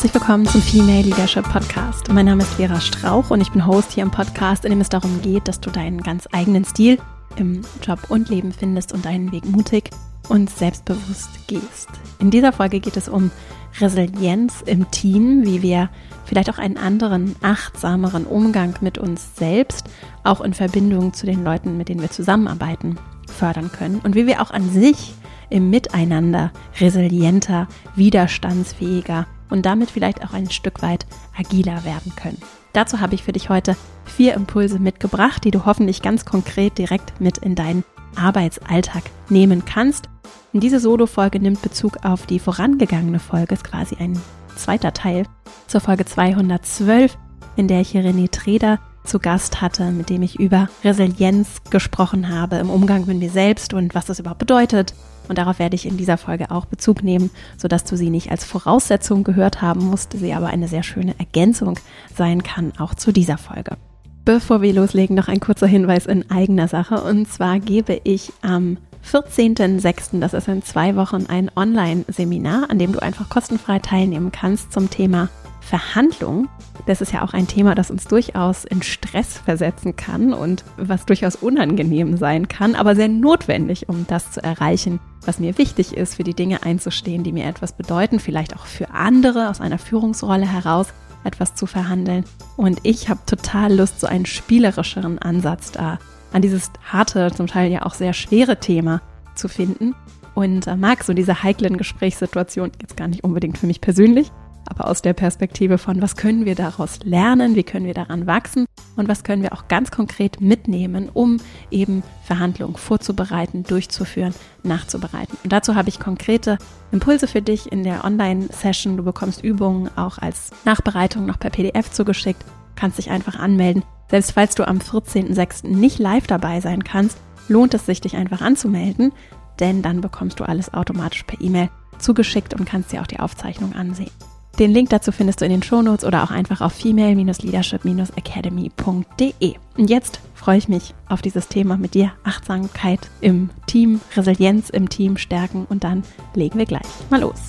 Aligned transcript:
Herzlich 0.00 0.14
willkommen 0.14 0.46
zum 0.46 0.62
Female 0.62 1.02
Leadership 1.02 1.44
Podcast. 1.44 2.10
Mein 2.10 2.24
Name 2.24 2.42
ist 2.42 2.54
Vera 2.54 2.80
Strauch 2.80 3.30
und 3.30 3.42
ich 3.42 3.52
bin 3.52 3.66
Host 3.66 3.92
hier 3.92 4.02
im 4.02 4.10
Podcast, 4.10 4.64
in 4.64 4.70
dem 4.70 4.80
es 4.80 4.88
darum 4.88 5.20
geht, 5.20 5.46
dass 5.46 5.60
du 5.60 5.68
deinen 5.68 6.02
ganz 6.02 6.26
eigenen 6.32 6.64
Stil 6.64 6.96
im 7.36 7.60
Job 7.82 7.98
und 8.08 8.30
Leben 8.30 8.50
findest 8.50 8.94
und 8.94 9.04
deinen 9.04 9.30
Weg 9.30 9.44
mutig 9.44 9.90
und 10.30 10.48
selbstbewusst 10.48 11.46
gehst. 11.48 11.90
In 12.18 12.30
dieser 12.30 12.54
Folge 12.54 12.80
geht 12.80 12.96
es 12.96 13.10
um 13.10 13.30
Resilienz 13.78 14.62
im 14.64 14.90
Team, 14.90 15.44
wie 15.44 15.60
wir 15.60 15.90
vielleicht 16.24 16.48
auch 16.48 16.58
einen 16.58 16.78
anderen, 16.78 17.36
achtsameren 17.42 18.24
Umgang 18.24 18.76
mit 18.80 18.96
uns 18.96 19.36
selbst, 19.36 19.84
auch 20.24 20.40
in 20.40 20.54
Verbindung 20.54 21.12
zu 21.12 21.26
den 21.26 21.44
Leuten, 21.44 21.76
mit 21.76 21.90
denen 21.90 22.00
wir 22.00 22.10
zusammenarbeiten, 22.10 22.96
fördern 23.26 23.70
können 23.70 24.00
und 24.02 24.14
wie 24.14 24.26
wir 24.26 24.40
auch 24.40 24.50
an 24.50 24.70
sich 24.70 25.12
im 25.50 25.68
Miteinander 25.68 26.52
resilienter, 26.80 27.68
widerstandsfähiger 27.96 29.26
und 29.50 29.66
damit 29.66 29.90
vielleicht 29.90 30.24
auch 30.24 30.32
ein 30.32 30.50
Stück 30.50 30.82
weit 30.82 31.06
agiler 31.36 31.84
werden 31.84 32.12
können. 32.16 32.38
Dazu 32.72 33.00
habe 33.00 33.14
ich 33.14 33.24
für 33.24 33.32
dich 33.32 33.48
heute 33.48 33.76
vier 34.04 34.34
Impulse 34.34 34.78
mitgebracht, 34.78 35.44
die 35.44 35.50
du 35.50 35.66
hoffentlich 35.66 36.02
ganz 36.02 36.24
konkret 36.24 36.78
direkt 36.78 37.20
mit 37.20 37.38
in 37.38 37.54
deinen 37.54 37.84
Arbeitsalltag 38.16 39.02
nehmen 39.28 39.64
kannst. 39.64 40.08
Und 40.52 40.62
diese 40.62 40.80
Solo-Folge 40.80 41.40
nimmt 41.40 41.62
Bezug 41.62 42.04
auf 42.04 42.26
die 42.26 42.38
vorangegangene 42.38 43.20
Folge, 43.20 43.54
ist 43.54 43.64
quasi 43.64 43.96
ein 43.96 44.20
zweiter 44.56 44.92
Teil 44.92 45.26
zur 45.66 45.80
Folge 45.80 46.04
212, 46.04 47.16
in 47.56 47.68
der 47.68 47.80
ich 47.80 47.90
hier 47.90 48.04
René 48.04 48.30
Treder 48.30 48.78
zu 49.04 49.18
Gast 49.18 49.60
hatte, 49.60 49.90
mit 49.90 50.10
dem 50.10 50.22
ich 50.22 50.38
über 50.38 50.68
Resilienz 50.84 51.62
gesprochen 51.70 52.28
habe 52.28 52.56
im 52.56 52.70
Umgang 52.70 53.06
mit 53.06 53.18
mir 53.18 53.30
selbst 53.30 53.72
und 53.74 53.94
was 53.94 54.06
das 54.06 54.18
überhaupt 54.18 54.40
bedeutet, 54.40 54.94
und 55.30 55.38
darauf 55.38 55.60
werde 55.60 55.76
ich 55.76 55.86
in 55.86 55.96
dieser 55.96 56.18
Folge 56.18 56.50
auch 56.50 56.66
Bezug 56.66 57.04
nehmen, 57.04 57.30
sodass 57.56 57.84
du 57.84 57.96
sie 57.96 58.10
nicht 58.10 58.32
als 58.32 58.44
Voraussetzung 58.44 59.22
gehört 59.22 59.62
haben 59.62 59.86
musst, 59.86 60.12
sie 60.12 60.34
aber 60.34 60.48
eine 60.48 60.66
sehr 60.66 60.82
schöne 60.82 61.14
Ergänzung 61.18 61.78
sein 62.14 62.42
kann, 62.42 62.72
auch 62.78 62.94
zu 62.94 63.12
dieser 63.12 63.38
Folge. 63.38 63.76
Bevor 64.24 64.60
wir 64.60 64.74
loslegen, 64.74 65.14
noch 65.14 65.28
ein 65.28 65.38
kurzer 65.38 65.68
Hinweis 65.68 66.06
in 66.06 66.28
eigener 66.32 66.66
Sache. 66.66 67.02
Und 67.02 67.26
zwar 67.30 67.60
gebe 67.60 68.00
ich 68.02 68.32
am 68.42 68.76
14.06., 69.08 70.18
das 70.18 70.34
ist 70.34 70.48
in 70.48 70.62
zwei 70.62 70.96
Wochen, 70.96 71.26
ein 71.28 71.48
Online-Seminar, 71.54 72.68
an 72.68 72.80
dem 72.80 72.92
du 72.92 72.98
einfach 72.98 73.28
kostenfrei 73.28 73.78
teilnehmen 73.78 74.32
kannst 74.32 74.72
zum 74.72 74.90
Thema 74.90 75.28
Verhandlung. 75.70 76.48
Das 76.86 77.00
ist 77.00 77.12
ja 77.12 77.22
auch 77.22 77.32
ein 77.32 77.46
Thema, 77.46 77.76
das 77.76 77.92
uns 77.92 78.04
durchaus 78.08 78.64
in 78.64 78.82
Stress 78.82 79.38
versetzen 79.38 79.94
kann 79.94 80.34
und 80.34 80.64
was 80.76 81.06
durchaus 81.06 81.36
unangenehm 81.36 82.16
sein 82.16 82.48
kann, 82.48 82.74
aber 82.74 82.96
sehr 82.96 83.06
notwendig, 83.06 83.88
um 83.88 84.04
das 84.08 84.32
zu 84.32 84.42
erreichen, 84.42 84.98
was 85.24 85.38
mir 85.38 85.58
wichtig 85.58 85.96
ist, 85.96 86.16
für 86.16 86.24
die 86.24 86.34
Dinge 86.34 86.64
einzustehen, 86.64 87.22
die 87.22 87.30
mir 87.30 87.44
etwas 87.44 87.72
bedeuten, 87.72 88.18
vielleicht 88.18 88.56
auch 88.56 88.66
für 88.66 88.90
andere 88.90 89.48
aus 89.48 89.60
einer 89.60 89.78
Führungsrolle 89.78 90.44
heraus 90.44 90.88
etwas 91.22 91.54
zu 91.54 91.66
verhandeln. 91.66 92.24
Und 92.56 92.80
ich 92.82 93.08
habe 93.08 93.20
total 93.24 93.72
Lust, 93.72 94.00
so 94.00 94.08
einen 94.08 94.26
spielerischeren 94.26 95.20
Ansatz 95.20 95.70
da 95.70 96.00
an 96.32 96.42
dieses 96.42 96.72
harte, 96.84 97.30
zum 97.30 97.46
Teil 97.46 97.70
ja 97.70 97.86
auch 97.86 97.94
sehr 97.94 98.12
schwere 98.12 98.58
Thema 98.58 99.02
zu 99.36 99.46
finden. 99.46 99.94
Und 100.34 100.66
äh, 100.66 100.74
mag 100.74 101.04
so 101.04 101.12
diese 101.12 101.44
heiklen 101.44 101.76
Gesprächssituationen 101.76 102.72
jetzt 102.80 102.96
gar 102.96 103.06
nicht 103.06 103.22
unbedingt 103.22 103.58
für 103.58 103.66
mich 103.66 103.80
persönlich, 103.80 104.32
aber 104.70 104.88
aus 104.88 105.02
der 105.02 105.12
Perspektive 105.12 105.78
von, 105.78 106.00
was 106.00 106.16
können 106.16 106.46
wir 106.46 106.54
daraus 106.54 107.00
lernen, 107.02 107.56
wie 107.56 107.64
können 107.64 107.86
wir 107.86 107.94
daran 107.94 108.26
wachsen 108.26 108.66
und 108.96 109.08
was 109.08 109.24
können 109.24 109.42
wir 109.42 109.52
auch 109.52 109.68
ganz 109.68 109.90
konkret 109.90 110.40
mitnehmen, 110.40 111.10
um 111.12 111.38
eben 111.70 112.02
Verhandlungen 112.22 112.76
vorzubereiten, 112.76 113.64
durchzuführen, 113.64 114.32
nachzubereiten. 114.62 115.36
Und 115.42 115.52
dazu 115.52 115.74
habe 115.74 115.88
ich 115.88 115.98
konkrete 115.98 116.56
Impulse 116.92 117.26
für 117.26 117.42
dich 117.42 117.70
in 117.70 117.82
der 117.82 118.04
Online-Session. 118.04 118.96
Du 118.96 119.02
bekommst 119.02 119.42
Übungen 119.42 119.90
auch 119.96 120.18
als 120.18 120.50
Nachbereitung 120.64 121.26
noch 121.26 121.38
per 121.38 121.50
PDF 121.50 121.90
zugeschickt, 121.90 122.44
kannst 122.76 122.98
dich 122.98 123.10
einfach 123.10 123.38
anmelden. 123.38 123.82
Selbst 124.08 124.32
falls 124.32 124.54
du 124.54 124.66
am 124.66 124.78
14.06. 124.78 125.66
nicht 125.66 125.98
live 125.98 126.26
dabei 126.26 126.60
sein 126.60 126.84
kannst, 126.84 127.18
lohnt 127.48 127.74
es 127.74 127.86
sich, 127.86 128.00
dich 128.00 128.16
einfach 128.16 128.40
anzumelden, 128.40 129.12
denn 129.58 129.82
dann 129.82 130.00
bekommst 130.00 130.38
du 130.40 130.44
alles 130.44 130.72
automatisch 130.72 131.24
per 131.24 131.40
E-Mail 131.40 131.70
zugeschickt 131.98 132.54
und 132.54 132.64
kannst 132.64 132.92
dir 132.92 133.02
auch 133.02 133.06
die 133.06 133.20
Aufzeichnung 133.20 133.74
ansehen. 133.74 134.10
Den 134.58 134.72
Link 134.72 134.90
dazu 134.90 135.12
findest 135.12 135.40
du 135.40 135.46
in 135.46 135.52
den 135.52 135.62
Shownotes 135.62 136.04
oder 136.04 136.22
auch 136.22 136.30
einfach 136.30 136.60
auf 136.60 136.74
female-leadership-academy.de. 136.74 139.54
Und 139.78 139.88
jetzt 139.88 140.20
freue 140.34 140.58
ich 140.58 140.68
mich 140.68 140.92
auf 141.08 141.22
dieses 141.22 141.48
Thema 141.48 141.78
mit 141.78 141.94
dir. 141.94 142.12
Achtsamkeit 142.24 143.08
im 143.20 143.48
Team, 143.66 144.00
Resilienz 144.16 144.68
im 144.68 144.90
Team 144.90 145.16
stärken 145.16 145.66
und 145.68 145.84
dann 145.84 146.02
legen 146.34 146.58
wir 146.58 146.66
gleich 146.66 146.82
mal 147.08 147.20
los. 147.20 147.40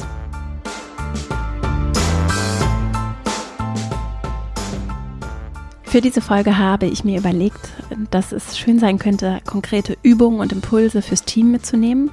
Für 5.84 6.00
diese 6.00 6.22
Folge 6.22 6.58
habe 6.58 6.86
ich 6.86 7.04
mir 7.04 7.20
überlegt, 7.20 7.72
dass 8.12 8.32
es 8.32 8.58
schön 8.58 8.80
sein 8.80 8.98
könnte, 8.98 9.42
konkrete 9.46 9.98
Übungen 10.04 10.40
und 10.40 10.54
Impulse 10.54 11.02
fürs 11.02 11.24
Team 11.24 11.52
mitzunehmen 11.52 12.12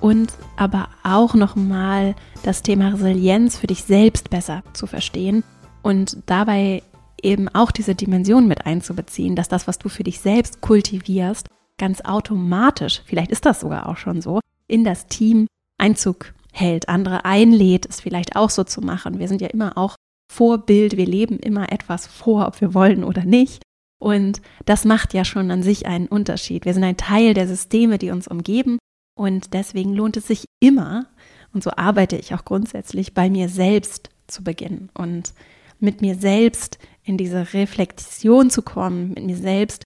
und 0.00 0.32
aber 0.56 0.88
auch 1.02 1.34
nochmal 1.34 2.14
das 2.42 2.62
Thema 2.62 2.90
Resilienz 2.90 3.58
für 3.58 3.66
dich 3.66 3.84
selbst 3.84 4.30
besser 4.30 4.62
zu 4.72 4.86
verstehen 4.86 5.44
und 5.82 6.18
dabei 6.26 6.82
eben 7.22 7.48
auch 7.48 7.70
diese 7.70 7.94
Dimension 7.94 8.46
mit 8.46 8.66
einzubeziehen, 8.66 9.34
dass 9.34 9.48
das, 9.48 9.66
was 9.66 9.78
du 9.78 9.88
für 9.88 10.04
dich 10.04 10.20
selbst 10.20 10.60
kultivierst, 10.60 11.48
ganz 11.78 12.00
automatisch, 12.02 13.02
vielleicht 13.06 13.30
ist 13.30 13.46
das 13.46 13.60
sogar 13.60 13.88
auch 13.88 13.96
schon 13.96 14.20
so, 14.20 14.40
in 14.66 14.84
das 14.84 15.06
Team 15.06 15.46
Einzug 15.78 16.34
hält, 16.52 16.88
andere 16.88 17.24
einlädt, 17.24 17.86
es 17.88 18.00
vielleicht 18.00 18.36
auch 18.36 18.50
so 18.50 18.64
zu 18.64 18.80
machen. 18.80 19.18
Wir 19.18 19.28
sind 19.28 19.40
ja 19.40 19.48
immer 19.48 19.76
auch 19.78 19.94
Vorbild, 20.30 20.96
wir 20.96 21.06
leben 21.06 21.38
immer 21.38 21.72
etwas 21.72 22.06
vor, 22.06 22.46
ob 22.46 22.60
wir 22.60 22.74
wollen 22.74 23.04
oder 23.04 23.24
nicht. 23.24 23.62
Und 24.00 24.42
das 24.64 24.84
macht 24.84 25.14
ja 25.14 25.24
schon 25.24 25.50
an 25.50 25.62
sich 25.62 25.86
einen 25.86 26.06
Unterschied. 26.06 26.64
Wir 26.64 26.74
sind 26.74 26.84
ein 26.84 26.96
Teil 26.96 27.34
der 27.34 27.48
Systeme, 27.48 27.98
die 27.98 28.10
uns 28.10 28.28
umgeben 28.28 28.78
und 29.18 29.52
deswegen 29.52 29.94
lohnt 29.94 30.16
es 30.16 30.28
sich 30.28 30.44
immer, 30.60 31.06
und 31.52 31.64
so 31.64 31.70
arbeite 31.72 32.16
ich 32.16 32.34
auch 32.34 32.44
grundsätzlich, 32.44 33.14
bei 33.14 33.28
mir 33.28 33.48
selbst 33.48 34.10
zu 34.28 34.44
beginnen 34.44 34.90
und 34.94 35.34
mit 35.80 36.02
mir 36.02 36.14
selbst 36.14 36.78
in 37.02 37.18
diese 37.18 37.52
Reflexion 37.52 38.48
zu 38.48 38.62
kommen, 38.62 39.08
mit 39.08 39.24
mir 39.24 39.36
selbst 39.36 39.82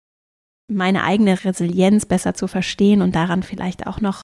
meine 0.70 1.04
eigene 1.04 1.42
Resilienz 1.44 2.04
besser 2.04 2.34
zu 2.34 2.46
verstehen 2.46 3.00
und 3.00 3.14
daran 3.14 3.42
vielleicht 3.42 3.86
auch 3.86 4.02
noch 4.02 4.20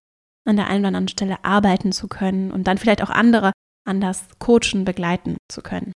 an 0.46 0.56
der 0.56 0.66
einen 0.66 0.80
oder 0.80 0.88
anderen 0.88 1.08
Stelle 1.08 1.42
arbeiten 1.42 1.92
zu 1.92 2.08
können 2.08 2.50
und 2.50 2.64
dann 2.64 2.76
vielleicht 2.76 3.02
auch 3.02 3.10
andere 3.10 3.52
anders 3.86 4.24
coachen, 4.38 4.84
begleiten 4.84 5.38
zu 5.50 5.62
können. 5.62 5.92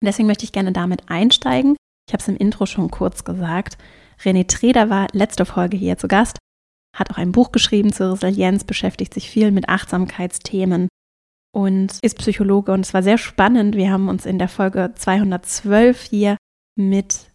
Und 0.00 0.06
deswegen 0.06 0.26
möchte 0.26 0.44
ich 0.44 0.52
gerne 0.52 0.72
damit 0.72 1.10
einsteigen. 1.10 1.76
Ich 2.08 2.14
habe 2.14 2.22
es 2.22 2.28
im 2.28 2.36
Intro 2.36 2.64
schon 2.64 2.90
kurz 2.90 3.24
gesagt. 3.24 3.76
René 4.22 4.46
Treder 4.48 4.88
war 4.88 5.08
letzte 5.12 5.44
Folge 5.44 5.76
hier 5.76 5.98
zu 5.98 6.08
Gast 6.08 6.38
hat 6.94 7.10
auch 7.10 7.18
ein 7.18 7.32
Buch 7.32 7.52
geschrieben 7.52 7.92
zur 7.92 8.12
Resilienz, 8.12 8.64
beschäftigt 8.64 9.14
sich 9.14 9.30
viel 9.30 9.50
mit 9.50 9.68
Achtsamkeitsthemen 9.68 10.88
und 11.52 11.98
ist 12.02 12.18
Psychologe. 12.18 12.72
Und 12.72 12.80
es 12.80 12.94
war 12.94 13.02
sehr 13.02 13.18
spannend. 13.18 13.76
Wir 13.76 13.90
haben 13.90 14.08
uns 14.08 14.26
in 14.26 14.38
der 14.38 14.48
Folge 14.48 14.92
212 14.94 16.02
hier 16.02 16.36
mit 16.76 17.26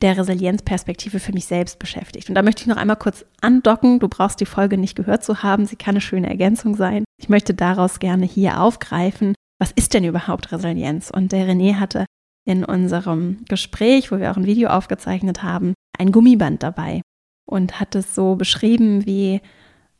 der 0.00 0.16
Resilienzperspektive 0.16 1.18
für 1.18 1.32
mich 1.32 1.46
selbst 1.46 1.78
beschäftigt. 1.78 2.28
Und 2.28 2.36
da 2.36 2.42
möchte 2.42 2.62
ich 2.62 2.68
noch 2.68 2.76
einmal 2.76 2.96
kurz 2.96 3.24
andocken. 3.40 3.98
Du 3.98 4.08
brauchst 4.08 4.40
die 4.40 4.46
Folge 4.46 4.78
nicht 4.78 4.94
gehört 4.94 5.24
zu 5.24 5.42
haben. 5.42 5.66
Sie 5.66 5.76
kann 5.76 5.94
eine 5.94 6.00
schöne 6.00 6.28
Ergänzung 6.28 6.76
sein. 6.76 7.04
Ich 7.20 7.28
möchte 7.28 7.52
daraus 7.52 7.98
gerne 7.98 8.24
hier 8.24 8.60
aufgreifen. 8.60 9.34
Was 9.58 9.72
ist 9.72 9.94
denn 9.94 10.04
überhaupt 10.04 10.52
Resilienz? 10.52 11.10
Und 11.10 11.32
der 11.32 11.48
René 11.48 11.80
hatte 11.80 12.06
in 12.46 12.64
unserem 12.64 13.44
Gespräch, 13.48 14.12
wo 14.12 14.18
wir 14.18 14.30
auch 14.30 14.36
ein 14.36 14.46
Video 14.46 14.70
aufgezeichnet 14.70 15.42
haben, 15.42 15.74
ein 15.98 16.12
Gummiband 16.12 16.62
dabei 16.62 17.02
und 17.48 17.80
hat 17.80 17.94
es 17.94 18.14
so 18.14 18.36
beschrieben 18.36 19.06
wie 19.06 19.40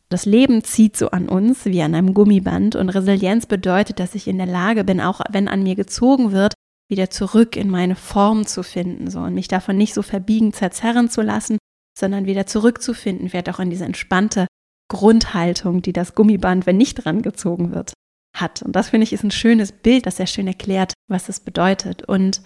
das 0.09 0.25
Leben 0.25 0.65
zieht 0.65 0.97
so 0.97 1.11
an 1.11 1.29
uns 1.29 1.67
wie 1.67 1.83
an 1.83 1.95
einem 1.95 2.15
Gummiband. 2.15 2.77
Und 2.77 2.89
Resilienz 2.89 3.47
bedeutet, 3.47 4.01
dass 4.01 4.15
ich 4.15 4.27
in 4.27 4.39
der 4.39 4.47
Lage 4.47 4.85
bin, 4.85 5.01
auch 5.01 5.21
wenn 5.31 5.49
an 5.49 5.63
mir 5.63 5.75
gezogen 5.75 6.33
wird, 6.33 6.55
wieder 6.91 7.11
zurück 7.11 7.57
in 7.57 7.69
meine 7.69 7.95
Form 7.95 8.47
zu 8.47 8.63
finden 8.63 9.11
so 9.11 9.21
und 9.21 9.35
mich 9.35 9.49
davon 9.49 9.77
nicht 9.77 9.93
so 9.93 10.03
verbiegen, 10.03 10.55
zerzerren 10.55 11.11
zu 11.11 11.21
lassen, 11.21 11.59
sondern 11.99 12.25
wieder 12.25 12.47
zurückzufinden, 12.47 13.29
vielleicht 13.29 13.51
auch 13.51 13.61
in 13.61 13.69
diese 13.69 13.85
entspannte 13.85 14.47
Grundhaltung, 14.91 15.83
die 15.83 15.93
das 15.93 16.15
Gummiband, 16.15 16.65
wenn 16.65 16.79
nicht 16.79 17.05
dran 17.05 17.21
gezogen 17.21 17.75
wird, 17.75 17.93
hat. 18.35 18.63
Und 18.63 18.75
das 18.75 18.89
finde 18.89 19.05
ich 19.05 19.13
ist 19.13 19.25
ein 19.25 19.31
schönes 19.31 19.73
Bild, 19.73 20.07
das 20.07 20.17
sehr 20.17 20.27
schön 20.27 20.47
erklärt, 20.47 20.95
was 21.09 21.29
es 21.29 21.41
bedeutet. 21.41 22.05
Und 22.05 22.41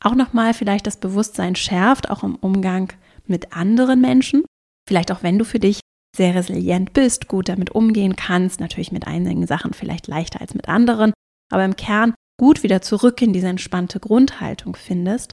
auch 0.00 0.16
nochmal 0.16 0.52
vielleicht 0.54 0.88
das 0.88 0.96
Bewusstsein 0.96 1.54
schärft, 1.54 2.10
auch 2.10 2.24
im 2.24 2.34
Umgang 2.34 2.92
mit 3.28 3.52
anderen 3.52 4.00
Menschen. 4.00 4.44
Vielleicht 4.88 5.12
auch 5.12 5.22
wenn 5.22 5.38
du 5.38 5.44
für 5.44 5.58
dich 5.58 5.80
sehr 6.16 6.34
resilient 6.34 6.92
bist, 6.92 7.28
gut 7.28 7.48
damit 7.48 7.70
umgehen 7.70 8.16
kannst, 8.16 8.60
natürlich 8.60 8.92
mit 8.92 9.06
einigen 9.06 9.46
Sachen 9.46 9.74
vielleicht 9.74 10.06
leichter 10.06 10.40
als 10.40 10.54
mit 10.54 10.68
anderen, 10.68 11.12
aber 11.52 11.64
im 11.64 11.76
Kern 11.76 12.14
gut 12.38 12.62
wieder 12.62 12.82
zurück 12.82 13.20
in 13.22 13.32
diese 13.32 13.48
entspannte 13.48 14.00
Grundhaltung 14.00 14.76
findest. 14.76 15.32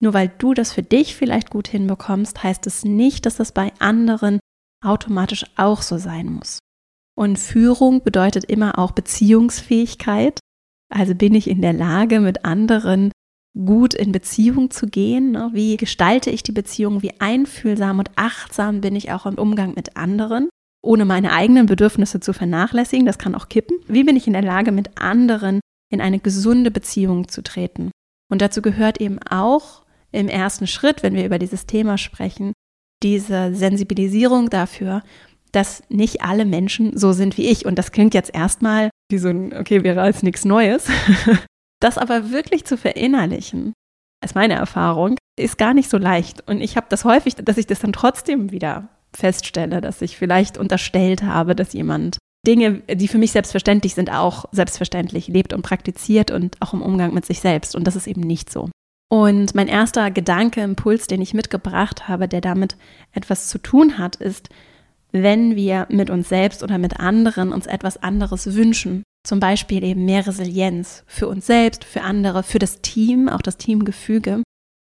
Nur 0.00 0.14
weil 0.14 0.28
du 0.38 0.54
das 0.54 0.72
für 0.72 0.82
dich 0.82 1.14
vielleicht 1.14 1.50
gut 1.50 1.68
hinbekommst, 1.68 2.42
heißt 2.42 2.66
es 2.66 2.84
nicht, 2.84 3.26
dass 3.26 3.36
das 3.36 3.52
bei 3.52 3.72
anderen 3.78 4.40
automatisch 4.84 5.44
auch 5.56 5.82
so 5.82 5.98
sein 5.98 6.26
muss. 6.26 6.58
Und 7.16 7.38
Führung 7.38 8.02
bedeutet 8.02 8.44
immer 8.44 8.78
auch 8.78 8.90
Beziehungsfähigkeit. 8.90 10.40
Also 10.92 11.14
bin 11.14 11.34
ich 11.34 11.48
in 11.48 11.62
der 11.62 11.72
Lage, 11.72 12.20
mit 12.20 12.44
anderen 12.44 13.12
gut 13.54 13.94
in 13.94 14.12
Beziehung 14.12 14.70
zu 14.70 14.86
gehen? 14.86 15.32
Ne? 15.32 15.50
Wie 15.52 15.76
gestalte 15.76 16.30
ich 16.30 16.42
die 16.42 16.52
Beziehung? 16.52 17.02
Wie 17.02 17.20
einfühlsam 17.20 17.98
und 17.98 18.10
achtsam 18.16 18.80
bin 18.80 18.96
ich 18.96 19.12
auch 19.12 19.26
im 19.26 19.36
Umgang 19.36 19.74
mit 19.74 19.96
anderen? 19.96 20.48
ohne 20.84 21.04
meine 21.04 21.32
eigenen 21.32 21.66
Bedürfnisse 21.66 22.20
zu 22.20 22.32
vernachlässigen, 22.32 23.06
das 23.06 23.18
kann 23.18 23.34
auch 23.34 23.48
kippen. 23.48 23.78
Wie 23.88 24.04
bin 24.04 24.16
ich 24.16 24.26
in 24.26 24.32
der 24.32 24.42
Lage, 24.42 24.70
mit 24.70 25.00
anderen 25.00 25.60
in 25.90 26.00
eine 26.00 26.20
gesunde 26.20 26.70
Beziehung 26.70 27.28
zu 27.28 27.42
treten? 27.42 27.90
Und 28.30 28.42
dazu 28.42 28.62
gehört 28.62 29.00
eben 29.00 29.18
auch 29.30 29.82
im 30.12 30.28
ersten 30.28 30.66
Schritt, 30.66 31.02
wenn 31.02 31.14
wir 31.14 31.26
über 31.26 31.38
dieses 31.38 31.66
Thema 31.66 31.98
sprechen, 31.98 32.52
diese 33.02 33.54
Sensibilisierung 33.54 34.50
dafür, 34.50 35.02
dass 35.52 35.82
nicht 35.88 36.22
alle 36.22 36.44
Menschen 36.44 36.96
so 36.96 37.12
sind 37.12 37.36
wie 37.36 37.46
ich. 37.46 37.66
Und 37.66 37.78
das 37.78 37.92
klingt 37.92 38.14
jetzt 38.14 38.34
erstmal 38.34 38.90
wie 39.10 39.18
so 39.18 39.28
ein, 39.28 39.56
okay, 39.56 39.82
wäre 39.82 40.02
als 40.02 40.22
nichts 40.22 40.44
Neues. 40.44 40.88
das 41.84 41.98
aber 41.98 42.30
wirklich 42.30 42.64
zu 42.64 42.76
verinnerlichen, 42.76 43.74
ist 44.24 44.34
meine 44.34 44.54
Erfahrung, 44.54 45.16
ist 45.38 45.58
gar 45.58 45.74
nicht 45.74 45.90
so 45.90 45.98
leicht. 45.98 46.48
Und 46.48 46.60
ich 46.60 46.76
habe 46.76 46.86
das 46.88 47.04
häufig, 47.04 47.34
dass 47.36 47.58
ich 47.58 47.66
das 47.66 47.80
dann 47.80 47.92
trotzdem 47.92 48.50
wieder 48.50 48.88
feststelle, 49.14 49.80
dass 49.80 50.00
ich 50.00 50.16
vielleicht 50.16 50.56
unterstellt 50.56 51.22
habe, 51.22 51.54
dass 51.54 51.74
jemand 51.74 52.16
Dinge, 52.46 52.82
die 52.90 53.08
für 53.08 53.18
mich 53.18 53.32
selbstverständlich 53.32 53.94
sind, 53.94 54.10
auch 54.10 54.46
selbstverständlich 54.50 55.28
lebt 55.28 55.52
und 55.52 55.62
praktiziert 55.62 56.30
und 56.30 56.60
auch 56.60 56.72
im 56.72 56.82
Umgang 56.82 57.12
mit 57.14 57.26
sich 57.26 57.40
selbst. 57.40 57.76
Und 57.76 57.84
das 57.84 57.96
ist 57.96 58.06
eben 58.06 58.22
nicht 58.22 58.50
so. 58.50 58.70
Und 59.10 59.54
mein 59.54 59.68
erster 59.68 60.10
Gedanke, 60.10 60.62
Impuls, 60.62 61.06
den 61.06 61.20
ich 61.20 61.34
mitgebracht 61.34 62.08
habe, 62.08 62.28
der 62.28 62.40
damit 62.40 62.76
etwas 63.12 63.48
zu 63.48 63.58
tun 63.58 63.98
hat, 63.98 64.16
ist, 64.16 64.48
wenn 65.12 65.54
wir 65.54 65.86
mit 65.90 66.10
uns 66.10 66.28
selbst 66.28 66.62
oder 66.62 66.78
mit 66.78 66.98
anderen 66.98 67.52
uns 67.52 67.66
etwas 67.66 68.02
anderes 68.02 68.54
wünschen, 68.54 69.04
zum 69.24 69.40
Beispiel 69.40 69.82
eben 69.82 70.04
mehr 70.04 70.26
Resilienz 70.26 71.02
für 71.06 71.26
uns 71.26 71.46
selbst, 71.46 71.84
für 71.84 72.02
andere, 72.02 72.42
für 72.42 72.58
das 72.58 72.82
Team, 72.82 73.28
auch 73.28 73.42
das 73.42 73.56
Teamgefüge, 73.56 74.42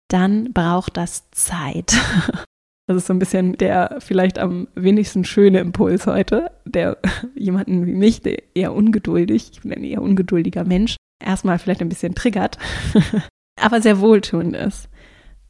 dann 0.09 0.53
braucht 0.53 0.97
das 0.97 1.31
Zeit. 1.31 1.97
Das 2.89 2.99
ist 2.99 3.07
so 3.09 3.13
ein 3.13 3.19
bisschen 3.19 3.59
der 3.59 3.97
vielleicht 3.99 4.39
am 4.39 4.69
wenigsten 4.77 5.25
schöne 5.25 5.59
Impuls 5.59 6.07
heute, 6.07 6.53
der 6.65 6.99
jemanden 7.35 7.85
wie 7.85 7.97
mich, 7.97 8.23
der 8.23 8.41
eher 8.55 8.73
ungeduldig, 8.73 9.51
ich 9.53 9.61
bin 9.63 9.73
ein 9.73 9.83
eher 9.83 10.01
ungeduldiger 10.01 10.63
Mensch, 10.63 10.95
erstmal 11.21 11.59
vielleicht 11.59 11.81
ein 11.81 11.89
bisschen 11.89 12.15
triggert, 12.15 12.59
aber 13.61 13.83
sehr 13.83 13.99
wohltuend 13.99 14.55
ist. 14.55 14.89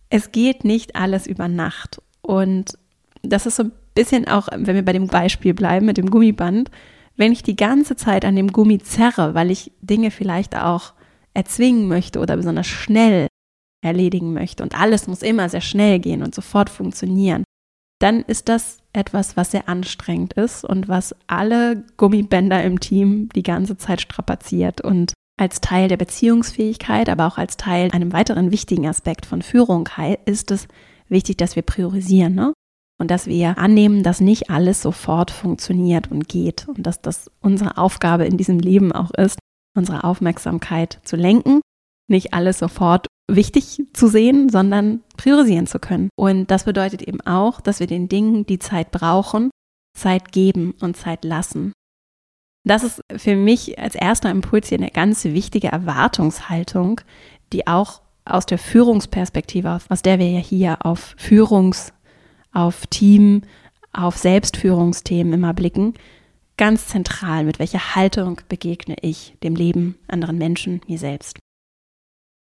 Es 0.08 0.32
geht 0.32 0.64
nicht 0.64 0.96
alles 0.96 1.26
über 1.26 1.46
Nacht. 1.46 2.00
Und 2.22 2.78
das 3.22 3.44
ist 3.44 3.56
so 3.56 3.64
ein 3.64 3.72
bisschen 3.94 4.26
auch, 4.28 4.48
wenn 4.50 4.74
wir 4.74 4.84
bei 4.84 4.94
dem 4.94 5.08
Beispiel 5.08 5.52
bleiben 5.52 5.84
mit 5.84 5.98
dem 5.98 6.08
Gummiband, 6.08 6.70
wenn 7.16 7.32
ich 7.32 7.42
die 7.42 7.56
ganze 7.56 7.96
Zeit 7.96 8.24
an 8.24 8.36
dem 8.36 8.52
Gummi 8.52 8.78
zerre, 8.78 9.34
weil 9.34 9.50
ich 9.50 9.72
Dinge 9.80 10.10
vielleicht 10.10 10.56
auch 10.56 10.92
erzwingen 11.34 11.88
möchte 11.88 12.20
oder 12.20 12.36
besonders 12.36 12.66
schnell 12.66 13.28
erledigen 13.82 14.32
möchte 14.32 14.62
und 14.62 14.78
alles 14.78 15.06
muss 15.06 15.22
immer 15.22 15.48
sehr 15.48 15.60
schnell 15.60 15.98
gehen 15.98 16.22
und 16.22 16.34
sofort 16.34 16.70
funktionieren, 16.70 17.44
dann 18.00 18.22
ist 18.22 18.48
das 18.48 18.78
etwas, 18.92 19.36
was 19.36 19.50
sehr 19.52 19.68
anstrengend 19.68 20.34
ist 20.34 20.64
und 20.64 20.88
was 20.88 21.14
alle 21.26 21.84
Gummibänder 21.96 22.62
im 22.62 22.80
Team 22.80 23.28
die 23.34 23.42
ganze 23.42 23.76
Zeit 23.76 24.00
strapaziert 24.00 24.80
und 24.80 25.12
als 25.38 25.60
Teil 25.60 25.88
der 25.88 25.98
Beziehungsfähigkeit, 25.98 27.08
aber 27.08 27.26
auch 27.26 27.36
als 27.36 27.56
Teil 27.58 27.90
einem 27.92 28.12
weiteren 28.12 28.50
wichtigen 28.50 28.86
Aspekt 28.86 29.26
von 29.26 29.42
Führung 29.42 29.88
ist 30.24 30.50
es 30.50 30.66
wichtig, 31.08 31.36
dass 31.36 31.56
wir 31.56 31.62
priorisieren 31.62 32.34
ne? 32.34 32.52
Und 32.98 33.10
dass 33.10 33.26
wir 33.26 33.58
annehmen, 33.58 34.02
dass 34.02 34.20
nicht 34.20 34.50
alles 34.50 34.82
sofort 34.82 35.30
funktioniert 35.30 36.10
und 36.10 36.28
geht 36.28 36.66
und 36.68 36.86
dass 36.86 37.00
das 37.00 37.30
unsere 37.40 37.78
Aufgabe 37.78 38.24
in 38.24 38.36
diesem 38.36 38.58
Leben 38.58 38.92
auch 38.92 39.10
ist, 39.12 39.38
unsere 39.76 40.04
Aufmerksamkeit 40.04 41.00
zu 41.04 41.16
lenken, 41.16 41.60
nicht 42.08 42.32
alles 42.32 42.58
sofort 42.58 43.06
wichtig 43.30 43.82
zu 43.92 44.08
sehen, 44.08 44.48
sondern 44.48 45.02
priorisieren 45.16 45.66
zu 45.66 45.78
können. 45.78 46.08
Und 46.16 46.50
das 46.50 46.64
bedeutet 46.64 47.02
eben 47.02 47.20
auch, 47.22 47.60
dass 47.60 47.80
wir 47.80 47.86
den 47.86 48.08
Dingen, 48.08 48.46
die 48.46 48.58
Zeit 48.58 48.90
brauchen, 48.90 49.50
Zeit 49.96 50.32
geben 50.32 50.74
und 50.80 50.96
Zeit 50.96 51.24
lassen. 51.24 51.72
Das 52.64 52.82
ist 52.82 53.00
für 53.16 53.36
mich 53.36 53.78
als 53.78 53.94
erster 53.94 54.30
Impuls 54.30 54.68
hier 54.68 54.78
eine 54.78 54.90
ganz 54.90 55.24
wichtige 55.24 55.68
Erwartungshaltung, 55.68 57.00
die 57.52 57.66
auch 57.66 58.02
aus 58.24 58.44
der 58.44 58.58
Führungsperspektive, 58.58 59.78
aus 59.88 60.02
der 60.02 60.18
wir 60.18 60.28
ja 60.28 60.40
hier 60.40 60.84
auf 60.84 61.14
Führungs-, 61.16 61.92
auf 62.56 62.86
Team, 62.86 63.42
auf 63.92 64.16
Selbstführungsthemen 64.16 65.32
immer 65.32 65.54
blicken, 65.54 65.94
ganz 66.56 66.86
zentral, 66.86 67.44
mit 67.44 67.58
welcher 67.58 67.94
Haltung 67.94 68.40
begegne 68.48 68.96
ich 69.02 69.36
dem 69.42 69.54
Leben, 69.54 69.96
anderen 70.08 70.38
Menschen, 70.38 70.80
mir 70.86 70.98
selbst 70.98 71.38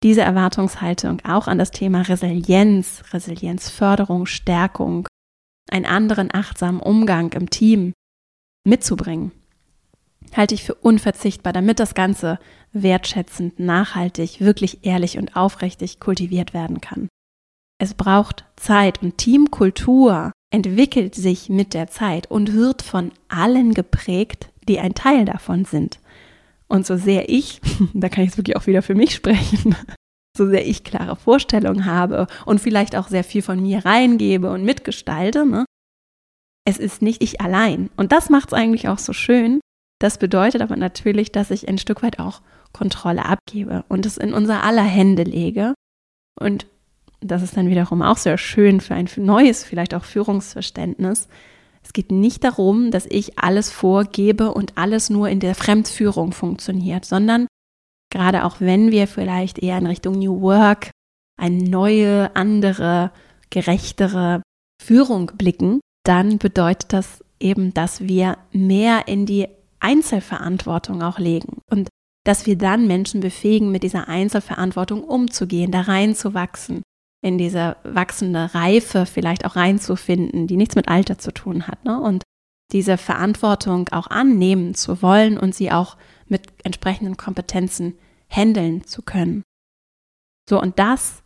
diese 0.03 0.20
Erwartungshaltung 0.20 1.20
auch 1.25 1.49
an 1.49 1.58
das 1.58 1.70
Thema 1.70 2.03
Resilienz, 2.03 3.03
Resilienzförderung, 3.12 4.26
Stärkung, 4.26 5.08
einen 5.70 5.87
anderen 5.87 6.32
achtsamen 6.32 6.81
Umgang 6.81 7.32
im 7.32 7.50
Team 7.50 7.93
mitzubringen, 8.64 9.32
halte 10.37 10.55
ich 10.55 10.64
für 10.64 10.75
unverzichtbar, 10.75 11.52
damit 11.52 11.81
das 11.81 11.94
Ganze 11.94 12.38
wertschätzend, 12.73 13.59
nachhaltig, 13.59 14.41
wirklich 14.41 14.85
ehrlich 14.85 15.19
und 15.19 15.35
aufrichtig 15.35 15.99
kultiviert 15.99 16.52
werden 16.55 16.81
kann. 16.81 17.09
Es 17.78 17.94
braucht 17.94 18.44
Zeit 18.56 19.02
und 19.02 19.19
Teamkultur 19.19 20.32
entwickelt 20.50 21.14
sich 21.14 21.49
mit 21.49 21.75
der 21.75 21.88
Zeit 21.88 22.31
und 22.31 22.55
wird 22.55 22.82
von 22.82 23.12
allen 23.28 23.75
geprägt, 23.75 24.50
die 24.69 24.78
ein 24.78 24.94
Teil 24.94 25.25
davon 25.25 25.64
sind. 25.64 26.00
Und 26.69 26.87
so 26.87 26.96
sehr 26.96 27.28
ich, 27.28 27.61
da 27.94 28.08
kann 28.08 28.25
ich 28.25 28.31
jetzt 28.31 28.38
wirklich 28.38 28.56
auch 28.56 28.67
wieder 28.67 28.82
für 28.82 28.94
mich 28.94 29.14
sprechen, 29.14 29.76
so 30.37 30.49
sehr 30.49 30.67
ich 30.67 30.84
klare 30.84 31.17
Vorstellungen 31.17 31.84
habe 31.84 32.26
und 32.44 32.61
vielleicht 32.61 32.96
auch 32.96 33.08
sehr 33.08 33.25
viel 33.25 33.43
von 33.43 33.61
mir 33.61 33.84
reingebe 33.84 34.50
und 34.50 34.64
mitgestalte, 34.64 35.46
ne? 35.46 35.64
es 36.67 36.78
ist 36.78 37.00
nicht 37.00 37.23
ich 37.23 37.40
allein. 37.40 37.90
Und 37.96 38.12
das 38.12 38.28
macht 38.28 38.49
es 38.49 38.55
eigentlich 38.55 38.88
auch 38.88 38.99
so 38.99 39.12
schön. 39.12 39.61
Das 40.00 40.19
bedeutet 40.19 40.61
aber 40.61 40.76
natürlich, 40.76 41.32
dass 41.32 41.50
ich 41.50 41.69
ein 41.69 41.78
Stück 41.78 42.02
weit 42.02 42.19
auch 42.19 42.43
Kontrolle 42.73 43.25
abgebe 43.25 43.84
und 43.88 44.05
es 44.05 44.19
in 44.19 44.34
unser 44.34 44.62
aller 44.62 44.82
Hände 44.82 45.23
lege. 45.23 45.75
Und 46.38 46.67
das 47.26 47.43
ist 47.43 47.56
dann 47.56 47.69
wiederum 47.69 48.02
auch 48.02 48.17
sehr 48.17 48.38
schön 48.38 48.81
für 48.81 48.94
ein 48.94 49.08
neues, 49.17 49.64
vielleicht 49.64 49.94
auch 49.94 50.05
Führungsverständnis, 50.05 51.28
es 51.87 51.92
geht 51.92 52.11
nicht 52.11 52.42
darum, 52.42 52.90
dass 52.90 53.06
ich 53.06 53.38
alles 53.38 53.71
vorgebe 53.71 54.52
und 54.52 54.76
alles 54.76 55.09
nur 55.09 55.28
in 55.28 55.38
der 55.38 55.54
Fremdführung 55.54 56.33
funktioniert, 56.33 57.04
sondern 57.04 57.47
gerade 58.11 58.45
auch 58.45 58.56
wenn 58.59 58.90
wir 58.90 59.06
vielleicht 59.06 59.61
eher 59.61 59.78
in 59.78 59.87
Richtung 59.87 60.18
New 60.18 60.40
Work, 60.40 60.90
eine 61.40 61.62
neue, 61.62 62.35
andere, 62.35 63.12
gerechtere 63.50 64.42
Führung 64.83 65.30
blicken, 65.38 65.78
dann 66.04 66.38
bedeutet 66.38 66.92
das 66.92 67.25
eben, 67.38 67.73
dass 67.73 68.00
wir 68.00 68.38
mehr 68.50 69.06
in 69.06 69.25
die 69.25 69.47
Einzelverantwortung 69.78 71.02
auch 71.02 71.21
legen 71.21 71.59
und 71.71 71.88
dass 72.25 72.47
wir 72.47 72.59
dann 72.59 72.88
Menschen 72.88 73.21
befähigen, 73.21 73.71
mit 73.71 73.85
dieser 73.85 74.09
Einzelverantwortung 74.09 75.04
umzugehen, 75.04 75.71
da 75.71 75.83
reinzuwachsen, 75.83 76.83
in 77.23 77.38
diese 77.38 77.76
wachsende 77.82 78.54
Reife 78.54 79.06
vielleicht 79.06 79.44
auch 79.44 79.56
reinzufinden, 79.56 80.46
die 80.46 80.56
nichts 80.56 80.76
mit 80.76 80.88
Alter 80.88 81.18
zu 81.18 81.32
tun 81.32 81.66
hat. 81.66 81.85
Ne? 81.85 82.00
Und 82.00 82.23
diese 82.73 82.99
Verantwortung 82.99 83.88
auch 83.90 84.08
annehmen 84.08 84.75
zu 84.75 85.02
wollen 85.02 85.38
und 85.38 85.54
sie 85.54 85.70
auch 85.70 85.96
mit 86.26 86.42
entsprechenden 86.64 87.16
Kompetenzen 87.16 87.94
handeln 88.28 88.85
zu 88.85 89.02
können. 89.02 89.42
So, 90.49 90.61
und 90.61 90.78
das 90.78 91.23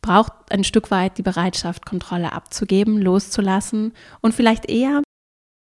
braucht 0.00 0.32
ein 0.50 0.64
Stück 0.64 0.90
weit 0.90 1.18
die 1.18 1.22
Bereitschaft, 1.22 1.84
Kontrolle 1.84 2.32
abzugeben, 2.32 3.00
loszulassen 3.00 3.92
und 4.20 4.34
vielleicht 4.34 4.68
eher, 4.68 5.02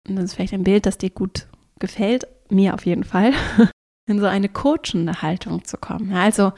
und 0.07 0.15
das 0.15 0.25
ist 0.25 0.33
vielleicht 0.33 0.53
ein 0.53 0.63
Bild, 0.63 0.85
das 0.85 0.97
dir 0.97 1.09
gut 1.09 1.47
gefällt, 1.79 2.27
mir 2.49 2.73
auf 2.73 2.85
jeden 2.85 3.03
Fall, 3.03 3.33
in 4.09 4.19
so 4.19 4.25
eine 4.25 4.49
coachende 4.49 5.21
Haltung 5.21 5.63
zu 5.65 5.77
kommen. 5.77 6.13
Also 6.13 6.53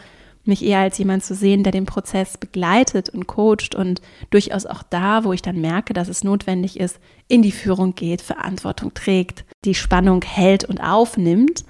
mich 0.48 0.64
eher 0.64 0.80
als 0.80 0.98
jemand 0.98 1.24
zu 1.24 1.36
sehen, 1.36 1.64
der 1.64 1.72
den 1.72 1.86
Prozess 1.86 2.38
begleitet 2.38 3.10
und 3.10 3.28
coacht 3.28 3.76
und 3.76 4.02
durchaus 4.30 4.66
auch 4.66 4.84
da, 4.84 5.24
wo 5.24 5.34
ich 5.34 5.42
dann 5.42 5.62
merke, 5.62 5.94
dass 5.94 6.08
es 6.08 6.24
notwendig 6.24 6.80
ist, 6.80 7.00
in 7.28 7.42
die 7.42 7.52
Führung 7.52 7.96
geht, 7.96 8.22
Verantwortung 8.22 8.94
trägt, 8.94 9.46
die 9.64 9.76
Spannung 9.76 10.24
hält 10.24 10.64
und 10.64 10.80
aufnimmt, 10.80 11.66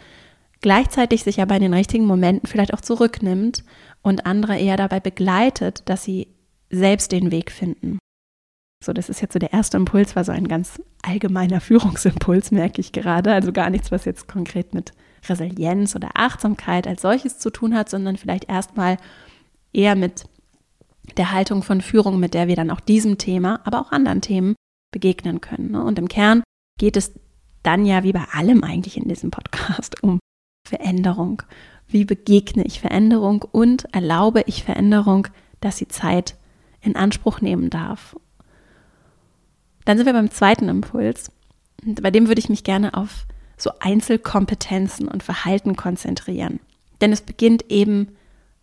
gleichzeitig 0.61 1.23
sich 1.23 1.41
aber 1.41 1.55
in 1.55 1.61
den 1.61 1.73
richtigen 1.73 2.05
Momenten 2.05 2.47
vielleicht 2.47 2.73
auch 2.73 2.81
zurücknimmt 2.81 3.63
und 4.01 4.25
andere 4.25 4.57
eher 4.57 4.77
dabei 4.77 4.99
begleitet, 4.99 5.83
dass 5.85 6.03
sie 6.03 6.27
selbst 6.69 7.11
den 7.11 7.31
Weg 7.31 7.51
finden. 7.51 7.99
So, 8.83 8.93
das 8.93 9.09
ist 9.09 9.21
jetzt 9.21 9.33
so 9.33 9.39
der 9.39 9.53
erste 9.53 9.77
Impuls, 9.77 10.15
war 10.15 10.23
so 10.23 10.31
ein 10.31 10.47
ganz 10.47 10.81
allgemeiner 11.01 11.61
Führungsimpuls, 11.61 12.51
merke 12.51 12.81
ich 12.81 12.91
gerade. 12.91 13.33
Also 13.33 13.51
gar 13.51 13.69
nichts, 13.69 13.91
was 13.91 14.05
jetzt 14.05 14.27
konkret 14.27 14.73
mit 14.73 14.91
Resilienz 15.29 15.95
oder 15.95 16.09
Achtsamkeit 16.13 16.87
als 16.87 17.01
solches 17.01 17.39
zu 17.39 17.49
tun 17.49 17.75
hat, 17.75 17.89
sondern 17.89 18.17
vielleicht 18.17 18.49
erstmal 18.49 18.97
eher 19.73 19.95
mit 19.95 20.25
der 21.17 21.31
Haltung 21.31 21.63
von 21.63 21.81
Führung, 21.81 22.19
mit 22.19 22.33
der 22.33 22.47
wir 22.47 22.55
dann 22.55 22.71
auch 22.71 22.79
diesem 22.79 23.17
Thema, 23.17 23.59
aber 23.63 23.81
auch 23.81 23.91
anderen 23.91 24.21
Themen 24.21 24.55
begegnen 24.91 25.41
können. 25.41 25.71
Ne? 25.71 25.83
Und 25.83 25.99
im 25.99 26.07
Kern 26.07 26.43
geht 26.79 26.97
es 26.97 27.13
dann 27.63 27.85
ja 27.85 28.03
wie 28.03 28.13
bei 28.13 28.25
allem 28.31 28.63
eigentlich 28.63 28.97
in 28.97 29.07
diesem 29.07 29.31
Podcast 29.31 30.01
um 30.03 30.19
Veränderung, 30.67 31.43
wie 31.87 32.05
begegne 32.05 32.63
ich 32.65 32.79
Veränderung 32.79 33.43
und 33.43 33.85
erlaube 33.93 34.43
ich 34.47 34.63
Veränderung, 34.63 35.27
dass 35.61 35.77
sie 35.77 35.87
Zeit 35.87 36.35
in 36.81 36.95
Anspruch 36.95 37.41
nehmen 37.41 37.69
darf. 37.69 38.15
Dann 39.85 39.97
sind 39.97 40.05
wir 40.07 40.13
beim 40.13 40.31
zweiten 40.31 40.67
Impuls. 40.67 41.31
Bei 41.83 42.09
dem 42.09 42.27
würde 42.27 42.39
ich 42.39 42.49
mich 42.49 42.63
gerne 42.63 42.95
auf 42.95 43.27
so 43.57 43.71
Einzelkompetenzen 43.79 45.07
und 45.07 45.23
Verhalten 45.23 45.75
konzentrieren. 45.75 46.59
Denn 47.01 47.11
es 47.11 47.21
beginnt 47.21 47.71
eben 47.71 48.15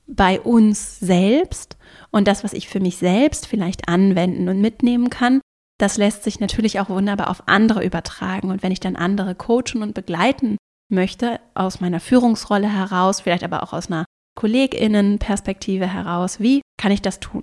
bei 0.07 0.41
uns 0.41 1.01
selbst 1.01 1.77
und 2.11 2.29
das, 2.29 2.45
was 2.45 2.53
ich 2.53 2.69
für 2.69 2.81
mich 2.81 2.97
selbst 2.97 3.47
vielleicht 3.47 3.89
anwenden 3.89 4.49
und 4.49 4.61
mitnehmen 4.61 5.11
kann, 5.11 5.41
das 5.79 5.97
lässt 5.97 6.23
sich 6.23 6.39
natürlich 6.39 6.79
auch 6.81 6.91
wunderbar 6.91 7.29
auf 7.29 7.49
andere 7.49 7.85
übertragen. 7.85 8.51
Und 8.51 8.63
wenn 8.63 8.73
ich 8.73 8.81
dann 8.81 8.97
andere 8.97 9.35
coachen 9.35 9.83
und 9.83 9.95
begleiten 9.95 10.57
möchte, 10.89 11.41
aus 11.55 11.81
meiner 11.81 12.01
Führungsrolle 12.01 12.69
heraus, 12.69 13.21
vielleicht 13.21 13.43
aber 13.43 13.63
auch 13.63 13.73
aus 13.73 13.89
einer 13.89 14.05
KollegInnen-Perspektive 14.37 15.87
heraus, 15.87 16.39
wie 16.39 16.63
kann 16.79 16.93
ich 16.93 17.03
das 17.03 17.21
tun? 17.21 17.43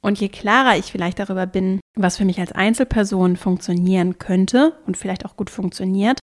Und 0.00 0.20
je 0.20 0.28
klarer 0.28 0.78
ich 0.78 0.92
vielleicht 0.92 1.18
darüber 1.18 1.46
bin, 1.46 1.80
was 1.96 2.16
für 2.16 2.24
mich 2.24 2.38
als 2.38 2.52
Einzelperson 2.52 3.36
funktionieren 3.36 4.18
könnte 4.18 4.78
und 4.86 4.96
vielleicht 4.96 5.26
auch 5.26 5.36
gut 5.36 5.50
funktioniert, 5.50 6.20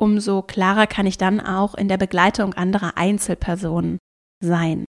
umso 0.00 0.42
klarer 0.42 0.86
kann 0.86 1.06
ich 1.06 1.18
dann 1.18 1.40
auch 1.40 1.74
in 1.74 1.88
der 1.88 1.98
Begleitung 1.98 2.54
anderer 2.54 2.96
Einzelpersonen 2.96 3.98
sein. 4.42 4.84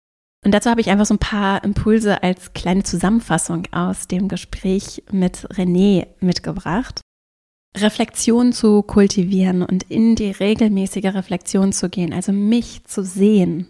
Und 0.44 0.52
dazu 0.52 0.70
habe 0.70 0.80
ich 0.80 0.90
einfach 0.90 1.06
so 1.06 1.14
ein 1.14 1.18
paar 1.18 1.64
Impulse 1.64 2.22
als 2.22 2.52
kleine 2.52 2.82
Zusammenfassung 2.82 3.64
aus 3.72 4.08
dem 4.08 4.28
Gespräch 4.28 5.02
mit 5.10 5.48
René 5.54 6.06
mitgebracht. 6.20 7.00
Reflexion 7.76 8.52
zu 8.52 8.82
kultivieren 8.82 9.62
und 9.62 9.82
in 9.84 10.16
die 10.16 10.30
regelmäßige 10.30 11.14
Reflexion 11.14 11.72
zu 11.72 11.88
gehen, 11.88 12.12
also 12.12 12.32
mich 12.32 12.84
zu 12.84 13.04
sehen, 13.04 13.68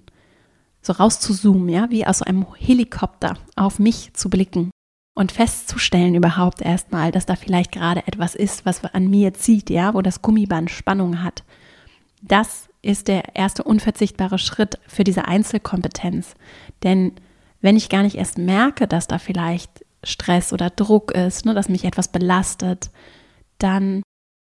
so 0.81 0.93
rauszuzoomen, 0.93 1.69
ja, 1.69 1.91
wie 1.91 2.07
aus 2.07 2.23
einem 2.23 2.47
Helikopter 2.55 3.37
auf 3.57 3.79
mich 3.79 4.13
zu 4.15 4.31
blicken 4.31 4.71
und 5.17 5.33
festzustellen 5.33 6.15
überhaupt 6.15 6.61
erstmal, 6.61 7.11
dass 7.11 7.25
da 7.27 7.37
vielleicht 7.37 7.73
gerade 7.73 8.07
etwas 8.07 8.35
ist, 8.35 8.67
was 8.67 8.85
an 8.85 9.09
mir 9.09 9.33
zieht, 9.33 9.71
ja, 9.71 9.95
wo 9.95 10.03
das 10.03 10.21
Gummiband 10.21 10.71
Spannung 10.71 11.25
hat. 11.25 11.43
Das 12.23 12.69
ist 12.83 13.09
der 13.09 13.35
erste 13.35 13.65
unverzichtbare 13.65 14.39
Schritt 14.39 14.79
für 14.87 15.05
diese 15.05 15.27
Einzelkompetenz. 15.27 16.35
Denn 16.83 17.13
wenn 17.63 17.77
ich 17.77 17.89
gar 17.89 18.03
nicht 18.03 18.17
erst 18.17 18.37
merke, 18.37 18.87
dass 18.87 19.09
da 19.09 19.19
vielleicht 19.19 19.87
Stress 20.05 20.53
oder 20.53 20.69
Druck 20.69 21.13
ist, 21.13 21.47
ne, 21.47 21.55
dass 21.55 21.71
mich 21.71 21.87
etwas 21.87 22.09
belastet, 22.09 22.91
dann 23.59 24.03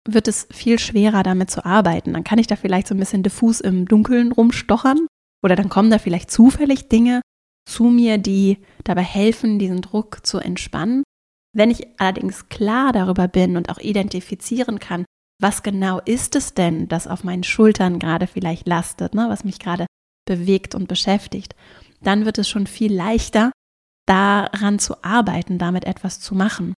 wird 0.08 0.28
es 0.28 0.48
viel 0.50 0.78
schwerer 0.78 1.22
damit 1.22 1.50
zu 1.50 1.64
arbeiten. 1.66 2.14
Dann 2.14 2.24
kann 2.24 2.38
ich 2.38 2.46
da 2.46 2.56
vielleicht 2.56 2.88
so 2.88 2.94
ein 2.94 2.98
bisschen 2.98 3.22
diffus 3.22 3.60
im 3.60 3.86
Dunkeln 3.86 4.32
rumstochern 4.32 5.06
oder 5.42 5.56
dann 5.56 5.68
kommen 5.68 5.90
da 5.90 5.98
vielleicht 5.98 6.30
zufällig 6.30 6.88
Dinge 6.88 7.20
zu 7.66 7.84
mir, 7.84 8.18
die 8.18 8.58
dabei 8.84 9.02
helfen, 9.02 9.58
diesen 9.58 9.80
Druck 9.80 10.26
zu 10.26 10.38
entspannen. 10.38 11.02
Wenn 11.54 11.70
ich 11.70 11.86
allerdings 11.98 12.48
klar 12.48 12.92
darüber 12.92 13.28
bin 13.28 13.56
und 13.56 13.68
auch 13.68 13.78
identifizieren 13.78 14.78
kann, 14.78 15.04
was 15.40 15.62
genau 15.62 16.00
ist 16.00 16.36
es 16.36 16.54
denn, 16.54 16.88
das 16.88 17.06
auf 17.06 17.24
meinen 17.24 17.44
Schultern 17.44 17.98
gerade 17.98 18.26
vielleicht 18.26 18.66
lastet, 18.66 19.14
ne, 19.14 19.26
was 19.28 19.44
mich 19.44 19.58
gerade 19.58 19.86
bewegt 20.26 20.74
und 20.74 20.88
beschäftigt, 20.88 21.54
dann 22.02 22.24
wird 22.24 22.38
es 22.38 22.48
schon 22.48 22.66
viel 22.66 22.92
leichter, 22.92 23.50
daran 24.06 24.78
zu 24.78 25.02
arbeiten, 25.02 25.58
damit 25.58 25.84
etwas 25.84 26.20
zu 26.20 26.34
machen. 26.34 26.74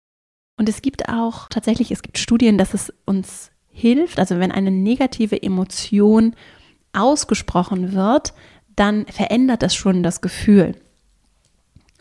Und 0.58 0.70
es 0.70 0.82
gibt 0.82 1.10
auch 1.10 1.50
tatsächlich, 1.50 1.92
es 1.92 2.02
gibt 2.02 2.18
Studien, 2.18 2.58
dass 2.58 2.74
es 2.74 2.94
uns 3.06 3.52
hilft, 3.68 4.20
also 4.20 4.40
wenn 4.40 4.52
eine 4.52 4.72
negative 4.72 5.42
Emotion 5.42 6.36
ausgesprochen 6.94 7.94
wird, 7.94 8.34
dann 8.76 9.06
verändert 9.08 9.62
das 9.64 9.76
schon 9.76 10.04
das 10.04 10.22
Gefühl. 10.22 10.76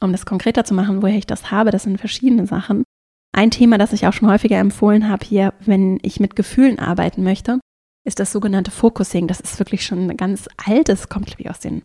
Um 0.01 0.13
das 0.13 0.27
konkreter 0.27 0.65
zu 0.65 0.75
machen, 0.75 1.03
woher 1.03 1.17
ich 1.17 1.27
das 1.27 1.51
habe, 1.51 1.71
das 1.71 1.85
sind 1.85 1.99
verschiedene 1.99 2.47
Sachen. 2.47 2.85
Ein 3.33 3.51
Thema, 3.51 3.79
das 3.79 3.93
ich 3.93 4.07
auch 4.07 4.13
schon 4.13 4.31
häufiger 4.31 4.59
empfohlen 4.59 5.09
habe 5.09 5.25
hier, 5.25 5.55
wenn 5.61 5.99
ich 6.03 6.21
mit 6.21 6.37
Gefühlen 6.37 6.79
arbeiten 6.79 7.23
möchte, 7.23 7.59
ist 8.05 8.21
das 8.21 8.33
sogenannte 8.33 8.71
Focusing. 8.71 9.27
Das 9.27 9.41
ist 9.41 9.59
wirklich 9.59 9.85
schon 9.85 10.11
ein 10.11 10.17
ganz 10.17 10.49
altes, 10.65 11.09
kommt 11.09 11.37
glaube 11.37 11.51
aus 11.51 11.61
den 11.61 11.83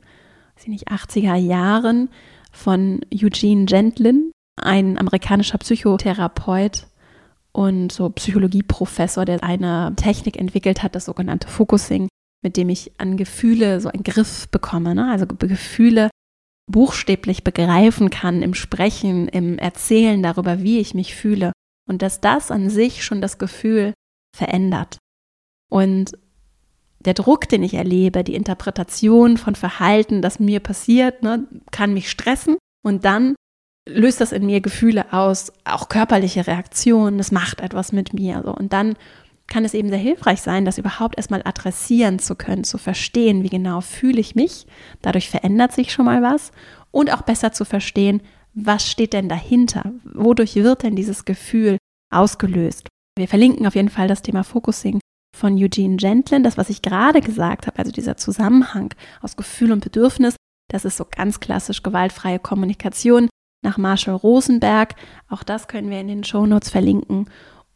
nicht, 0.67 0.89
80er 0.89 1.36
Jahren 1.36 2.10
von 2.51 3.01
Eugene 3.13 3.65
Gentlin, 3.65 4.31
ein 4.62 4.98
amerikanischer 4.98 5.58
Psychotherapeut 5.58 6.88
und 7.51 7.91
so 7.91 8.10
Psychologieprofessor, 8.10 9.25
der 9.25 9.43
eine 9.43 9.93
Technik 9.96 10.38
entwickelt 10.38 10.84
hat, 10.84 10.96
das 10.96 11.05
sogenannte 11.05 11.48
Focusing, 11.48 12.10
mit 12.41 12.58
dem 12.58 12.69
ich 12.69 13.00
an 13.00 13.17
Gefühle 13.17 13.81
so 13.81 13.89
einen 13.89 14.03
Griff 14.03 14.48
bekomme, 14.50 14.96
ne? 14.96 15.12
also 15.12 15.25
Gefühle 15.27 16.10
buchstäblich 16.69 17.43
begreifen 17.43 18.10
kann 18.10 18.41
im 18.41 18.53
Sprechen, 18.53 19.27
im 19.27 19.58
Erzählen 19.58 20.22
darüber, 20.22 20.62
wie 20.62 20.79
ich 20.79 20.93
mich 20.93 21.15
fühle. 21.15 21.51
Und 21.88 22.01
dass 22.01 22.22
das 22.22 22.51
an 22.51 22.69
sich 22.69 23.03
schon 23.03 23.22
das 23.22 23.39
Gefühl 23.39 23.93
verändert. 24.36 25.00
Und 25.72 26.12
der 27.00 27.13
Druck, 27.13 27.50
den 27.50 27.63
ich 27.63 27.74
erlebe, 27.74 28.24
die 28.24 28.36
Interpretation 28.36 29.38
von 29.38 29.55
Verhalten, 29.55 30.22
das 30.22 30.39
mir 30.39 30.60
passiert, 30.60 31.24
ne, 31.24 31.48
kann 31.72 31.93
mich 31.93 32.10
stressen. 32.12 32.58
Und 32.86 33.05
dann 33.05 33.36
löst 33.88 34.22
das 34.22 34.31
in 34.31 34.46
mir 34.46 34.62
Gefühle 34.62 35.12
aus, 35.13 35.51
auch 35.63 35.89
körperliche 35.89 36.46
Reaktionen, 36.46 37.17
das 37.17 37.31
macht 37.31 37.62
etwas 37.62 37.91
mit 37.91 38.13
mir. 38.13 38.43
So. 38.46 38.53
Und 38.53 38.74
dann 38.74 38.96
kann 39.49 39.65
es 39.65 39.73
eben 39.73 39.89
sehr 39.89 39.97
hilfreich 39.97 40.41
sein, 40.41 40.65
das 40.65 40.77
überhaupt 40.77 41.17
erstmal 41.17 41.41
adressieren 41.43 42.19
zu 42.19 42.35
können, 42.35 42.63
zu 42.63 42.77
verstehen, 42.77 43.43
wie 43.43 43.49
genau 43.49 43.81
fühle 43.81 44.19
ich 44.19 44.35
mich. 44.35 44.67
Dadurch 45.01 45.29
verändert 45.29 45.73
sich 45.73 45.91
schon 45.91 46.05
mal 46.05 46.21
was 46.21 46.51
und 46.91 47.11
auch 47.11 47.23
besser 47.23 47.51
zu 47.51 47.65
verstehen, 47.65 48.21
was 48.53 48.89
steht 48.89 49.13
denn 49.13 49.29
dahinter? 49.29 49.91
Wodurch 50.13 50.55
wird 50.55 50.83
denn 50.83 50.95
dieses 50.95 51.25
Gefühl 51.25 51.77
ausgelöst? 52.11 52.87
Wir 53.17 53.27
verlinken 53.27 53.67
auf 53.67 53.75
jeden 53.75 53.89
Fall 53.89 54.07
das 54.07 54.21
Thema 54.21 54.43
Focusing 54.43 54.99
von 55.35 55.55
Eugene 55.55 55.97
Gentlin. 55.97 56.43
Das, 56.43 56.57
was 56.57 56.69
ich 56.69 56.81
gerade 56.81 57.21
gesagt 57.21 57.67
habe, 57.67 57.77
also 57.79 57.91
dieser 57.91 58.17
Zusammenhang 58.17 58.93
aus 59.21 59.35
Gefühl 59.35 59.71
und 59.71 59.83
Bedürfnis, 59.83 60.35
das 60.71 60.85
ist 60.85 60.97
so 60.97 61.05
ganz 61.09 61.39
klassisch 61.39 61.83
gewaltfreie 61.83 62.39
Kommunikation 62.39 63.29
nach 63.63 63.77
Marshall 63.77 64.15
Rosenberg. 64.15 64.95
Auch 65.27 65.43
das 65.43 65.67
können 65.67 65.89
wir 65.89 65.99
in 65.99 66.07
den 66.07 66.23
Shownotes 66.23 66.69
verlinken. 66.69 67.29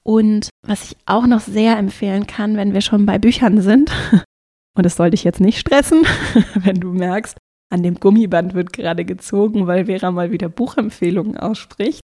Und 0.06 0.50
was 0.66 0.92
ich 0.92 0.98
auch 1.06 1.26
noch 1.28 1.40
sehr 1.40 1.78
empfehlen 1.78 2.28
kann, 2.28 2.58
wenn 2.58 2.74
wir 2.74 2.82
schon 2.82 3.06
bei 3.06 3.20
Büchern 3.20 3.62
sind, 3.62 3.92
und 4.78 4.86
es 4.86 4.96
soll 4.96 5.12
dich 5.12 5.24
jetzt 5.24 5.40
nicht 5.40 5.60
stressen, 5.60 6.06
wenn 6.56 6.80
du 6.80 6.92
merkst, 6.92 7.38
an 7.72 7.84
dem 7.84 8.00
Gummiband 8.00 8.54
wird 8.54 8.74
gerade 8.74 9.06
gezogen, 9.06 9.66
weil 9.66 9.86
Vera 9.86 10.12
mal 10.12 10.32
wieder 10.32 10.50
Buchempfehlungen 10.50 11.38
ausspricht, 11.38 12.02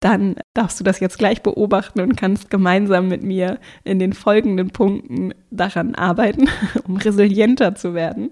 dann 0.00 0.36
darfst 0.54 0.78
du 0.78 0.84
das 0.84 1.00
jetzt 1.00 1.18
gleich 1.18 1.42
beobachten 1.42 2.00
und 2.00 2.16
kannst 2.16 2.50
gemeinsam 2.50 3.08
mit 3.08 3.22
mir 3.22 3.58
in 3.82 3.98
den 3.98 4.12
folgenden 4.12 4.70
Punkten 4.70 5.34
daran 5.50 5.94
arbeiten, 5.94 6.48
um 6.86 6.96
resilienter 6.96 7.74
zu 7.74 7.94
werden. 7.94 8.30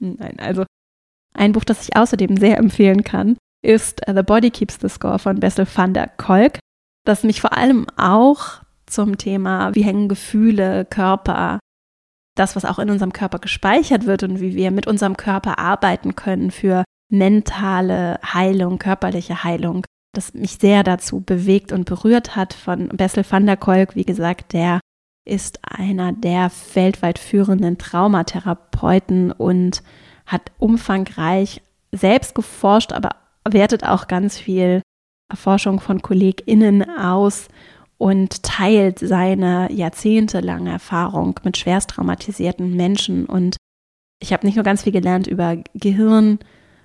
Nein, 0.00 0.38
also 0.38 0.64
ein 1.34 1.52
Buch, 1.52 1.64
das 1.64 1.86
ich 1.86 1.96
außerdem 1.96 2.36
sehr 2.36 2.58
empfehlen 2.58 3.04
kann, 3.04 3.36
ist 3.62 4.00
The 4.06 4.22
Body 4.22 4.50
Keeps 4.50 4.78
the 4.80 4.88
Score 4.88 5.18
von 5.18 5.38
Bessel 5.38 5.66
van 5.72 5.94
der 5.94 6.08
Kolk 6.08 6.58
das 7.04 7.24
mich 7.24 7.40
vor 7.40 7.56
allem 7.56 7.86
auch 7.96 8.62
zum 8.86 9.18
Thema, 9.18 9.74
wie 9.74 9.82
hängen 9.82 10.08
Gefühle, 10.08 10.84
Körper, 10.84 11.58
das, 12.36 12.56
was 12.56 12.64
auch 12.64 12.78
in 12.78 12.90
unserem 12.90 13.12
Körper 13.12 13.38
gespeichert 13.38 14.06
wird 14.06 14.22
und 14.22 14.40
wie 14.40 14.54
wir 14.54 14.70
mit 14.70 14.86
unserem 14.86 15.16
Körper 15.16 15.58
arbeiten 15.58 16.14
können 16.16 16.50
für 16.50 16.84
mentale 17.10 18.18
Heilung, 18.24 18.78
körperliche 18.78 19.44
Heilung, 19.44 19.84
das 20.14 20.32
mich 20.34 20.58
sehr 20.58 20.82
dazu 20.82 21.20
bewegt 21.20 21.72
und 21.72 21.84
berührt 21.84 22.36
hat 22.36 22.54
von 22.54 22.88
Bessel 22.88 23.24
van 23.28 23.46
der 23.46 23.56
Kolk, 23.56 23.96
wie 23.96 24.04
gesagt, 24.04 24.52
der 24.52 24.80
ist 25.24 25.60
einer 25.62 26.12
der 26.12 26.50
weltweit 26.74 27.18
führenden 27.18 27.78
Traumatherapeuten 27.78 29.30
und 29.30 29.82
hat 30.26 30.50
umfangreich 30.58 31.62
selbst 31.92 32.34
geforscht, 32.34 32.92
aber 32.92 33.10
wertet 33.48 33.84
auch 33.84 34.08
ganz 34.08 34.38
viel 34.38 34.82
Forschung 35.34 35.80
von 35.80 36.02
KollegInnen 36.02 36.88
aus 36.98 37.48
und 37.98 38.42
teilt 38.42 38.98
seine 38.98 39.70
jahrzehntelange 39.72 40.70
Erfahrung 40.70 41.38
mit 41.44 41.56
schwerst 41.56 41.90
traumatisierten 41.90 42.74
Menschen. 42.76 43.26
Und 43.26 43.56
ich 44.20 44.32
habe 44.32 44.46
nicht 44.46 44.56
nur 44.56 44.64
ganz 44.64 44.82
viel 44.82 44.92
gelernt 44.92 45.26
über 45.26 45.56
Gehirn, 45.74 46.38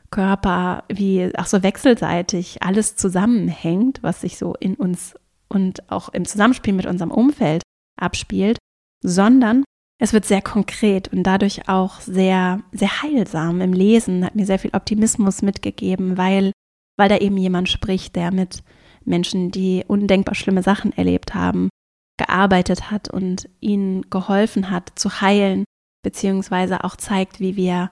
Körper, 0.10 0.84
wie 0.90 1.32
auch 1.38 1.46
so 1.46 1.64
wechselseitig 1.64 2.64
alles 2.64 2.96
zusammenhängt, 2.96 4.04
was 4.04 4.22
sich 4.22 4.38
so 4.38 4.54
in 4.60 4.76
uns 4.76 5.16
und 5.50 5.90
auch 5.92 6.10
im 6.10 6.26
Zusammenspiel 6.26 6.74
mit 6.74 6.86
unserem 6.86 7.12
Umfeld 7.12 7.64
abspielt, 8.00 8.58
sondern 9.04 9.64
es 10.00 10.14
wird 10.14 10.26
sehr 10.26 10.42
konkret 10.42 11.12
und 11.12 11.24
dadurch 11.24 11.68
auch 11.68 12.00
sehr, 12.00 12.62
sehr 12.72 13.02
heilsam 13.02 13.62
im 13.62 13.74
Lesen, 13.74 14.24
hat 14.24 14.36
mir 14.36 14.46
sehr 14.46 14.60
viel 14.60 14.72
Optimismus 14.74 15.42
mitgegeben, 15.42 16.18
weil 16.18 16.52
weil 16.98 17.10
da 17.10 17.18
eben 17.18 17.38
jemand 17.38 17.70
spricht, 17.70 18.16
der 18.16 18.32
mit 18.32 18.64
Menschen, 19.06 19.52
die 19.52 19.86
undenkbar 19.88 20.36
schlimme 20.36 20.64
Sachen 20.64 20.92
erlebt 20.92 21.34
haben, 21.34 21.70
gearbeitet 22.18 22.92
hat 22.92 23.10
und 23.10 23.48
ihnen 23.60 24.10
geholfen 24.10 24.70
hat 24.70 24.92
zu 24.96 25.22
heilen, 25.22 25.64
beziehungsweise 26.04 26.84
auch 26.84 26.96
zeigt, 26.96 27.40
wie 27.40 27.56
wir 27.56 27.90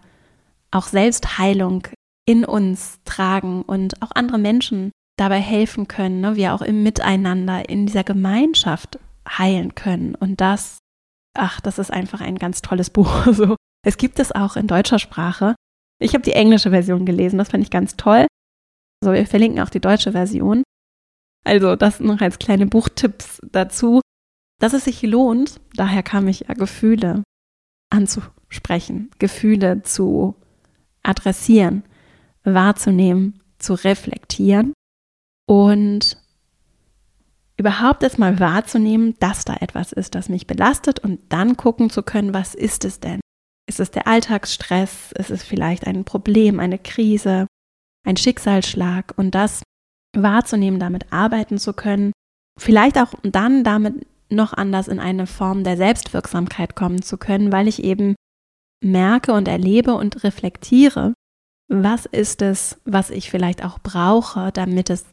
auch 0.71 0.87
Selbstheilung 0.87 1.87
in 2.27 2.43
uns 2.43 2.99
tragen 3.05 3.61
und 3.61 4.01
auch 4.01 4.11
andere 4.13 4.39
Menschen 4.39 4.91
dabei 5.17 5.39
helfen 5.39 5.87
können, 5.87 6.21
ne? 6.21 6.35
wir 6.35 6.53
auch 6.53 6.61
im 6.61 6.83
Miteinander, 6.83 7.69
in 7.69 7.85
dieser 7.85 8.03
Gemeinschaft 8.03 8.99
heilen 9.29 9.75
können. 9.75 10.15
Und 10.15 10.41
das, 10.41 10.79
ach, 11.37 11.61
das 11.61 11.79
ist 11.79 11.93
einfach 11.93 12.21
ein 12.21 12.37
ganz 12.37 12.61
tolles 12.61 12.89
Buch. 12.91 13.25
So, 13.31 13.55
es 13.85 13.97
gibt 13.97 14.19
es 14.19 14.31
auch 14.31 14.55
in 14.55 14.67
deutscher 14.67 14.99
Sprache. 14.99 15.55
Ich 16.01 16.13
habe 16.13 16.23
die 16.23 16.33
englische 16.33 16.71
Version 16.71 17.05
gelesen, 17.05 17.37
das 17.37 17.49
fand 17.49 17.63
ich 17.63 17.69
ganz 17.69 17.95
toll. 17.95 18.25
So, 19.03 19.13
wir 19.13 19.25
verlinken 19.27 19.61
auch 19.61 19.69
die 19.69 19.79
deutsche 19.79 20.13
Version. 20.13 20.63
Also, 21.43 21.75
das 21.75 21.99
noch 21.99 22.21
als 22.21 22.39
kleine 22.39 22.65
Buchtipps 22.65 23.39
dazu, 23.51 24.01
dass 24.59 24.73
es 24.73 24.85
sich 24.85 25.01
lohnt, 25.03 25.59
daher 25.75 26.01
kam 26.01 26.27
ich 26.27 26.45
ja 26.47 26.53
Gefühle 26.53 27.23
anzusprechen, 27.89 29.11
Gefühle 29.19 29.83
zu 29.83 30.35
adressieren, 31.03 31.83
wahrzunehmen, 32.43 33.41
zu 33.59 33.73
reflektieren 33.73 34.73
und 35.47 36.17
überhaupt 37.57 38.03
erstmal 38.03 38.39
wahrzunehmen, 38.39 39.15
dass 39.19 39.45
da 39.45 39.55
etwas 39.55 39.91
ist, 39.91 40.15
das 40.15 40.29
mich 40.29 40.47
belastet 40.47 40.99
und 40.99 41.21
dann 41.29 41.57
gucken 41.57 41.89
zu 41.89 42.03
können, 42.03 42.33
was 42.33 42.55
ist 42.55 42.85
es 42.85 42.99
denn? 42.99 43.21
Ist 43.67 43.79
es 43.79 43.91
der 43.91 44.07
Alltagsstress? 44.07 45.11
Ist 45.13 45.31
es 45.31 45.43
vielleicht 45.43 45.87
ein 45.87 46.05
Problem, 46.05 46.59
eine 46.59 46.77
Krise, 46.77 47.47
ein 48.05 48.17
Schicksalsschlag? 48.17 49.13
Und 49.17 49.35
das 49.35 49.63
wahrzunehmen, 50.15 50.79
damit 50.79 51.11
arbeiten 51.11 51.57
zu 51.57 51.73
können, 51.73 52.11
vielleicht 52.57 52.97
auch 52.97 53.13
dann 53.23 53.63
damit 53.63 54.07
noch 54.29 54.53
anders 54.53 54.87
in 54.87 54.99
eine 54.99 55.27
Form 55.27 55.63
der 55.63 55.77
Selbstwirksamkeit 55.77 56.75
kommen 56.75 57.01
zu 57.01 57.17
können, 57.17 57.51
weil 57.51 57.67
ich 57.67 57.83
eben 57.83 58.15
merke 58.83 59.33
und 59.33 59.47
erlebe 59.47 59.93
und 59.93 60.23
reflektiere, 60.23 61.13
was 61.67 62.05
ist 62.05 62.41
es, 62.41 62.79
was 62.85 63.09
ich 63.09 63.29
vielleicht 63.29 63.63
auch 63.63 63.79
brauche, 63.79 64.51
damit 64.51 64.89
es 64.89 65.05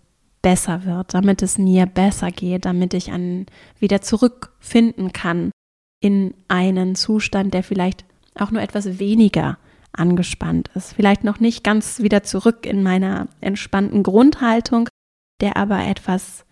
besser 0.42 0.84
wird, 0.84 1.14
damit 1.14 1.42
es 1.42 1.56
mir 1.56 1.86
besser 1.86 2.30
geht, 2.30 2.64
damit 2.64 2.94
ich 2.94 3.12
an, 3.12 3.46
wieder 3.78 4.02
zurückfinden 4.02 5.12
kann 5.12 5.50
in 6.00 6.34
einen 6.48 6.94
Zustand, 6.94 7.54
der 7.54 7.62
vielleicht 7.62 8.04
auch 8.34 8.50
nur 8.50 8.60
etwas 8.60 8.98
weniger 8.98 9.58
angespannt 9.92 10.70
ist. 10.74 10.94
Vielleicht 10.94 11.24
noch 11.24 11.40
nicht 11.40 11.64
ganz 11.64 12.00
wieder 12.00 12.22
zurück 12.22 12.66
in 12.66 12.82
meiner 12.82 13.28
entspannten 13.40 14.02
Grundhaltung, 14.02 14.88
der 15.40 15.56
aber 15.56 15.84
etwas 15.84 16.44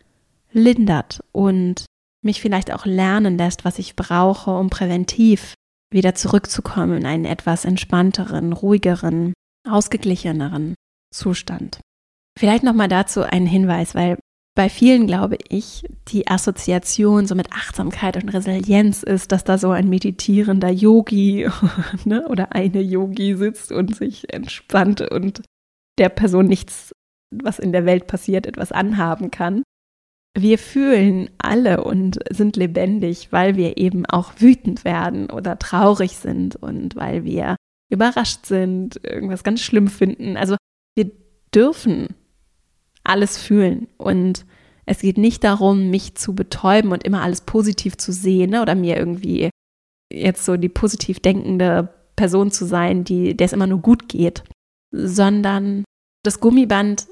lindert 0.52 1.20
und 1.32 1.86
mich 2.22 2.40
vielleicht 2.40 2.72
auch 2.72 2.84
lernen 2.84 3.38
lässt, 3.38 3.64
was 3.64 3.78
ich 3.78 3.96
brauche, 3.96 4.50
um 4.50 4.68
präventiv 4.68 5.54
wieder 5.92 6.14
zurückzukommen 6.14 6.98
in 6.98 7.06
einen 7.06 7.24
etwas 7.24 7.64
entspannteren, 7.64 8.52
ruhigeren, 8.52 9.32
ausgeglicheneren 9.68 10.74
Zustand. 11.12 11.80
Vielleicht 12.38 12.62
nochmal 12.62 12.88
dazu 12.88 13.22
ein 13.22 13.46
Hinweis, 13.46 13.94
weil 13.94 14.18
bei 14.60 14.68
vielen 14.68 15.06
glaube 15.06 15.38
ich, 15.48 15.86
die 16.08 16.28
Assoziation 16.28 17.26
so 17.26 17.34
mit 17.34 17.50
Achtsamkeit 17.50 18.22
und 18.22 18.28
Resilienz 18.28 19.02
ist, 19.02 19.32
dass 19.32 19.42
da 19.42 19.56
so 19.56 19.70
ein 19.70 19.88
meditierender 19.88 20.68
Yogi 20.68 21.48
ne, 22.04 22.28
oder 22.28 22.52
eine 22.52 22.82
Yogi 22.82 23.36
sitzt 23.36 23.72
und 23.72 23.96
sich 23.96 24.34
entspannt 24.34 25.00
und 25.00 25.40
der 25.96 26.10
Person 26.10 26.44
nichts, 26.44 26.94
was 27.30 27.58
in 27.58 27.72
der 27.72 27.86
Welt 27.86 28.06
passiert, 28.06 28.44
etwas 28.44 28.70
anhaben 28.70 29.30
kann. 29.30 29.62
Wir 30.36 30.58
fühlen 30.58 31.30
alle 31.38 31.82
und 31.82 32.18
sind 32.28 32.56
lebendig, 32.56 33.32
weil 33.32 33.56
wir 33.56 33.78
eben 33.78 34.04
auch 34.04 34.34
wütend 34.40 34.84
werden 34.84 35.30
oder 35.30 35.58
traurig 35.58 36.18
sind 36.18 36.56
und 36.56 36.96
weil 36.96 37.24
wir 37.24 37.56
überrascht 37.90 38.44
sind, 38.44 39.00
irgendwas 39.02 39.42
ganz 39.42 39.62
schlimm 39.62 39.88
finden. 39.88 40.36
Also 40.36 40.56
wir 40.94 41.10
dürfen 41.54 42.08
alles 43.04 43.38
fühlen. 43.38 43.88
Und 43.96 44.44
es 44.86 45.00
geht 45.00 45.18
nicht 45.18 45.44
darum, 45.44 45.90
mich 45.90 46.16
zu 46.16 46.34
betäuben 46.34 46.92
und 46.92 47.04
immer 47.04 47.22
alles 47.22 47.42
positiv 47.42 47.96
zu 47.96 48.12
sehen 48.12 48.50
ne? 48.50 48.62
oder 48.62 48.74
mir 48.74 48.96
irgendwie 48.96 49.50
jetzt 50.12 50.44
so 50.44 50.56
die 50.56 50.68
positiv 50.68 51.20
denkende 51.20 51.88
Person 52.16 52.50
zu 52.50 52.66
sein, 52.66 53.04
die, 53.04 53.36
der 53.36 53.44
es 53.46 53.52
immer 53.52 53.66
nur 53.66 53.78
gut 53.80 54.08
geht, 54.08 54.42
sondern 54.92 55.84
das 56.24 56.40
Gummiband 56.40 57.06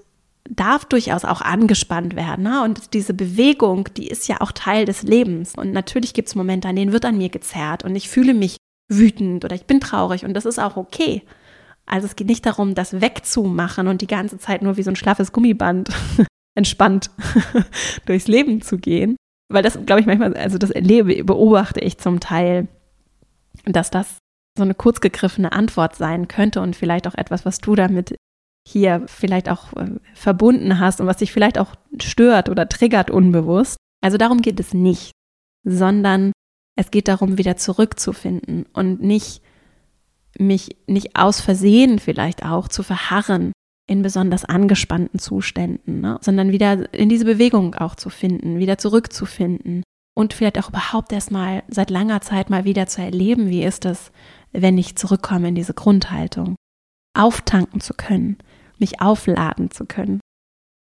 darf 0.51 0.85
durchaus 0.85 1.24
auch 1.24 1.40
angespannt 1.40 2.16
werden. 2.16 2.44
Ne? 2.44 2.62
Und 2.62 2.94
diese 2.94 3.14
Bewegung, 3.14 3.88
die 3.96 4.09
ist 4.09 4.29
ja 4.29 4.40
auch 4.40 4.53
Teil 4.53 4.85
des 4.85 5.03
Lebens. 5.03 5.55
Und 5.55 5.72
natürlich 5.72 6.14
gibt 6.14 6.29
es 6.29 6.35
Momente, 6.35 6.68
an 6.68 6.77
denen 6.77 6.92
wird 6.92 7.05
an 7.05 7.18
mir 7.18 7.29
gezerrt 7.29 7.85
und 7.85 7.94
ich 7.96 8.09
fühle 8.09 8.35
mich 8.35 8.57
wütend 8.88 9.44
oder 9.44 9.55
ich 9.55 9.66
bin 9.66 9.81
traurig 9.81 10.24
und 10.24 10.35
das 10.35 10.46
ist 10.46 10.59
auch 10.59 10.77
okay. 10.77 11.22
Also 11.88 12.07
es 12.07 12.16
geht 12.16 12.27
nicht 12.27 12.44
darum, 12.44 12.74
das 12.74 13.01
wegzumachen 13.01 13.88
und 13.88 14.03
die 14.03 14.07
ganze 14.07 14.38
Zeit 14.38 14.62
nur 14.62 14.77
wie 14.77 14.83
so 14.83 14.90
ein 14.90 14.96
schlaffes 14.96 15.33
Gummiband 15.33 15.88
entspannt 16.55 17.11
durchs 18.07 18.29
Leben 18.29 18.61
zu 18.62 18.79
gehen. 18.79 19.16
Weil 19.51 19.62
das, 19.62 19.79
glaube 19.87 20.01
ich, 20.01 20.07
manchmal, 20.07 20.35
also 20.37 20.59
das 20.59 20.70
erlebe, 20.70 21.24
beobachte 21.24 21.81
ich 21.81 21.98
zum 21.98 22.20
Teil, 22.20 22.68
dass 23.64 23.90
das 23.90 24.18
so 24.57 24.64
eine 24.64 24.74
kurzgegriffene 24.74 25.53
Antwort 25.53 25.96
sein 25.96 26.29
könnte 26.29 26.61
und 26.61 26.77
vielleicht 26.77 27.07
auch 27.07 27.14
etwas, 27.14 27.46
was 27.46 27.59
du 27.59 27.74
damit 27.74 28.14
hier 28.68 29.05
vielleicht 29.07 29.48
auch 29.48 29.72
äh, 29.74 29.92
verbunden 30.12 30.79
hast 30.79 31.01
und 31.01 31.07
was 31.07 31.16
dich 31.16 31.33
vielleicht 31.33 31.59
auch 31.59 31.74
stört 32.03 32.51
oder 32.51 32.68
triggert 32.68 33.11
unbewusst. 33.11 33.77
Also 34.03 34.18
darum 34.18 34.42
geht 34.42 34.61
es 34.61 34.74
nicht, 34.74 35.12
sondern 35.64 36.33
es 36.77 36.90
geht 36.90 37.09
darum, 37.09 37.38
wieder 37.38 37.57
zurückzufinden 37.57 38.66
und 38.74 39.01
nicht 39.01 39.42
mich 40.38 40.77
nicht 40.87 41.16
aus 41.16 41.40
Versehen 41.40 41.98
vielleicht 41.98 42.44
auch 42.44 42.68
zu 42.68 42.83
verharren 42.83 43.53
in 43.88 44.03
besonders 44.03 44.44
angespannten 44.44 45.18
Zuständen, 45.18 46.01
ne? 46.01 46.18
sondern 46.20 46.53
wieder 46.53 46.92
in 46.92 47.09
diese 47.09 47.24
Bewegung 47.24 47.74
auch 47.74 47.94
zu 47.94 48.11
finden, 48.11 48.59
wieder 48.59 48.79
zurückzufinden 48.79 49.83
und 50.14 50.35
vielleicht 50.35 50.59
auch 50.59 50.68
überhaupt 50.68 51.12
erstmal 51.12 51.62
seit 51.68 51.90
langer 51.90 52.20
Zeit 52.20 52.51
mal 52.51 52.64
wieder 52.64 52.87
zu 52.87 53.01
erleben, 53.01 53.48
wie 53.48 53.64
ist 53.64 53.87
es, 53.87 54.12
wenn 54.53 54.77
ich 54.77 54.96
zurückkomme 54.96 55.48
in 55.48 55.55
diese 55.55 55.74
Grundhaltung, 55.74 56.57
auftanken 57.16 57.81
zu 57.81 57.94
können, 57.94 58.37
mich 58.79 59.01
aufladen 59.01 59.70
zu 59.70 59.87
können. 59.87 60.20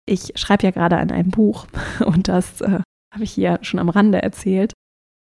Ich 0.06 0.34
schreibe 0.36 0.64
ja 0.64 0.72
gerade 0.72 0.98
an 0.98 1.12
einem 1.12 1.32
Buch 1.32 1.68
und 2.06 2.28
das 2.28 2.62
äh, 2.62 2.82
habe 3.14 3.24
ich 3.24 3.32
hier 3.32 3.60
schon 3.62 3.80
am 3.80 3.90
Rande 3.90 4.22
erzählt. 4.22 4.74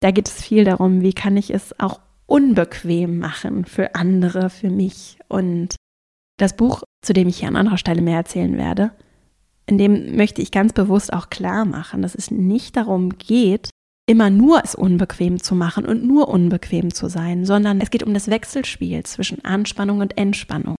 Da 0.00 0.10
geht 0.10 0.28
es 0.28 0.40
viel 0.40 0.64
darum, 0.64 1.02
wie 1.02 1.12
kann 1.12 1.36
ich 1.36 1.50
es 1.50 1.78
auch 1.78 2.00
unbequem 2.28 3.18
machen 3.18 3.64
für 3.64 3.94
andere, 3.94 4.50
für 4.50 4.70
mich. 4.70 5.18
Und 5.28 5.74
das 6.38 6.54
Buch, 6.54 6.82
zu 7.04 7.12
dem 7.12 7.28
ich 7.28 7.38
hier 7.38 7.48
an 7.48 7.56
anderer 7.56 7.78
Stelle 7.78 8.02
mehr 8.02 8.18
erzählen 8.18 8.56
werde, 8.56 8.92
in 9.66 9.78
dem 9.78 10.16
möchte 10.16 10.40
ich 10.40 10.50
ganz 10.50 10.72
bewusst 10.72 11.12
auch 11.12 11.30
klar 11.30 11.64
machen, 11.64 12.02
dass 12.02 12.14
es 12.14 12.30
nicht 12.30 12.76
darum 12.76 13.18
geht, 13.18 13.70
immer 14.08 14.30
nur 14.30 14.62
es 14.64 14.74
unbequem 14.74 15.42
zu 15.42 15.54
machen 15.54 15.84
und 15.84 16.04
nur 16.04 16.28
unbequem 16.28 16.94
zu 16.94 17.08
sein, 17.08 17.44
sondern 17.44 17.80
es 17.80 17.90
geht 17.90 18.02
um 18.02 18.14
das 18.14 18.28
Wechselspiel 18.28 19.02
zwischen 19.04 19.44
Anspannung 19.44 20.00
und 20.00 20.16
Entspannung. 20.16 20.76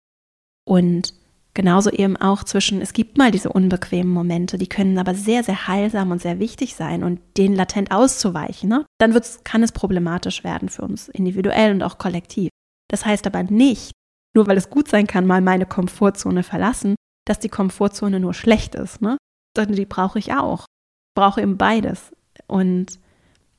Und 0.67 1.15
Genauso 1.59 1.91
eben 1.91 2.17
auch 2.17 2.45
zwischen, 2.45 2.81
es 2.81 2.93
gibt 2.93 3.19
mal 3.19 3.33
diese 3.33 3.49
unbequemen 3.49 4.13
Momente, 4.13 4.59
die 4.59 4.69
können 4.69 4.97
aber 4.97 5.17
sehr, 5.17 5.43
sehr 5.43 5.67
heilsam 5.67 6.13
und 6.13 6.23
sehr 6.23 6.39
wichtig 6.39 6.77
sein 6.77 7.03
und 7.03 7.19
denen 7.37 7.57
latent 7.57 7.91
auszuweichen, 7.91 8.69
ne? 8.69 8.87
dann 9.01 9.13
wird's, 9.13 9.43
kann 9.43 9.65
es 9.65 9.73
problematisch 9.73 10.45
werden 10.45 10.69
für 10.69 10.83
uns, 10.83 11.09
individuell 11.09 11.73
und 11.73 11.83
auch 11.83 11.99
kollektiv. 11.99 12.49
Das 12.89 13.05
heißt 13.05 13.27
aber 13.27 13.43
nicht, 13.43 13.91
nur 14.37 14.47
weil 14.47 14.57
es 14.57 14.71
gut 14.71 14.87
sein 14.87 15.09
kann, 15.09 15.27
mal 15.27 15.41
meine 15.41 15.67
Komfortzone 15.67 16.45
verlassen, 16.45 16.95
dass 17.27 17.41
die 17.41 17.49
Komfortzone 17.49 18.21
nur 18.21 18.35
schlecht 18.35 18.77
ist. 18.77 19.03
Ne? 19.03 19.17
Sondern 19.57 19.75
die 19.75 19.85
brauche 19.85 20.21
ich 20.21 20.35
auch. 20.35 20.61
Ich 20.61 21.21
brauche 21.21 21.43
eben 21.43 21.59
beides. 21.59 22.13
Und 22.47 23.01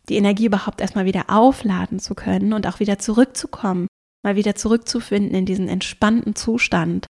die 0.07 0.15
Energie 0.15 0.45
überhaupt 0.45 0.79
erstmal 0.79 1.03
wieder 1.03 1.25
aufladen 1.27 1.99
zu 1.99 2.15
können 2.15 2.53
und 2.53 2.65
auch 2.65 2.79
wieder 2.79 2.97
zurückzukommen, 2.97 3.87
mal 4.23 4.37
wieder 4.37 4.55
zurückzufinden 4.55 5.35
in 5.35 5.45
diesen 5.45 5.67
entspannten 5.67 6.33
Zustand, 6.33 7.07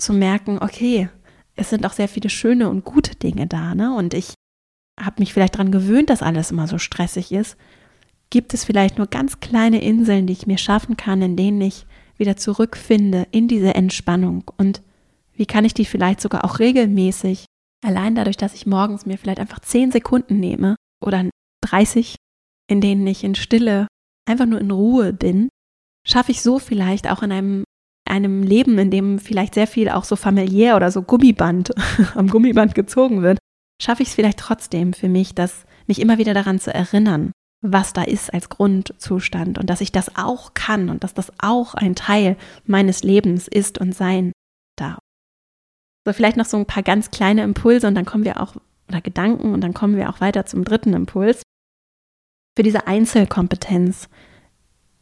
zu 0.00 0.12
merken, 0.12 0.58
okay, 0.60 1.08
es 1.56 1.70
sind 1.70 1.84
auch 1.84 1.92
sehr 1.92 2.08
viele 2.08 2.30
schöne 2.30 2.68
und 2.68 2.84
gute 2.84 3.16
Dinge 3.16 3.46
da, 3.46 3.74
ne? 3.74 3.94
Und 3.94 4.14
ich 4.14 4.34
habe 4.98 5.16
mich 5.20 5.32
vielleicht 5.32 5.54
daran 5.54 5.72
gewöhnt, 5.72 6.10
dass 6.10 6.22
alles 6.22 6.50
immer 6.50 6.66
so 6.66 6.78
stressig 6.78 7.32
ist. 7.32 7.56
Gibt 8.30 8.54
es 8.54 8.64
vielleicht 8.64 8.98
nur 8.98 9.06
ganz 9.06 9.40
kleine 9.40 9.82
Inseln, 9.82 10.26
die 10.26 10.32
ich 10.32 10.46
mir 10.46 10.58
schaffen 10.58 10.96
kann, 10.96 11.20
in 11.22 11.36
denen 11.36 11.60
ich 11.60 11.86
wieder 12.16 12.36
zurückfinde 12.36 13.26
in 13.30 13.48
diese 13.48 13.74
Entspannung? 13.74 14.44
Und 14.56 14.82
wie 15.32 15.46
kann 15.46 15.64
ich 15.64 15.74
die 15.74 15.86
vielleicht 15.86 16.20
sogar 16.20 16.44
auch 16.44 16.58
regelmäßig, 16.58 17.46
allein 17.84 18.14
dadurch, 18.14 18.36
dass 18.36 18.54
ich 18.54 18.66
morgens 18.66 19.06
mir 19.06 19.18
vielleicht 19.18 19.40
einfach 19.40 19.60
zehn 19.60 19.90
Sekunden 19.90 20.38
nehme 20.38 20.76
oder 21.02 21.28
30, 21.62 22.16
in 22.68 22.80
denen 22.80 23.06
ich 23.06 23.24
in 23.24 23.34
Stille 23.34 23.86
einfach 24.28 24.46
nur 24.46 24.60
in 24.60 24.70
Ruhe 24.70 25.12
bin, 25.12 25.48
schaffe 26.06 26.30
ich 26.30 26.42
so 26.42 26.58
vielleicht 26.58 27.10
auch 27.10 27.22
in 27.22 27.32
einem 27.32 27.64
einem 28.10 28.42
Leben, 28.42 28.78
in 28.78 28.90
dem 28.90 29.18
vielleicht 29.18 29.54
sehr 29.54 29.66
viel 29.66 29.88
auch 29.88 30.04
so 30.04 30.16
familiär 30.16 30.76
oder 30.76 30.90
so 30.90 31.02
Gummiband 31.02 31.70
am 32.14 32.28
Gummiband 32.28 32.74
gezogen 32.74 33.22
wird, 33.22 33.38
schaffe 33.80 34.02
ich 34.02 34.10
es 34.10 34.14
vielleicht 34.14 34.38
trotzdem 34.38 34.92
für 34.92 35.08
mich, 35.08 35.34
dass 35.34 35.64
mich 35.86 36.00
immer 36.00 36.18
wieder 36.18 36.34
daran 36.34 36.58
zu 36.58 36.72
erinnern, 36.72 37.32
was 37.62 37.92
da 37.92 38.02
ist 38.02 38.32
als 38.32 38.48
Grundzustand 38.48 39.58
und 39.58 39.68
dass 39.68 39.80
ich 39.80 39.92
das 39.92 40.16
auch 40.16 40.54
kann 40.54 40.88
und 40.90 41.04
dass 41.04 41.14
das 41.14 41.32
auch 41.38 41.74
ein 41.74 41.94
Teil 41.94 42.36
meines 42.64 43.02
Lebens 43.02 43.48
ist 43.48 43.78
und 43.78 43.94
sein 43.94 44.32
darf. 44.76 44.98
So, 46.06 46.12
vielleicht 46.12 46.36
noch 46.36 46.46
so 46.46 46.56
ein 46.56 46.66
paar 46.66 46.82
ganz 46.82 47.10
kleine 47.10 47.42
Impulse 47.42 47.86
und 47.86 47.94
dann 47.94 48.06
kommen 48.06 48.24
wir 48.24 48.40
auch, 48.40 48.56
oder 48.88 49.00
Gedanken 49.00 49.52
und 49.52 49.60
dann 49.60 49.74
kommen 49.74 49.96
wir 49.96 50.08
auch 50.08 50.20
weiter 50.20 50.46
zum 50.46 50.64
dritten 50.64 50.94
Impuls. 50.94 51.42
Für 52.56 52.62
diese 52.62 52.86
Einzelkompetenz 52.86 54.08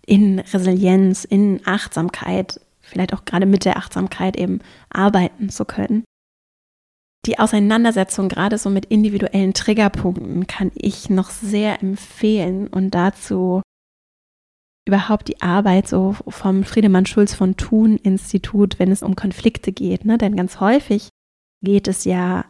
in 0.05 0.41
Resilienz, 0.41 1.25
in 1.25 1.61
Achtsamkeit, 1.65 2.61
vielleicht 2.89 3.15
auch 3.15 3.25
gerade 3.25 3.47
mit 3.47 3.65
der 3.65 3.77
Achtsamkeit 3.77 4.37
eben 4.37 4.61
arbeiten 4.91 5.51
zu 5.51 5.65
können. 5.65 6.05
Die 7.27 7.39
Auseinandersetzung 7.39 8.29
gerade 8.29 8.59
so 8.59 8.71
mit 8.71 8.87
individuellen 8.87 9.53
Triggerpunkten 9.53 10.47
kann 10.47 10.71
ich 10.75 11.11
noch 11.11 11.31
sehr 11.31 11.83
empfehlen 11.83 12.69
und 12.69 12.95
dazu 12.95 13.63
überhaupt 14.87 15.29
die 15.29 15.43
Arbeit 15.43 15.87
so 15.87 16.17
vom 16.27 16.65
Friedemann 16.65 17.07
Schulz 17.07 17.35
von 17.35 17.57
Thun 17.57 17.99
Institut, 17.99 18.79
wenn 18.79 18.91
es 18.91 19.03
um 19.03 19.17
Konflikte 19.17 19.73
geht. 19.73 20.07
Ne? 20.07 20.17
Denn 20.17 20.37
ganz 20.37 20.61
häufig 20.61 21.11
geht 21.63 21.89
es 21.89 22.05
ja 22.05 22.47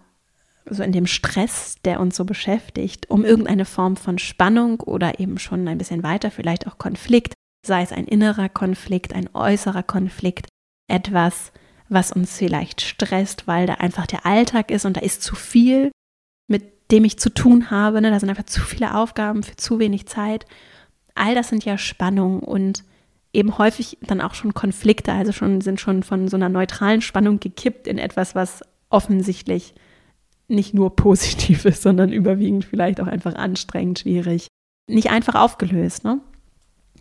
so 0.71 0.83
in 0.83 0.93
dem 0.93 1.07
Stress, 1.07 1.77
der 1.85 1.99
uns 1.99 2.17
so 2.17 2.25
beschäftigt, 2.25 3.11
um 3.11 3.25
irgendeine 3.25 3.65
Form 3.65 3.97
von 3.97 4.19
Spannung 4.19 4.81
oder 4.81 5.19
eben 5.19 5.39
schon 5.39 5.67
ein 5.67 5.79
bisschen 5.79 6.03
weiter, 6.03 6.31
vielleicht 6.31 6.67
auch 6.67 6.79
Konflikt, 6.79 7.35
sei 7.67 7.83
es 7.83 7.93
ein 7.93 8.07
innerer 8.07 8.49
Konflikt, 8.49 9.15
ein 9.15 9.29
äußerer 9.35 9.83
Konflikt, 9.83 10.49
etwas, 10.89 11.53
was 11.89 12.13
uns 12.13 12.37
vielleicht 12.37 12.81
stresst, 12.81 13.47
weil 13.47 13.67
da 13.67 13.75
einfach 13.75 14.07
der 14.07 14.27
Alltag 14.27 14.71
ist 14.71 14.85
und 14.85 14.97
da 14.97 15.01
ist 15.01 15.23
zu 15.23 15.35
viel, 15.35 15.91
mit 16.49 16.91
dem 16.91 17.05
ich 17.05 17.19
zu 17.19 17.31
tun 17.31 17.71
habe. 17.71 18.01
Ne? 18.01 18.11
Da 18.11 18.21
sind 18.21 18.29
einfach 18.29 18.47
zu 18.47 18.61
viele 18.61 18.95
Aufgaben 18.95 19.43
für 19.43 19.57
zu 19.57 19.79
wenig 19.79 20.07
Zeit. 20.07 20.47
All 21.15 21.35
das 21.35 21.49
sind 21.49 21.65
ja 21.65 21.79
Spannungen 21.79 22.41
und 22.41 22.85
eben 23.33 23.59
häufig 23.59 23.99
dann 24.03 24.21
auch 24.21 24.35
schon 24.35 24.55
Konflikte, 24.55 25.13
also 25.13 25.33
schon 25.33 25.61
sind 25.61 25.81
schon 25.81 26.03
von 26.03 26.29
so 26.29 26.37
einer 26.37 26.49
neutralen 26.49 27.03
Spannung 27.03 27.41
gekippt 27.41 27.87
in 27.87 27.99
etwas, 27.99 28.35
was 28.35 28.63
offensichtlich 28.91 29.75
nicht 30.49 30.75
nur 30.75 30.97
positiv 30.97 31.65
ist, 31.65 31.83
sondern 31.83 32.13
überwiegend 32.13 32.65
vielleicht 32.65 33.01
auch 33.01 33.07
einfach 33.07 33.35
anstrengend, 33.35 34.01
schwierig, 34.01 34.49
nicht 34.89 35.11
einfach 35.11 35.35
aufgelöst. 35.35 36.05
Ne? 36.05 36.21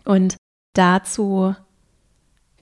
Und 0.04 0.36
dazu 0.78 1.54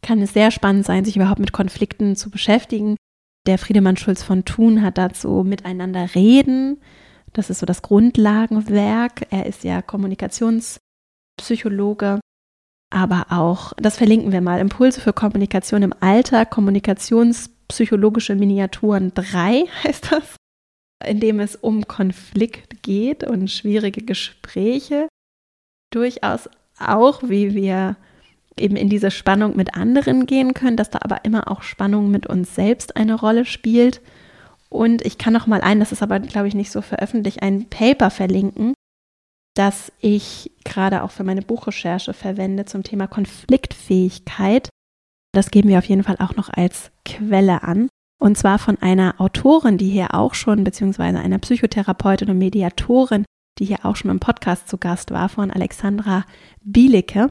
kann 0.03 0.21
es 0.23 0.33
sehr 0.33 0.51
spannend 0.51 0.87
sein, 0.87 1.05
sich 1.05 1.17
überhaupt 1.17 1.41
mit 1.41 1.53
Konflikten 1.53 2.17
zu 2.17 2.31
beschäftigen. 2.31 2.97
Der 3.47 3.59
Friedemann 3.59 3.97
Schulz 3.97 4.23
von 4.23 4.45
Thun 4.45 4.83
hat 4.83 4.99
dazu 4.99 5.43
miteinander 5.45 6.15
reden. 6.15 6.79
Das 7.33 7.51
ist 7.51 7.59
so 7.59 7.67
das 7.67 7.83
Grundlagenwerk. 7.83 9.27
Er 9.31 9.47
ist 9.47 9.65
ja 9.65 9.83
Kommunikationspsychologe, 9.83 12.21
aber 12.91 13.27
auch, 13.31 13.73
das 13.77 13.97
verlinken 13.97 14.31
wir 14.33 14.41
mal, 14.41 14.61
Impulse 14.61 15.01
für 15.01 15.13
Kommunikation 15.13 15.83
im 15.83 15.93
Alter, 16.01 16.47
Kommunikationspsychologische 16.47 18.37
Miniaturen 18.37 19.13
3 19.15 19.65
heißt 19.85 20.13
das, 20.13 20.37
in 21.05 21.21
dem 21.21 21.41
es 21.41 21.57
um 21.57 21.87
Konflikt 21.87 22.83
geht 22.83 23.25
und 23.25 23.51
schwierige 23.51 24.03
Gespräche. 24.03 25.09
Durchaus 25.93 26.49
auch, 26.79 27.23
wie 27.23 27.55
wir 27.55 27.97
eben 28.59 28.77
in 28.77 28.89
diese 28.89 29.11
Spannung 29.11 29.57
mit 29.57 29.75
anderen 29.75 30.27
gehen 30.27 30.55
können, 30.55 30.77
dass 30.77 30.91
da 30.91 31.01
aber 31.03 31.25
immer 31.25 31.51
auch 31.51 31.63
Spannung 31.63 32.11
mit 32.11 32.27
uns 32.27 32.55
selbst 32.55 32.97
eine 32.97 33.15
Rolle 33.15 33.45
spielt. 33.45 34.01
Und 34.69 35.05
ich 35.05 35.19
kann 35.19 35.33
noch 35.33 35.47
mal 35.47 35.61
ein, 35.61 35.81
das 35.81 35.93
ist 35.93 36.03
aber, 36.03 36.21
glaube 36.21 36.49
ich, 36.49 36.55
nicht 36.55 36.73
so 36.73 36.83
veröffentlicht, 36.83 37.43
ein 37.43 37.69
Paper 37.69 38.11
verlinken, 38.11 38.75
das 39.55 39.93
ich 40.01 40.53
gerade 40.65 41.03
auch 41.03 41.11
für 41.11 41.25
meine 41.25 41.43
Buchrecherche 41.43 42.13
verwende 42.13 42.65
zum 42.65 42.83
Thema 42.83 43.07
Konfliktfähigkeit. 43.07 44.69
Das 45.33 45.51
geben 45.51 45.69
wir 45.69 45.79
auf 45.79 45.87
jeden 45.87 46.03
Fall 46.03 46.17
auch 46.19 46.37
noch 46.37 46.51
als 46.51 46.91
Quelle 47.05 47.63
an. 47.63 47.89
Und 48.19 48.39
zwar 48.39 48.59
von 48.59 48.81
einer 48.81 49.15
Autorin, 49.19 49.79
die 49.79 49.91
hier 49.91 50.15
auch 50.15 50.35
schon, 50.35 50.65
beziehungsweise 50.65 51.19
einer 51.19 51.39
Psychotherapeutin 51.39 52.31
und 52.31 52.39
Mediatorin, 52.39 53.25
die 53.59 53.67
hier 53.67 53.85
auch 53.85 53.97
schon 53.97 54.11
im 54.11 54.21
Podcast 54.21 54.69
zu 54.69 54.79
Gast 54.79 55.11
war, 55.11 55.29
von 55.29 55.51
Alexandra 55.51 56.25
Bielicke. 56.63 57.29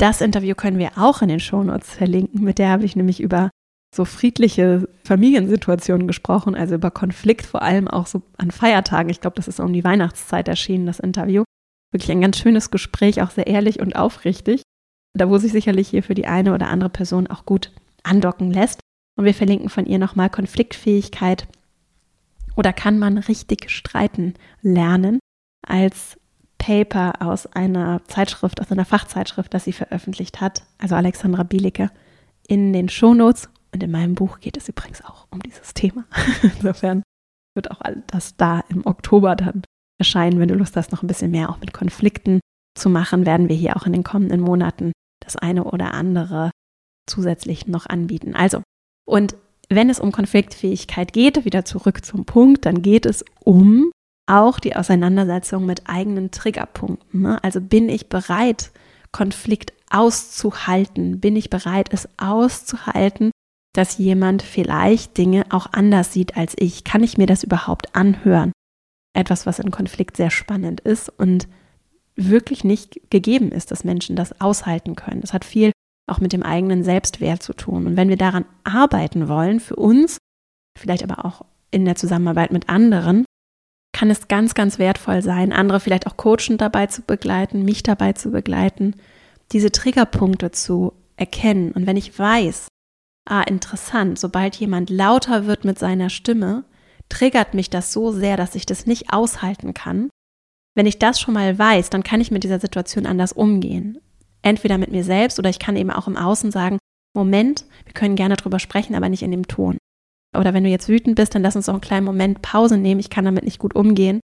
Das 0.00 0.22
Interview 0.22 0.54
können 0.54 0.78
wir 0.78 0.92
auch 0.96 1.20
in 1.20 1.28
den 1.28 1.40
Shownotes 1.40 1.92
verlinken. 1.92 2.42
Mit 2.42 2.58
der 2.58 2.70
habe 2.70 2.86
ich 2.86 2.96
nämlich 2.96 3.20
über 3.20 3.50
so 3.94 4.06
friedliche 4.06 4.88
Familiensituationen 5.04 6.06
gesprochen, 6.06 6.54
also 6.54 6.76
über 6.76 6.90
Konflikt, 6.90 7.44
vor 7.44 7.60
allem 7.60 7.86
auch 7.86 8.06
so 8.06 8.22
an 8.38 8.50
Feiertagen. 8.50 9.10
Ich 9.10 9.20
glaube, 9.20 9.36
das 9.36 9.46
ist 9.46 9.60
um 9.60 9.74
die 9.74 9.84
Weihnachtszeit 9.84 10.48
erschienen, 10.48 10.86
das 10.86 11.00
Interview. 11.00 11.44
Wirklich 11.92 12.10
ein 12.12 12.22
ganz 12.22 12.38
schönes 12.38 12.70
Gespräch, 12.70 13.20
auch 13.20 13.28
sehr 13.28 13.46
ehrlich 13.46 13.80
und 13.80 13.94
aufrichtig. 13.94 14.62
Da 15.12 15.28
wo 15.28 15.36
sich 15.36 15.52
sicherlich 15.52 15.88
hier 15.88 16.02
für 16.02 16.14
die 16.14 16.26
eine 16.26 16.54
oder 16.54 16.68
andere 16.68 16.88
Person 16.88 17.26
auch 17.26 17.44
gut 17.44 17.70
andocken 18.02 18.50
lässt. 18.50 18.80
Und 19.18 19.26
wir 19.26 19.34
verlinken 19.34 19.68
von 19.68 19.84
ihr 19.84 19.98
nochmal 19.98 20.30
Konfliktfähigkeit 20.30 21.46
oder 22.56 22.72
kann 22.72 22.98
man 22.98 23.18
richtig 23.18 23.70
streiten 23.70 24.32
lernen 24.62 25.18
als 25.66 26.16
Paper 26.60 27.14
aus 27.20 27.46
einer 27.46 28.02
Zeitschrift, 28.06 28.60
aus 28.60 28.70
einer 28.70 28.84
Fachzeitschrift, 28.84 29.52
das 29.52 29.64
sie 29.64 29.72
veröffentlicht 29.72 30.40
hat, 30.40 30.62
also 30.78 30.94
Alexandra 30.94 31.42
Bielicke, 31.42 31.90
in 32.46 32.72
den 32.72 32.88
Shownotes. 32.88 33.48
Und 33.72 33.82
in 33.82 33.90
meinem 33.90 34.14
Buch 34.14 34.40
geht 34.40 34.56
es 34.56 34.68
übrigens 34.68 35.02
auch 35.04 35.26
um 35.30 35.40
dieses 35.40 35.74
Thema. 35.74 36.04
Insofern 36.42 37.02
wird 37.54 37.70
auch 37.70 37.80
das 38.06 38.36
da 38.36 38.60
im 38.68 38.86
Oktober 38.86 39.36
dann 39.36 39.62
erscheinen. 39.98 40.38
Wenn 40.38 40.48
du 40.48 40.54
Lust 40.54 40.76
hast, 40.76 40.92
noch 40.92 41.02
ein 41.02 41.06
bisschen 41.06 41.30
mehr 41.30 41.50
auch 41.50 41.58
mit 41.60 41.72
Konflikten 41.72 42.40
zu 42.76 42.90
machen, 42.90 43.26
werden 43.26 43.48
wir 43.48 43.56
hier 43.56 43.76
auch 43.76 43.86
in 43.86 43.92
den 43.92 44.04
kommenden 44.04 44.40
Monaten 44.40 44.92
das 45.24 45.36
eine 45.36 45.64
oder 45.64 45.94
andere 45.94 46.50
zusätzlich 47.08 47.66
noch 47.66 47.86
anbieten. 47.86 48.34
Also, 48.34 48.62
und 49.08 49.34
wenn 49.68 49.88
es 49.88 50.00
um 50.00 50.12
Konfliktfähigkeit 50.12 51.12
geht, 51.12 51.44
wieder 51.44 51.64
zurück 51.64 52.04
zum 52.04 52.26
Punkt, 52.26 52.66
dann 52.66 52.82
geht 52.82 53.06
es 53.06 53.24
um 53.44 53.92
auch 54.30 54.60
die 54.60 54.76
Auseinandersetzung 54.76 55.66
mit 55.66 55.88
eigenen 55.88 56.30
Triggerpunkten. 56.30 57.22
Ne? 57.22 57.42
Also 57.42 57.60
bin 57.60 57.88
ich 57.88 58.08
bereit, 58.08 58.70
Konflikt 59.12 59.72
auszuhalten? 59.90 61.20
Bin 61.20 61.36
ich 61.36 61.50
bereit, 61.50 61.88
es 61.92 62.08
auszuhalten, 62.16 63.32
dass 63.74 63.98
jemand 63.98 64.42
vielleicht 64.42 65.18
Dinge 65.18 65.46
auch 65.50 65.72
anders 65.72 66.12
sieht 66.12 66.36
als 66.36 66.54
ich? 66.58 66.84
Kann 66.84 67.02
ich 67.02 67.18
mir 67.18 67.26
das 67.26 67.42
überhaupt 67.42 67.94
anhören? 67.94 68.52
Etwas, 69.14 69.46
was 69.46 69.58
in 69.58 69.72
Konflikt 69.72 70.16
sehr 70.16 70.30
spannend 70.30 70.80
ist 70.80 71.08
und 71.08 71.48
wirklich 72.14 72.62
nicht 72.64 73.10
gegeben 73.10 73.50
ist, 73.50 73.70
dass 73.70 73.84
Menschen 73.84 74.14
das 74.14 74.40
aushalten 74.40 74.94
können. 74.94 75.20
Das 75.20 75.32
hat 75.32 75.44
viel 75.44 75.72
auch 76.06 76.20
mit 76.20 76.32
dem 76.32 76.42
eigenen 76.42 76.84
Selbstwert 76.84 77.42
zu 77.42 77.52
tun. 77.52 77.86
Und 77.86 77.96
wenn 77.96 78.08
wir 78.08 78.16
daran 78.16 78.44
arbeiten 78.64 79.28
wollen, 79.28 79.60
für 79.60 79.76
uns, 79.76 80.18
vielleicht 80.78 81.02
aber 81.02 81.24
auch 81.24 81.44
in 81.70 81.84
der 81.84 81.96
Zusammenarbeit 81.96 82.52
mit 82.52 82.68
anderen, 82.68 83.24
kann 84.00 84.08
es 84.08 84.28
ganz, 84.28 84.54
ganz 84.54 84.78
wertvoll 84.78 85.20
sein, 85.20 85.52
andere 85.52 85.78
vielleicht 85.78 86.06
auch 86.06 86.16
coachend 86.16 86.62
dabei 86.62 86.86
zu 86.86 87.02
begleiten, 87.02 87.66
mich 87.66 87.82
dabei 87.82 88.14
zu 88.14 88.30
begleiten, 88.30 88.94
diese 89.52 89.70
Triggerpunkte 89.70 90.52
zu 90.52 90.94
erkennen. 91.16 91.72
Und 91.72 91.86
wenn 91.86 91.98
ich 91.98 92.18
weiß, 92.18 92.68
ah, 93.28 93.42
interessant, 93.42 94.18
sobald 94.18 94.56
jemand 94.56 94.88
lauter 94.88 95.44
wird 95.44 95.66
mit 95.66 95.78
seiner 95.78 96.08
Stimme, 96.08 96.64
triggert 97.10 97.52
mich 97.52 97.68
das 97.68 97.92
so 97.92 98.10
sehr, 98.10 98.38
dass 98.38 98.54
ich 98.54 98.64
das 98.64 98.86
nicht 98.86 99.12
aushalten 99.12 99.74
kann. 99.74 100.08
Wenn 100.74 100.86
ich 100.86 100.98
das 100.98 101.20
schon 101.20 101.34
mal 101.34 101.58
weiß, 101.58 101.90
dann 101.90 102.02
kann 102.02 102.22
ich 102.22 102.30
mit 102.30 102.42
dieser 102.42 102.58
Situation 102.58 103.04
anders 103.04 103.32
umgehen. 103.32 103.98
Entweder 104.40 104.78
mit 104.78 104.90
mir 104.90 105.04
selbst 105.04 105.38
oder 105.38 105.50
ich 105.50 105.58
kann 105.58 105.76
eben 105.76 105.90
auch 105.90 106.08
im 106.08 106.16
Außen 106.16 106.50
sagen, 106.52 106.78
Moment, 107.14 107.66
wir 107.84 107.92
können 107.92 108.16
gerne 108.16 108.36
drüber 108.36 108.60
sprechen, 108.60 108.94
aber 108.94 109.10
nicht 109.10 109.22
in 109.22 109.30
dem 109.30 109.46
Ton 109.46 109.76
oder 110.36 110.54
wenn 110.54 110.64
du 110.64 110.70
jetzt 110.70 110.88
wütend 110.88 111.16
bist, 111.16 111.34
dann 111.34 111.42
lass 111.42 111.56
uns 111.56 111.66
doch 111.66 111.74
einen 111.74 111.80
kleinen 111.80 112.06
Moment 112.06 112.42
Pause 112.42 112.78
nehmen. 112.78 113.00
Ich 113.00 113.10
kann 113.10 113.24
damit 113.24 113.44
nicht 113.44 113.58
gut 113.58 113.74
umgehen 113.74 114.20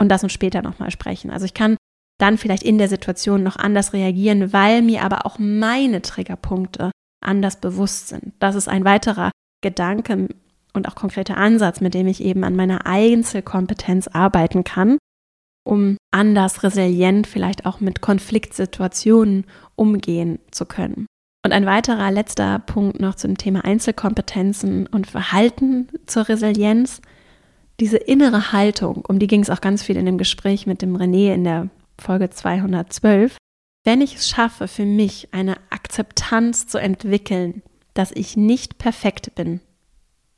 und 0.00 0.08
lass 0.08 0.22
uns 0.22 0.32
später 0.32 0.62
nochmal 0.62 0.90
sprechen. 0.90 1.30
Also 1.30 1.44
ich 1.44 1.54
kann 1.54 1.76
dann 2.18 2.38
vielleicht 2.38 2.62
in 2.62 2.78
der 2.78 2.88
Situation 2.88 3.42
noch 3.42 3.56
anders 3.56 3.92
reagieren, 3.92 4.52
weil 4.52 4.82
mir 4.82 5.02
aber 5.02 5.26
auch 5.26 5.38
meine 5.38 6.02
Triggerpunkte 6.02 6.90
anders 7.20 7.60
bewusst 7.60 8.08
sind. 8.08 8.32
Das 8.38 8.54
ist 8.54 8.68
ein 8.68 8.84
weiterer 8.84 9.30
Gedanke 9.62 10.28
und 10.72 10.88
auch 10.88 10.94
konkreter 10.94 11.36
Ansatz, 11.36 11.80
mit 11.80 11.94
dem 11.94 12.06
ich 12.06 12.22
eben 12.22 12.44
an 12.44 12.56
meiner 12.56 12.86
Einzelkompetenz 12.86 14.08
arbeiten 14.08 14.64
kann, 14.64 14.98
um 15.64 15.96
anders 16.10 16.62
resilient 16.62 17.26
vielleicht 17.26 17.66
auch 17.66 17.80
mit 17.80 18.00
Konfliktsituationen 18.00 19.44
umgehen 19.76 20.38
zu 20.50 20.66
können. 20.66 21.06
Und 21.44 21.52
ein 21.52 21.66
weiterer 21.66 22.10
letzter 22.12 22.60
Punkt 22.60 23.00
noch 23.00 23.16
zum 23.16 23.36
Thema 23.36 23.64
Einzelkompetenzen 23.64 24.86
und 24.86 25.08
Verhalten 25.08 25.88
zur 26.06 26.28
Resilienz. 26.28 27.02
Diese 27.80 27.96
innere 27.96 28.52
Haltung, 28.52 29.04
um 29.08 29.18
die 29.18 29.26
ging 29.26 29.42
es 29.42 29.50
auch 29.50 29.60
ganz 29.60 29.82
viel 29.82 29.96
in 29.96 30.06
dem 30.06 30.18
Gespräch 30.18 30.66
mit 30.66 30.82
dem 30.82 30.96
René 30.96 31.34
in 31.34 31.42
der 31.42 31.68
Folge 31.98 32.30
212. 32.30 33.36
Wenn 33.84 34.00
ich 34.00 34.14
es 34.14 34.28
schaffe, 34.28 34.68
für 34.68 34.84
mich 34.84 35.28
eine 35.32 35.56
Akzeptanz 35.70 36.68
zu 36.68 36.78
entwickeln, 36.78 37.62
dass 37.94 38.12
ich 38.12 38.36
nicht 38.36 38.78
perfekt 38.78 39.34
bin 39.34 39.60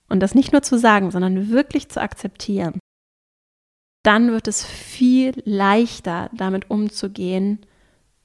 und 0.09 0.21
das 0.21 0.35
nicht 0.35 0.53
nur 0.53 0.63
zu 0.63 0.79
sagen, 0.79 1.11
sondern 1.11 1.51
wirklich 1.51 1.91
zu 1.91 2.01
akzeptieren, 2.01 2.79
dann 4.03 4.33
wird 4.33 4.49
es 4.49 4.65
viel 4.65 5.35
leichter, 5.45 6.31
damit 6.33 6.71
umzugehen, 6.71 7.67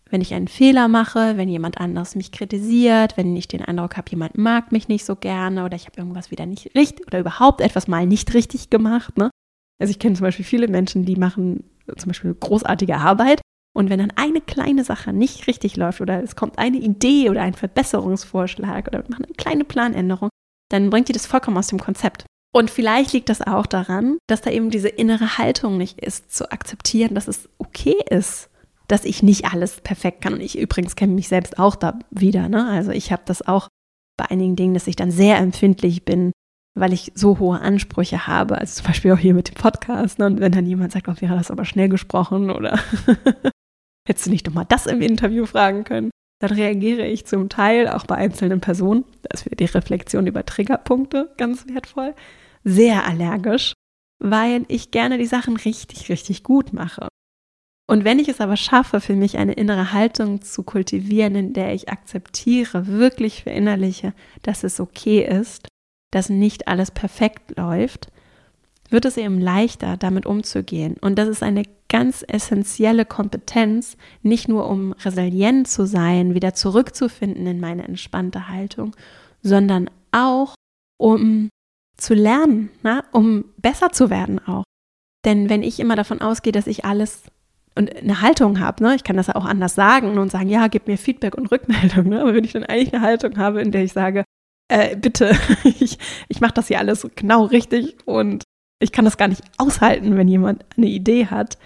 wenn 0.10 0.22
ich 0.22 0.34
einen 0.34 0.48
Fehler 0.48 0.88
mache, 0.88 1.38
wenn 1.38 1.50
jemand 1.50 1.80
anders 1.80 2.16
mich 2.16 2.32
kritisiert, 2.32 3.18
wenn 3.18 3.36
ich 3.36 3.48
den 3.48 3.64
Eindruck 3.64 3.98
habe, 3.98 4.10
jemand 4.10 4.38
mag 4.38 4.72
mich 4.72 4.88
nicht 4.88 5.06
so 5.06 5.16
gerne 5.16 5.66
oder 5.66 5.76
ich 5.76 5.86
habe 5.86 5.98
irgendwas 5.98 6.32
wieder 6.32 6.46
nicht 6.46 6.76
richtig 6.76 7.08
oder 7.08 7.20
überhaupt 7.20 7.62
etwas 7.62 7.88
mal 7.88 8.06
nicht 8.06 8.34
richtig 8.34 8.70
gemacht. 8.70 9.18
Ne? 9.18 9.30
Also 9.80 9.92
ich 9.92 10.00
kenne 10.00 10.16
zum 10.16 10.26
Beispiel 10.26 10.46
viele 10.46 10.68
Menschen, 10.68 11.06
die 11.06 11.16
machen 11.16 11.64
zum 11.98 12.10
Beispiel 12.10 12.34
großartige 12.34 12.98
Arbeit 12.98 13.42
und 13.76 13.90
wenn 13.90 14.00
dann 14.00 14.14
eine 14.16 14.42
kleine 14.42 14.84
Sache 14.84 15.14
nicht 15.14 15.48
richtig 15.48 15.78
läuft 15.78 16.02
oder 16.02 16.24
es 16.24 16.36
kommt 16.36 16.58
eine 16.58 16.78
Idee 16.78 17.30
oder 17.30 17.42
ein 17.42 17.54
Verbesserungsvorschlag 17.54 18.88
oder 18.88 19.04
machen 19.10 19.26
eine 19.26 19.36
kleine 19.36 19.64
Planänderung, 19.64 20.30
dann 20.70 20.90
bringt 20.90 21.08
die 21.08 21.14
das 21.14 21.26
vollkommen 21.26 21.58
aus 21.58 21.68
dem 21.68 21.80
Konzept. 21.80 22.26
Und 22.52 22.72
vielleicht 22.72 23.14
liegt 23.14 23.30
das 23.30 23.42
auch 23.42 23.68
daran, 23.68 24.18
dass 24.28 24.42
da 24.42 24.50
eben 24.50 24.72
diese 24.72 24.90
innere 24.90 25.38
Haltung 25.38 25.78
nicht 25.78 26.00
ist, 26.00 26.36
zu 26.36 26.52
akzeptieren, 26.52 27.14
dass 27.14 27.28
es 27.28 27.48
okay 27.60 27.96
ist, 28.10 28.49
dass 28.90 29.06
ich 29.06 29.24
nicht 29.24 29.46
alles 29.46 29.80
perfekt 29.82 30.22
kann. 30.22 30.34
Und 30.34 30.42
ich 30.42 30.58
übrigens 30.58 30.96
kenne 30.96 31.14
mich 31.14 31.28
selbst 31.28 31.60
auch 31.60 31.76
da 31.76 32.00
wieder. 32.10 32.50
Ne? 32.50 32.68
Also 32.68 32.92
ich 32.92 33.12
habe 33.12 33.22
das 33.26 33.48
auch 33.48 33.68
bei 34.18 34.30
einigen 34.30 34.56
Dingen, 34.56 34.74
dass 34.74 34.88
ich 34.88 34.96
dann 34.96 35.12
sehr 35.12 35.38
empfindlich 35.38 36.04
bin, 36.04 36.32
weil 36.78 36.92
ich 36.92 37.12
so 37.16 37.40
hohe 37.40 37.60
Ansprüche 37.60 38.28
habe. 38.28 38.58
Also 38.58 38.82
zum 38.82 38.88
Beispiel 38.88 39.12
auch 39.12 39.20
hier 39.20 39.34
mit 39.34 39.50
dem 39.50 39.56
Podcast. 39.56 40.20
Ne? 40.20 40.26
Und 40.26 40.40
wenn 40.40 40.52
dann 40.52 40.66
jemand 40.66 40.92
sagt, 40.92 41.08
oh, 41.08 41.16
wäre 41.20 41.36
das 41.36 41.52
aber 41.52 41.66
schnell 41.66 41.88
gesprochen 41.88 42.50
oder 42.50 42.80
hättest 44.08 44.26
du 44.26 44.32
nicht 44.32 44.48
doch 44.48 44.54
mal 44.54 44.66
das 44.66 44.88
im 44.88 45.02
Interview 45.02 45.46
fragen 45.46 45.84
können, 45.84 46.10
dann 46.42 46.52
reagiere 46.52 47.06
ich 47.06 47.26
zum 47.26 47.48
Teil 47.50 47.88
auch 47.88 48.06
bei 48.06 48.16
einzelnen 48.16 48.60
Personen, 48.60 49.04
da 49.22 49.30
ist 49.34 49.46
die 49.60 49.66
Reflexion 49.66 50.26
über 50.26 50.46
Triggerpunkte 50.46 51.34
ganz 51.38 51.68
wertvoll, 51.68 52.16
sehr 52.64 53.06
allergisch, 53.06 53.74
weil 54.20 54.66
ich 54.70 54.92
gerne 54.92 55.18
die 55.18 55.26
Sachen 55.26 55.58
richtig, 55.58 56.10
richtig 56.10 56.44
gut 56.44 56.72
mache. 56.72 57.10
Und 57.90 58.04
wenn 58.04 58.20
ich 58.20 58.30
es 58.30 58.40
aber 58.40 58.56
schaffe, 58.56 59.02
für 59.02 59.16
mich 59.16 59.40
eine 59.40 59.54
innere 59.54 59.94
Haltung 59.94 60.44
zu 60.44 60.62
kultivieren, 60.62 61.34
in 61.34 61.54
der 61.54 61.74
ich 61.74 61.90
akzeptiere, 61.90 62.86
wirklich 62.86 63.42
verinnerliche, 63.42 64.14
dass 64.44 64.64
es 64.64 64.80
okay 64.80 65.26
ist, 65.26 65.68
dass 66.12 66.30
nicht 66.30 66.68
alles 66.68 66.92
perfekt 66.92 67.58
läuft, 67.58 68.12
wird 68.92 69.06
es 69.06 69.18
eben 69.18 69.42
leichter, 69.42 69.98
damit 69.98 70.28
umzugehen. 70.28 70.98
Und 71.02 71.18
das 71.18 71.30
ist 71.30 71.42
eine 71.42 71.64
ganz 71.88 72.24
essentielle 72.28 73.06
Kompetenz, 73.06 73.98
nicht 74.22 74.48
nur 74.48 74.70
um 74.70 74.94
resilient 74.94 75.68
zu 75.68 75.88
sein, 75.88 76.36
wieder 76.36 76.54
zurückzufinden 76.54 77.48
in 77.48 77.60
meine 77.60 77.88
entspannte 77.88 78.50
Haltung, 78.50 78.96
sondern 79.42 79.90
auch 80.12 80.54
um 81.00 81.50
zu 81.98 82.14
lernen, 82.14 82.70
na, 82.84 83.04
um 83.14 83.46
besser 83.58 83.92
zu 83.92 84.12
werden 84.12 84.38
auch. 84.38 84.64
Denn 85.26 85.50
wenn 85.50 85.64
ich 85.64 85.80
immer 85.80 85.96
davon 85.96 86.22
ausgehe, 86.22 86.54
dass 86.54 86.68
ich 86.68 86.86
alles 86.86 87.24
und 87.80 87.96
eine 87.96 88.22
Haltung 88.22 88.60
habe, 88.60 88.84
ne, 88.84 88.94
ich 88.96 89.06
kann 89.06 89.16
das 89.16 89.28
ja 89.28 89.36
auch 89.36 89.46
anders 89.46 89.74
sagen 89.74 90.18
und 90.18 90.32
sagen, 90.32 90.50
ja, 90.50 90.68
gib 90.68 90.88
mir 90.88 90.98
Feedback 90.98 91.36
und 91.36 91.50
Rückmeldung, 91.50 92.10
ne, 92.10 92.20
aber 92.20 92.34
wenn 92.34 92.44
ich 92.44 92.52
dann 92.52 92.66
eigentlich 92.66 92.94
eine 92.94 93.02
Haltung 93.02 93.38
habe, 93.38 93.62
in 93.62 93.72
der 93.72 93.86
ich 93.86 93.94
sage, 93.94 94.26
äh, 94.68 94.98
bitte, 94.98 95.32
ich, 95.64 95.98
ich 96.28 96.42
mache 96.42 96.54
das 96.54 96.68
hier 96.68 96.80
alles 96.80 97.08
genau 97.16 97.46
richtig 97.46 97.96
und 98.06 98.44
ich 98.82 98.92
kann 98.92 99.06
das 99.06 99.16
gar 99.16 99.30
nicht 99.30 99.44
aushalten, 99.58 100.18
wenn 100.18 100.28
jemand 100.28 100.66
eine 100.76 100.88
Idee 100.88 101.28
hat, 101.28 101.58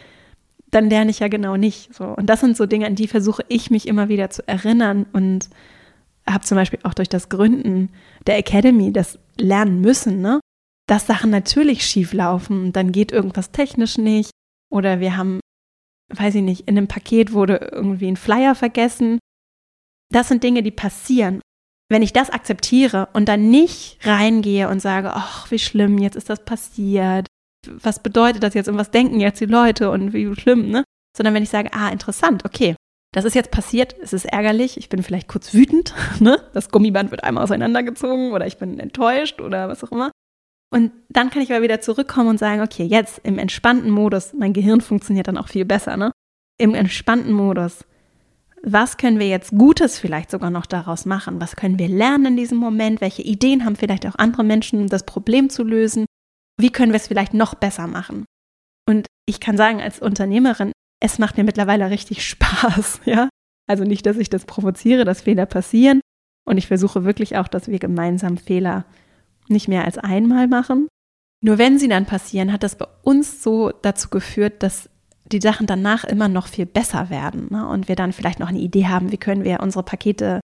dann 0.69 0.87
lerne 0.87 1.09
ich 1.09 1.19
ja 1.19 1.29
genau 1.29 1.57
nicht. 1.57 1.93
So. 1.93 2.05
Und 2.05 2.27
das 2.27 2.41
sind 2.41 2.57
so 2.57 2.67
Dinge, 2.67 2.85
an 2.85 2.95
die 2.95 3.07
versuche 3.07 3.43
ich 3.47 3.71
mich 3.71 3.87
immer 3.87 4.07
wieder 4.07 4.29
zu 4.29 4.47
erinnern 4.47 5.07
und 5.13 5.49
habe 6.29 6.43
zum 6.43 6.57
Beispiel 6.57 6.79
auch 6.83 6.93
durch 6.93 7.09
das 7.09 7.29
Gründen 7.29 7.89
der 8.27 8.37
Academy 8.37 8.93
das 8.93 9.17
lernen 9.37 9.81
müssen, 9.81 10.21
ne? 10.21 10.39
dass 10.87 11.07
Sachen 11.07 11.31
natürlich 11.31 11.85
schief 11.85 12.13
laufen. 12.13 12.71
Dann 12.71 12.91
geht 12.91 13.11
irgendwas 13.11 13.51
technisch 13.51 13.97
nicht 13.97 14.31
oder 14.71 14.99
wir 14.99 15.17
haben, 15.17 15.39
weiß 16.13 16.35
ich 16.35 16.41
nicht, 16.41 16.67
in 16.67 16.77
einem 16.77 16.87
Paket 16.87 17.33
wurde 17.33 17.69
irgendwie 17.71 18.07
ein 18.07 18.17
Flyer 18.17 18.55
vergessen. 18.55 19.19
Das 20.11 20.27
sind 20.27 20.43
Dinge, 20.43 20.63
die 20.63 20.71
passieren. 20.71 21.41
Wenn 21.89 22.01
ich 22.01 22.13
das 22.13 22.29
akzeptiere 22.29 23.09
und 23.13 23.27
dann 23.27 23.49
nicht 23.49 23.99
reingehe 24.03 24.69
und 24.69 24.79
sage, 24.79 25.11
ach, 25.13 25.51
wie 25.51 25.59
schlimm, 25.59 25.97
jetzt 25.97 26.15
ist 26.15 26.29
das 26.29 26.43
passiert, 26.43 27.27
was 27.67 28.01
bedeutet 28.01 28.43
das 28.43 28.53
jetzt 28.53 28.69
und 28.69 28.77
was 28.77 28.91
denken 28.91 29.19
jetzt 29.19 29.41
die 29.41 29.45
Leute 29.45 29.91
und 29.91 30.13
wie 30.13 30.33
schlimm, 30.35 30.69
ne? 30.69 30.83
Sondern 31.15 31.33
wenn 31.33 31.43
ich 31.43 31.49
sage, 31.49 31.69
ah, 31.73 31.89
interessant, 31.89 32.45
okay, 32.45 32.75
das 33.13 33.25
ist 33.25 33.35
jetzt 33.35 33.51
passiert, 33.51 33.95
es 34.01 34.11
ist 34.11 34.25
ärgerlich, 34.25 34.77
ich 34.77 34.89
bin 34.89 35.03
vielleicht 35.03 35.27
kurz 35.27 35.53
wütend, 35.53 35.93
ne? 36.19 36.41
Das 36.53 36.69
Gummiband 36.69 37.11
wird 37.11 37.23
einmal 37.23 37.43
auseinandergezogen 37.43 38.31
oder 38.31 38.47
ich 38.47 38.57
bin 38.57 38.79
enttäuscht 38.79 39.39
oder 39.39 39.67
was 39.69 39.83
auch 39.83 39.91
immer. 39.91 40.11
Und 40.73 40.91
dann 41.07 41.29
kann 41.29 41.43
ich 41.43 41.51
aber 41.51 41.61
wieder 41.61 41.81
zurückkommen 41.81 42.29
und 42.29 42.39
sagen, 42.39 42.61
okay, 42.61 42.83
jetzt 42.83 43.19
im 43.23 43.37
entspannten 43.37 43.91
Modus, 43.91 44.33
mein 44.33 44.53
Gehirn 44.53 44.81
funktioniert 44.81 45.27
dann 45.27 45.37
auch 45.37 45.47
viel 45.47 45.65
besser, 45.65 45.97
ne? 45.97 46.11
Im 46.57 46.73
entspannten 46.73 47.31
Modus, 47.31 47.85
was 48.63 48.97
können 48.97 49.19
wir 49.19 49.27
jetzt 49.27 49.51
Gutes 49.51 49.99
vielleicht 49.99 50.31
sogar 50.31 50.49
noch 50.49 50.65
daraus 50.65 51.05
machen? 51.05 51.39
Was 51.39 51.55
können 51.55 51.77
wir 51.77 51.89
lernen 51.89 52.25
in 52.25 52.37
diesem 52.37 52.57
Moment? 52.57 53.01
Welche 53.01 53.21
Ideen 53.21 53.65
haben 53.65 53.75
vielleicht 53.75 54.07
auch 54.07 54.15
andere 54.15 54.43
Menschen, 54.43 54.79
um 54.79 54.87
das 54.87 55.05
Problem 55.05 55.51
zu 55.51 55.61
lösen? 55.61 56.07
Wie 56.59 56.71
können 56.71 56.91
wir 56.91 56.97
es 56.97 57.07
vielleicht 57.07 57.35
noch 57.35 57.53
besser 57.53 57.85
machen? 57.85 58.25
Und 58.89 59.05
ich 59.27 59.39
kann 59.39 59.57
sagen, 59.57 59.79
als 59.79 59.99
Unternehmerin, 59.99 60.71
es 60.99 61.19
macht 61.19 61.37
mir 61.37 61.43
mittlerweile 61.43 61.91
richtig 61.91 62.25
Spaß, 62.27 63.01
ja. 63.05 63.29
Also 63.69 63.83
nicht, 63.83 64.07
dass 64.07 64.17
ich 64.17 64.31
das 64.31 64.45
provoziere, 64.45 65.05
dass 65.05 65.21
Fehler 65.21 65.45
passieren. 65.45 66.01
Und 66.45 66.57
ich 66.57 66.65
versuche 66.65 67.03
wirklich 67.03 67.37
auch, 67.37 67.47
dass 67.47 67.67
wir 67.67 67.77
gemeinsam 67.77 68.37
Fehler 68.37 68.85
nicht 69.47 69.67
mehr 69.67 69.85
als 69.85 69.97
einmal 69.97 70.47
machen. 70.47 70.87
Nur 71.41 71.57
wenn 71.57 71.77
sie 71.77 71.89
dann 71.89 72.05
passieren, 72.05 72.53
hat 72.53 72.63
das 72.63 72.77
bei 72.77 72.87
uns 73.03 73.43
so 73.43 73.71
dazu 73.81 74.09
geführt, 74.09 74.63
dass 74.63 74.89
die 75.25 75.41
Sachen 75.41 75.67
danach 75.67 76.03
immer 76.03 76.27
noch 76.27 76.47
viel 76.47 76.65
besser 76.65 77.09
werden 77.09 77.47
ne? 77.49 77.67
und 77.67 77.87
wir 77.87 77.95
dann 77.95 78.13
vielleicht 78.13 78.39
noch 78.39 78.49
eine 78.49 78.59
Idee 78.59 78.87
haben, 78.87 79.11
wie 79.11 79.17
können 79.17 79.43
wir 79.43 79.61
unsere 79.61 79.83
Pakete, 79.83 80.39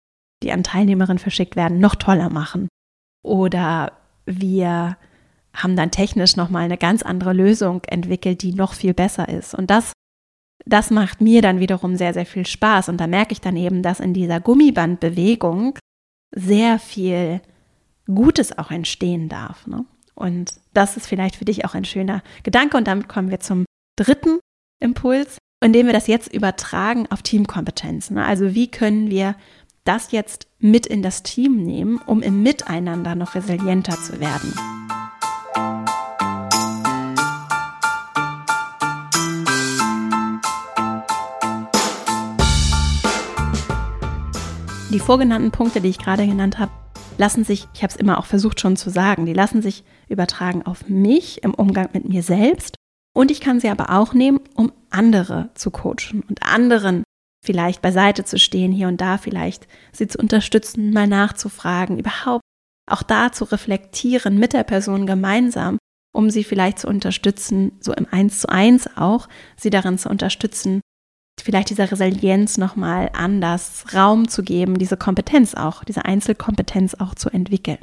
die 0.43 0.53
an 0.53 0.63
Teilnehmerinnen 0.63 1.19
verschickt 1.19 1.57
werden, 1.57 1.81
noch 1.81 1.97
toller 1.97 2.31
machen. 2.31 2.69
Oder 3.23 3.93
wir 4.27 4.97
haben 5.55 5.77
dann 5.77 5.91
technisch 5.91 6.37
nochmal 6.37 6.65
eine 6.65 6.79
ganz 6.79 7.03
andere 7.03 7.33
Lösung 7.33 7.83
entwickelt, 7.89 8.43
die 8.43 8.53
noch 8.53 8.75
viel 8.75 8.95
besser 8.95 9.29
ist. 9.29 9.55
Und 9.55 9.71
das, 9.71 9.93
das 10.65 10.91
macht 10.91 11.21
mir 11.21 11.43
dann 11.43 11.61
wiederum 11.61 11.97
sehr, 11.97 12.13
sehr 12.13 12.27
viel 12.27 12.47
Spaß. 12.47 12.89
Und 12.89 12.99
da 12.99 13.07
merke 13.07 13.33
ich 13.33 13.41
dann 13.41 13.57
eben, 13.57 13.83
dass 13.83 14.01
in 14.01 14.13
dieser 14.15 14.41
Gummibandbewegung 14.41 15.79
sehr 16.35 16.79
viel 16.79 17.41
Gutes 18.07 18.57
auch 18.57 18.71
entstehen 18.71 19.29
darf. 19.29 19.67
Ne? 19.67 19.85
Und 20.15 20.55
das 20.73 20.97
ist 20.97 21.07
vielleicht 21.07 21.37
für 21.37 21.45
dich 21.45 21.65
auch 21.65 21.75
ein 21.75 21.85
schöner 21.85 22.23
Gedanke. 22.43 22.77
Und 22.77 22.87
damit 22.87 23.09
kommen 23.09 23.31
wir 23.31 23.41
zum 23.41 23.65
dritten 23.97 24.39
Impuls, 24.81 25.39
indem 25.63 25.87
wir 25.87 25.93
das 25.93 26.07
jetzt 26.07 26.33
übertragen 26.33 27.07
auf 27.11 27.23
Teamkompetenzen. 27.23 28.17
Ne? 28.17 28.25
Also 28.25 28.55
wie 28.55 28.71
können 28.71 29.11
wir 29.11 29.37
das 29.85 30.11
jetzt 30.11 30.49
mit 30.59 30.87
in 30.87 31.03
das 31.03 31.23
Team 31.23 31.63
nehmen, 31.63 32.01
um 32.07 32.23
im 32.23 32.43
Miteinander 32.43 33.15
noch 33.15 33.35
resilienter 33.35 33.97
zu 34.03 34.21
werden. 34.21 34.53
Die 44.93 44.99
vorgenannten 44.99 45.51
Punkte, 45.51 45.81
die 45.81 45.91
ich 45.91 45.99
gerade 45.99 46.27
genannt 46.27 46.59
habe, 46.59 46.73
lassen 47.19 47.45
sich, 47.45 47.67
ich 47.75 47.83
habe 47.83 47.93
es 47.93 47.97
immer 47.97 48.19
auch 48.19 48.27
versucht 48.27 48.61
schon 48.61 48.77
zu 48.77 48.91
sagen, 48.91 49.27
die 49.27 49.33
lassen 49.33 49.63
sich 49.63 49.85
übertragen 50.09 50.65
auf 50.65 50.89
mich 50.89 51.43
im 51.43 51.55
Umgang 51.55 51.89
mit 51.93 52.09
mir 52.09 52.23
selbst. 52.23 52.77
Und 53.15 53.31
ich 53.31 53.41
kann 53.41 53.61
sie 53.61 53.69
aber 53.69 53.91
auch 53.91 54.13
nehmen, 54.13 54.41
um 54.55 54.73
andere 54.91 55.51
zu 55.55 55.71
coachen 55.71 56.23
und 56.29 56.43
anderen 56.43 57.05
vielleicht 57.45 57.81
beiseite 57.81 58.25
zu 58.25 58.39
stehen, 58.39 58.73
hier 58.73 58.89
und 58.89 59.01
da 59.01 59.19
vielleicht 59.19 59.67
sie 59.93 60.09
zu 60.09 60.19
unterstützen, 60.19 60.93
mal 60.93 61.07
nachzufragen, 61.07 61.99
überhaupt 61.99 62.43
auch 62.91 63.03
da 63.03 63.33
zu 63.33 63.45
reflektieren 63.45 64.39
mit 64.39 64.53
der 64.53 64.65
Person 64.65 65.07
gemeinsam, 65.07 65.79
um 66.13 66.31
sie 66.31 66.45
vielleicht 66.45 66.79
zu 66.79 66.89
unterstützen, 66.89 67.73
so 67.81 67.93
im 67.93 68.07
Eins 68.11 68.41
zu 68.41 68.49
eins 68.49 68.89
auch, 68.97 69.29
sie 69.57 69.71
darin 69.71 69.99
zu 69.99 70.09
unterstützen, 70.09 70.81
vielleicht 71.41 71.71
dieser 71.71 71.91
Resilienz 71.91 72.59
nochmal 72.59 73.11
anders 73.13 73.85
Raum 73.95 74.29
zu 74.29 74.43
geben, 74.43 74.79
diese 74.79 74.97
Kompetenz 74.97 75.55
auch, 75.55 75.85
diese 75.85 76.05
Einzelkompetenz 76.05 76.95
auch 76.95 77.15
zu 77.15 77.31
entwickeln. 77.31 77.79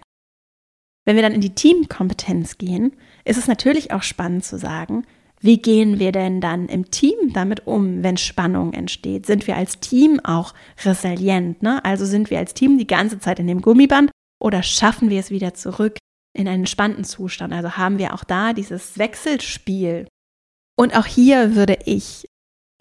Wenn 1.06 1.16
wir 1.16 1.24
dann 1.24 1.34
in 1.34 1.42
die 1.42 1.54
Teamkompetenz 1.54 2.58
gehen, 2.58 2.94
ist 3.26 3.38
es 3.38 3.48
natürlich 3.48 3.92
auch 3.92 4.04
spannend 4.04 4.46
zu 4.46 4.58
sagen, 4.58 5.06
wie 5.39 5.62
gehen 5.62 6.00
wir 6.00 6.13
denn 6.13 6.39
dann 6.39 6.70
im 6.70 6.89
Team 6.89 7.34
damit 7.34 7.68
um, 7.68 8.02
wenn 8.02 8.16
Spannung 8.16 8.72
entsteht? 8.72 9.26
Sind 9.26 9.46
wir 9.46 9.58
als 9.58 9.82
Team 9.82 10.22
auch 10.24 10.54
resilient? 10.86 11.62
Ne? 11.62 11.84
Also 11.84 12.06
sind 12.06 12.30
wir 12.30 12.39
als 12.39 12.54
Team 12.54 12.78
die 12.78 12.88
ganze 12.88 13.20
Zeit 13.20 13.39
in 13.39 13.48
dem 13.48 13.62
Gummiband 13.62 14.10
oder 14.42 14.63
schaffen 14.63 15.10
wir 15.10 15.20
es 15.20 15.32
wieder 15.32 15.54
zurück 15.54 15.98
in 16.34 16.48
einen 16.48 16.62
entspannten 16.62 17.04
Zustand? 17.04 17.54
Also 17.54 17.76
haben 17.76 17.98
wir 17.98 18.13
auch 18.13 18.24
da 18.24 18.54
dieses 18.54 18.98
Wechselspiel. 18.98 20.08
Und 20.78 20.96
auch 20.96 21.06
hier 21.06 21.56
würde 21.56 21.78
ich 21.86 22.26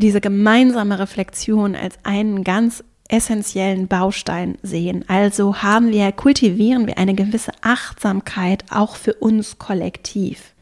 diese 0.02 0.20
gemeinsame 0.20 0.98
Reflexion 0.98 1.76
als 1.76 1.96
einen 2.02 2.44
ganz 2.44 2.84
essentiellen 3.08 3.88
Baustein 3.88 4.58
sehen. 4.62 5.04
Also 5.08 5.62
haben 5.62 5.90
wir, 5.90 6.10
kultivieren 6.12 6.86
wir 6.86 6.98
eine 6.98 7.14
gewisse 7.14 7.52
Achtsamkeit 7.60 8.64
auch 8.70 8.96
für 8.96 9.14
uns 9.14 9.58
kollektiv. 9.58 10.54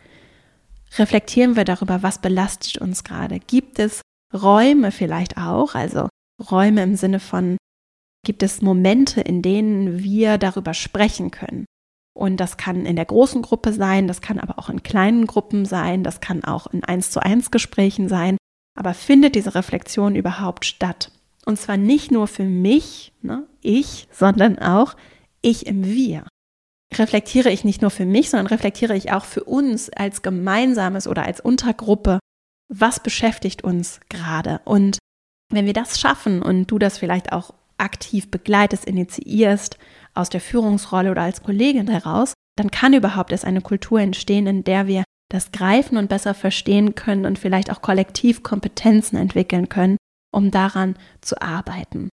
reflektieren 0.99 1.55
wir 1.55 1.65
darüber, 1.65 2.03
was 2.03 2.19
belastet 2.19 2.79
uns 2.79 3.05
gerade. 3.05 3.39
Gibt 3.39 3.79
es 3.79 4.03
Räume 4.35 4.91
vielleicht 4.91 5.37
auch, 5.37 5.77
also 5.77 6.09
Räume 6.51 6.83
im 6.83 6.97
Sinne 6.97 7.21
von, 7.21 7.57
gibt 8.27 8.43
es 8.43 8.61
Momente, 8.61 9.21
in 9.21 9.41
denen 9.41 10.03
wir 10.03 10.37
darüber 10.37 10.75
sprechen 10.75 11.31
können. 11.31 11.65
Und 12.13 12.39
das 12.39 12.57
kann 12.57 12.87
in 12.87 12.97
der 12.97 13.05
großen 13.05 13.41
Gruppe 13.41 13.73
sein, 13.73 14.09
das 14.09 14.21
kann 14.21 14.41
aber 14.41 14.59
auch 14.59 14.69
in 14.69 14.83
kleinen 14.83 15.27
Gruppen 15.27 15.65
sein, 15.65 16.03
das 16.03 16.21
kann 16.21 16.43
auch 16.43 16.67
in 16.67 16.83
eins 16.83 17.13
zu 17.13 17.23
eins 17.23 17.53
Gesprächen 17.53 18.09
sein. 18.09 18.37
Aber 18.79 18.95
findet 18.95 19.35
diese 19.35 19.55
Reflexion 19.55 20.15
überhaupt 20.15 20.65
statt? 20.65 21.11
Und 21.47 21.59
zwar 21.59 21.77
nicht 21.77 22.11
nur 22.11 22.27
für 22.27 22.45
mich, 22.45 23.13
ne, 23.23 23.47
ich, 23.61 24.09
sondern 24.13 24.59
auch 24.59 24.95
ich 25.43 25.67
im 25.67 25.85
Wir. 25.85 26.27
Reflektiere 26.95 27.51
ich 27.51 27.65
nicht 27.65 27.83
nur 27.83 27.91
für 27.91 28.05
mich, 28.05 28.31
sondern 28.31 28.49
reflektiere 28.49 28.97
ich 28.97 29.13
auch 29.13 29.25
für 29.25 29.45
uns 29.45 29.91
als 29.91 30.23
gemeinsames 30.23 31.07
oder 31.07 31.25
als 31.25 31.41
Untergruppe, 31.41 32.19
was 32.69 33.01
beschäftigt 33.01 33.63
uns 33.63 34.01
gerade. 34.09 34.61
Und 34.65 34.99
wenn 35.51 35.67
wir 35.67 35.73
das 35.73 36.01
schaffen 36.01 36.43
und 36.43 36.67
du 36.67 36.79
das 36.79 36.99
vielleicht 36.99 37.33
auch 37.33 37.55
aktiv 37.79 38.31
begleitest, 38.31 38.85
initiierst, 38.85 39.79
aus 40.15 40.29
der 40.29 40.41
Führungsrolle 40.41 41.11
oder 41.11 41.23
als 41.23 41.43
Kollegin 41.43 41.89
heraus, 41.89 42.35
dann 42.57 42.71
kann 42.71 42.93
überhaupt 42.95 43.33
erst 43.33 43.45
eine 43.45 43.61
Kultur 43.61 44.01
entstehen, 44.01 44.47
in 44.47 44.65
der 44.65 44.87
wir 44.87 45.05
das 45.31 45.53
greifen 45.53 45.97
und 45.97 46.09
besser 46.09 46.35
verstehen 46.35 46.95
können 46.95 47.25
und 47.25 47.39
vielleicht 47.39 47.71
auch 47.71 47.81
kollektiv 47.81 48.43
Kompetenzen 48.43 49.17
entwickeln 49.17 49.69
können, 49.69 49.97
um 50.35 50.51
daran 50.51 50.97
zu 51.21 51.41
arbeiten. 51.41 52.09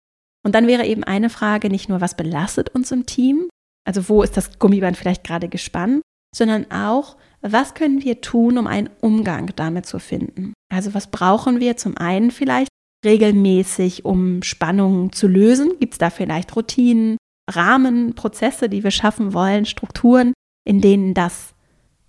Und 0.45 0.55
dann 0.55 0.67
wäre 0.67 0.85
eben 0.85 1.05
eine 1.05 1.31
Frage 1.31 1.71
nicht 1.71 1.89
nur, 1.89 2.01
was 2.01 2.17
belastet 2.17 2.71
uns 2.71 2.93
im 2.93 3.07
Team, 3.07 3.49
also 3.87 4.09
wo 4.09 4.23
ist 4.23 4.37
das 4.37 4.59
Gummiband 4.59 4.97
vielleicht 4.97 5.25
gerade 5.25 5.49
gespannt, 5.49 6.03
sondern 6.35 6.71
auch, 6.71 7.17
was 7.41 7.75
können 7.75 8.03
wir 8.03 8.21
tun, 8.21 8.59
um 8.59 8.67
einen 8.67 8.91
Umgang 9.01 9.53
damit 9.57 9.87
zu 9.87 9.99
finden. 9.99 10.53
Also 10.73 10.93
was 10.95 11.07
brauchen 11.07 11.61
wir 11.61 11.77
zum 11.77 11.97
einen 11.97 12.31
vielleicht 12.31 12.69
regelmäßig, 13.05 14.05
um 14.05 14.43
Spannungen 14.43 15.13
zu 15.13 15.29
lösen? 15.29 15.79
Gibt 15.79 15.95
es 15.95 15.99
da 15.99 16.11
vielleicht 16.11 16.57
Routinen, 16.57 17.17
Rahmen, 17.51 18.15
Prozesse, 18.15 18.69
die 18.69 18.83
wir 18.83 18.91
schaffen 18.91 19.35
wollen, 19.35 19.67
Strukturen, 19.67 20.33
in 20.67 20.81
denen 20.81 21.15
das 21.15 21.54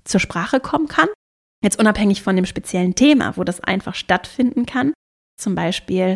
zur 0.05 0.19
Sprache 0.19 0.59
kommen 0.59 0.87
kann? 0.87 1.09
Jetzt 1.63 1.79
unabhängig 1.79 2.21
von 2.21 2.35
dem 2.35 2.45
speziellen 2.45 2.95
Thema, 2.95 3.37
wo 3.37 3.43
das 3.43 3.59
einfach 3.59 3.95
stattfinden 3.95 4.65
kann. 4.65 4.93
Zum 5.41 5.55
Beispiel, 5.55 6.15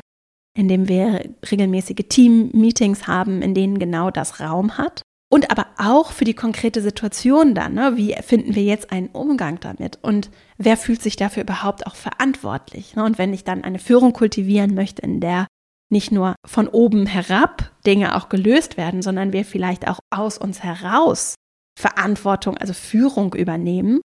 indem 0.55 0.87
wir 0.87 1.33
regelmäßige 1.49 2.05
Team-Meetings 2.07 3.07
haben, 3.07 3.41
in 3.41 3.53
denen 3.53 3.79
genau 3.79 4.11
das 4.11 4.39
Raum 4.39 4.77
hat. 4.77 5.01
Und 5.31 5.51
aber 5.51 5.67
auch 5.77 6.11
für 6.11 6.25
die 6.25 6.33
konkrete 6.33 6.81
Situation 6.81 7.53
dann, 7.53 7.75
ne? 7.75 7.97
wie 7.97 8.15
finden 8.23 8.55
wir 8.55 8.63
jetzt 8.63 8.91
einen 8.91 9.09
Umgang 9.09 9.59
damit 9.59 9.99
und 10.01 10.31
wer 10.57 10.75
fühlt 10.75 11.03
sich 11.03 11.17
dafür 11.17 11.43
überhaupt 11.43 11.85
auch 11.85 11.95
verantwortlich? 11.95 12.95
Ne? 12.95 13.03
Und 13.03 13.19
wenn 13.19 13.31
ich 13.31 13.43
dann 13.43 13.63
eine 13.63 13.77
Führung 13.77 14.11
kultivieren 14.11 14.73
möchte, 14.73 15.03
in 15.03 15.19
der 15.19 15.45
nicht 15.91 16.11
nur 16.11 16.35
von 16.47 16.67
oben 16.67 17.05
herab 17.05 17.71
Dinge 17.85 18.15
auch 18.15 18.29
gelöst 18.29 18.75
werden, 18.75 19.03
sondern 19.03 19.31
wir 19.31 19.45
vielleicht 19.45 19.87
auch 19.87 19.99
aus 20.11 20.39
uns 20.39 20.63
heraus 20.63 21.35
Verantwortung, 21.79 22.57
also 22.57 22.73
Führung 22.73 23.33
übernehmen, 23.33 24.01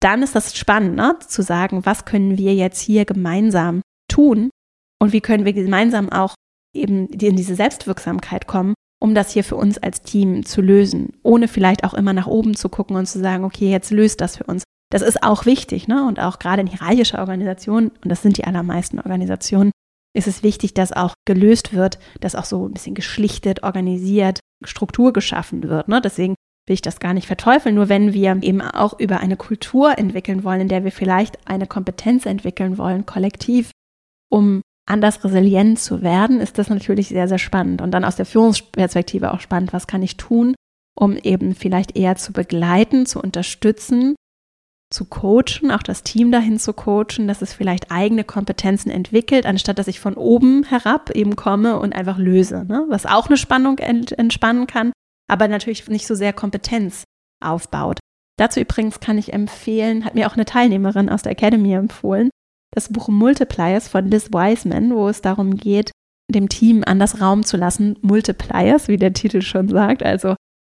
dann 0.00 0.22
ist 0.22 0.36
das 0.36 0.56
spannend, 0.56 0.94
ne? 0.94 1.18
zu 1.26 1.42
sagen, 1.42 1.84
was 1.84 2.04
können 2.04 2.38
wir 2.38 2.54
jetzt 2.54 2.80
hier 2.80 3.04
gemeinsam 3.04 3.82
tun 4.08 4.50
und 5.00 5.12
wie 5.12 5.20
können 5.20 5.44
wir 5.44 5.52
gemeinsam 5.52 6.10
auch 6.10 6.34
eben 6.74 7.08
in 7.08 7.36
diese 7.36 7.56
Selbstwirksamkeit 7.56 8.46
kommen, 8.46 8.74
um 9.02 9.14
das 9.14 9.32
hier 9.32 9.42
für 9.42 9.56
uns 9.56 9.78
als 9.78 10.02
Team 10.02 10.44
zu 10.44 10.60
lösen, 10.60 11.14
ohne 11.22 11.48
vielleicht 11.48 11.82
auch 11.82 11.94
immer 11.94 12.12
nach 12.12 12.28
oben 12.28 12.54
zu 12.54 12.68
gucken 12.68 12.96
und 12.96 13.06
zu 13.06 13.18
sagen, 13.18 13.44
okay, 13.44 13.70
jetzt 13.70 13.90
löst 13.90 14.20
das 14.20 14.36
für 14.36 14.44
uns. 14.44 14.62
Das 14.92 15.02
ist 15.02 15.24
auch 15.24 15.46
wichtig, 15.46 15.88
ne? 15.88 16.06
Und 16.06 16.20
auch 16.20 16.38
gerade 16.38 16.60
in 16.62 16.68
hierarchischer 16.68 17.18
Organisationen, 17.18 17.88
und 17.88 18.08
das 18.08 18.22
sind 18.22 18.36
die 18.36 18.44
allermeisten 18.44 19.00
Organisationen, 19.00 19.72
ist 20.14 20.28
es 20.28 20.44
wichtig, 20.44 20.74
dass 20.74 20.92
auch 20.92 21.14
gelöst 21.26 21.72
wird, 21.72 21.98
dass 22.20 22.36
auch 22.36 22.44
so 22.44 22.68
ein 22.68 22.72
bisschen 22.72 22.94
geschlichtet, 22.94 23.64
organisiert, 23.64 24.38
Struktur 24.64 25.12
geschaffen 25.12 25.64
wird. 25.64 25.88
Ne? 25.88 26.00
Deswegen 26.00 26.36
will 26.66 26.74
ich 26.74 26.82
das 26.82 27.00
gar 27.00 27.14
nicht 27.14 27.26
verteufeln. 27.26 27.74
Nur 27.74 27.88
wenn 27.88 28.12
wir 28.12 28.36
eben 28.42 28.60
auch 28.60 28.98
über 28.98 29.20
eine 29.20 29.36
Kultur 29.36 29.98
entwickeln 29.98 30.44
wollen, 30.44 30.62
in 30.62 30.68
der 30.68 30.84
wir 30.84 30.92
vielleicht 30.92 31.38
eine 31.48 31.66
Kompetenz 31.66 32.26
entwickeln 32.26 32.76
wollen, 32.78 33.06
kollektiv, 33.06 33.70
um 34.28 34.62
anders 34.86 35.24
resilient 35.24 35.78
zu 35.78 36.02
werden, 36.02 36.40
ist 36.40 36.58
das 36.58 36.68
natürlich 36.68 37.08
sehr, 37.08 37.28
sehr 37.28 37.38
spannend. 37.38 37.82
Und 37.82 37.90
dann 37.92 38.04
aus 38.04 38.16
der 38.16 38.26
Führungsperspektive 38.26 39.32
auch 39.32 39.40
spannend, 39.40 39.72
was 39.72 39.86
kann 39.86 40.02
ich 40.02 40.16
tun, 40.16 40.54
um 40.96 41.16
eben 41.16 41.54
vielleicht 41.54 41.96
eher 41.96 42.16
zu 42.16 42.32
begleiten, 42.32 43.06
zu 43.06 43.20
unterstützen, 43.20 44.14
zu 44.92 45.04
coachen, 45.04 45.72
auch 45.72 45.82
das 45.82 46.04
Team 46.04 46.30
dahin 46.30 46.60
zu 46.60 46.72
coachen, 46.72 47.26
dass 47.26 47.42
es 47.42 47.52
vielleicht 47.52 47.90
eigene 47.90 48.22
Kompetenzen 48.22 48.90
entwickelt, 48.90 49.44
anstatt 49.44 49.78
dass 49.78 49.88
ich 49.88 49.98
von 49.98 50.14
oben 50.14 50.62
herab 50.62 51.10
eben 51.10 51.34
komme 51.34 51.80
und 51.80 51.92
einfach 51.92 52.18
löse, 52.18 52.64
ne? 52.64 52.84
was 52.88 53.04
auch 53.04 53.26
eine 53.26 53.36
Spannung 53.36 53.78
entspannen 53.78 54.68
kann, 54.68 54.92
aber 55.28 55.48
natürlich 55.48 55.88
nicht 55.88 56.06
so 56.06 56.14
sehr 56.14 56.32
Kompetenz 56.32 57.04
aufbaut. 57.42 57.98
Dazu 58.38 58.60
übrigens 58.60 59.00
kann 59.00 59.18
ich 59.18 59.32
empfehlen, 59.32 60.04
hat 60.04 60.14
mir 60.14 60.26
auch 60.26 60.34
eine 60.34 60.44
Teilnehmerin 60.44 61.08
aus 61.08 61.22
der 61.22 61.32
Academy 61.32 61.72
empfohlen, 61.72 62.30
das 62.72 62.90
Buch 62.90 63.08
Multipliers 63.08 63.88
von 63.88 64.10
Liz 64.10 64.30
Wiseman, 64.30 64.94
wo 64.94 65.08
es 65.08 65.22
darum 65.22 65.56
geht, 65.56 65.90
dem 66.30 66.48
Team 66.48 66.82
anders 66.84 67.20
Raum 67.20 67.44
zu 67.44 67.56
lassen. 67.56 67.98
Multipliers, 68.02 68.88
wie 68.88 68.96
der 68.96 69.12
Titel 69.12 69.40
schon 69.40 69.68
sagt, 69.68 70.02
also 70.02 70.34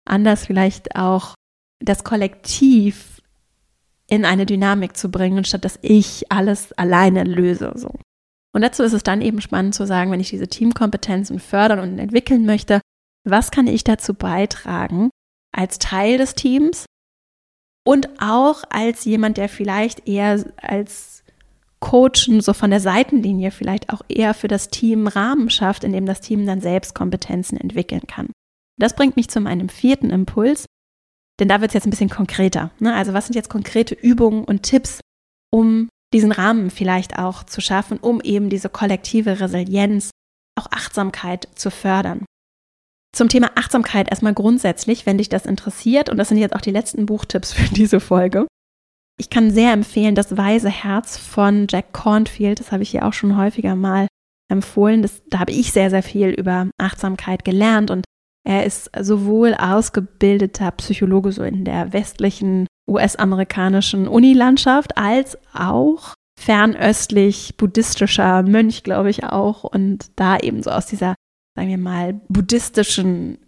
anders 0.08 0.46
vielleicht 0.46 0.96
auch 0.96 1.34
das 1.80 2.04
Kollektiv 2.04 3.20
in 4.06 4.24
eine 4.24 4.46
Dynamik 4.46 4.96
zu 4.96 5.10
bringen, 5.10 5.44
statt 5.44 5.64
dass 5.64 5.78
ich 5.82 6.30
alles 6.32 6.72
alleine 6.72 7.24
löse. 7.24 7.72
So. 7.76 7.94
Und 8.52 8.62
dazu 8.62 8.82
ist 8.82 8.92
es 8.92 9.02
dann 9.02 9.20
eben 9.20 9.40
spannend 9.40 9.74
zu 9.74 9.86
sagen, 9.86 10.10
wenn 10.10 10.20
ich 10.20 10.30
diese 10.30 10.48
Teamkompetenzen 10.48 11.38
fördern 11.38 11.78
und 11.78 11.98
entwickeln 11.98 12.44
möchte, 12.44 12.80
was 13.24 13.50
kann 13.50 13.66
ich 13.66 13.84
dazu 13.84 14.14
beitragen 14.14 15.10
als 15.52 15.78
Teil 15.78 16.18
des 16.18 16.34
Teams 16.34 16.86
und 17.86 18.08
auch 18.20 18.64
als 18.70 19.04
jemand, 19.04 19.36
der 19.36 19.48
vielleicht 19.48 20.06
eher 20.08 20.44
als 20.56 21.24
Coachen 21.80 22.40
so 22.40 22.52
von 22.52 22.70
der 22.70 22.80
Seitenlinie 22.80 23.50
vielleicht 23.50 23.90
auch 23.90 24.02
eher 24.08 24.34
für 24.34 24.48
das 24.48 24.68
Team 24.68 25.06
Rahmen 25.06 25.50
schafft, 25.50 25.82
in 25.82 25.92
dem 25.92 26.06
das 26.06 26.20
Team 26.20 26.46
dann 26.46 26.60
selbst 26.60 26.94
Kompetenzen 26.94 27.56
entwickeln 27.56 28.02
kann. 28.06 28.30
Das 28.78 28.94
bringt 28.94 29.16
mich 29.16 29.28
zu 29.28 29.40
meinem 29.40 29.68
vierten 29.68 30.10
Impuls, 30.10 30.66
denn 31.40 31.48
da 31.48 31.60
wird 31.60 31.70
es 31.70 31.74
jetzt 31.74 31.86
ein 31.86 31.90
bisschen 31.90 32.10
konkreter. 32.10 32.70
Ne? 32.78 32.94
Also 32.94 33.14
was 33.14 33.26
sind 33.26 33.34
jetzt 33.34 33.50
konkrete 33.50 33.94
Übungen 33.94 34.44
und 34.44 34.62
Tipps, 34.62 35.00
um 35.50 35.88
diesen 36.12 36.32
Rahmen 36.32 36.70
vielleicht 36.70 37.18
auch 37.18 37.44
zu 37.44 37.60
schaffen, 37.60 37.98
um 37.98 38.20
eben 38.20 38.50
diese 38.50 38.68
kollektive 38.68 39.40
Resilienz, 39.40 40.10
auch 40.58 40.66
Achtsamkeit 40.70 41.48
zu 41.54 41.70
fördern. 41.70 42.24
Zum 43.12 43.28
Thema 43.28 43.50
Achtsamkeit 43.56 44.08
erstmal 44.08 44.34
grundsätzlich, 44.34 45.04
wenn 45.06 45.18
dich 45.18 45.28
das 45.28 45.46
interessiert, 45.46 46.08
und 46.08 46.16
das 46.16 46.28
sind 46.28 46.38
jetzt 46.38 46.54
auch 46.54 46.60
die 46.60 46.70
letzten 46.70 47.06
Buchtipps 47.06 47.52
für 47.54 47.72
diese 47.74 48.00
Folge, 48.00 48.46
ich 49.20 49.28
kann 49.28 49.50
sehr 49.50 49.74
empfehlen, 49.74 50.14
das 50.14 50.38
Weise 50.38 50.70
Herz 50.70 51.18
von 51.18 51.66
Jack 51.68 51.92
Cornfield. 51.92 52.58
Das 52.58 52.72
habe 52.72 52.82
ich 52.82 52.88
hier 52.88 53.04
auch 53.04 53.12
schon 53.12 53.36
häufiger 53.36 53.76
mal 53.76 54.06
empfohlen. 54.50 55.02
Das, 55.02 55.22
da 55.28 55.40
habe 55.40 55.52
ich 55.52 55.72
sehr, 55.72 55.90
sehr 55.90 56.02
viel 56.02 56.30
über 56.30 56.68
Achtsamkeit 56.78 57.44
gelernt 57.44 57.90
und 57.90 58.06
er 58.48 58.64
ist 58.64 58.90
sowohl 58.98 59.52
ausgebildeter 59.52 60.70
Psychologe 60.70 61.32
so 61.32 61.42
in 61.42 61.66
der 61.66 61.92
westlichen 61.92 62.66
US-amerikanischen 62.88 64.08
Unilandschaft 64.08 64.96
als 64.96 65.36
auch 65.52 66.14
fernöstlich 66.40 67.58
buddhistischer 67.58 68.42
Mönch, 68.42 68.82
glaube 68.84 69.10
ich 69.10 69.24
auch. 69.24 69.64
Und 69.64 70.10
da 70.16 70.38
eben 70.38 70.62
so 70.62 70.70
aus 70.70 70.86
dieser, 70.86 71.14
sagen 71.56 71.68
wir 71.68 71.78
mal, 71.78 72.20
buddhistischen 72.28 73.38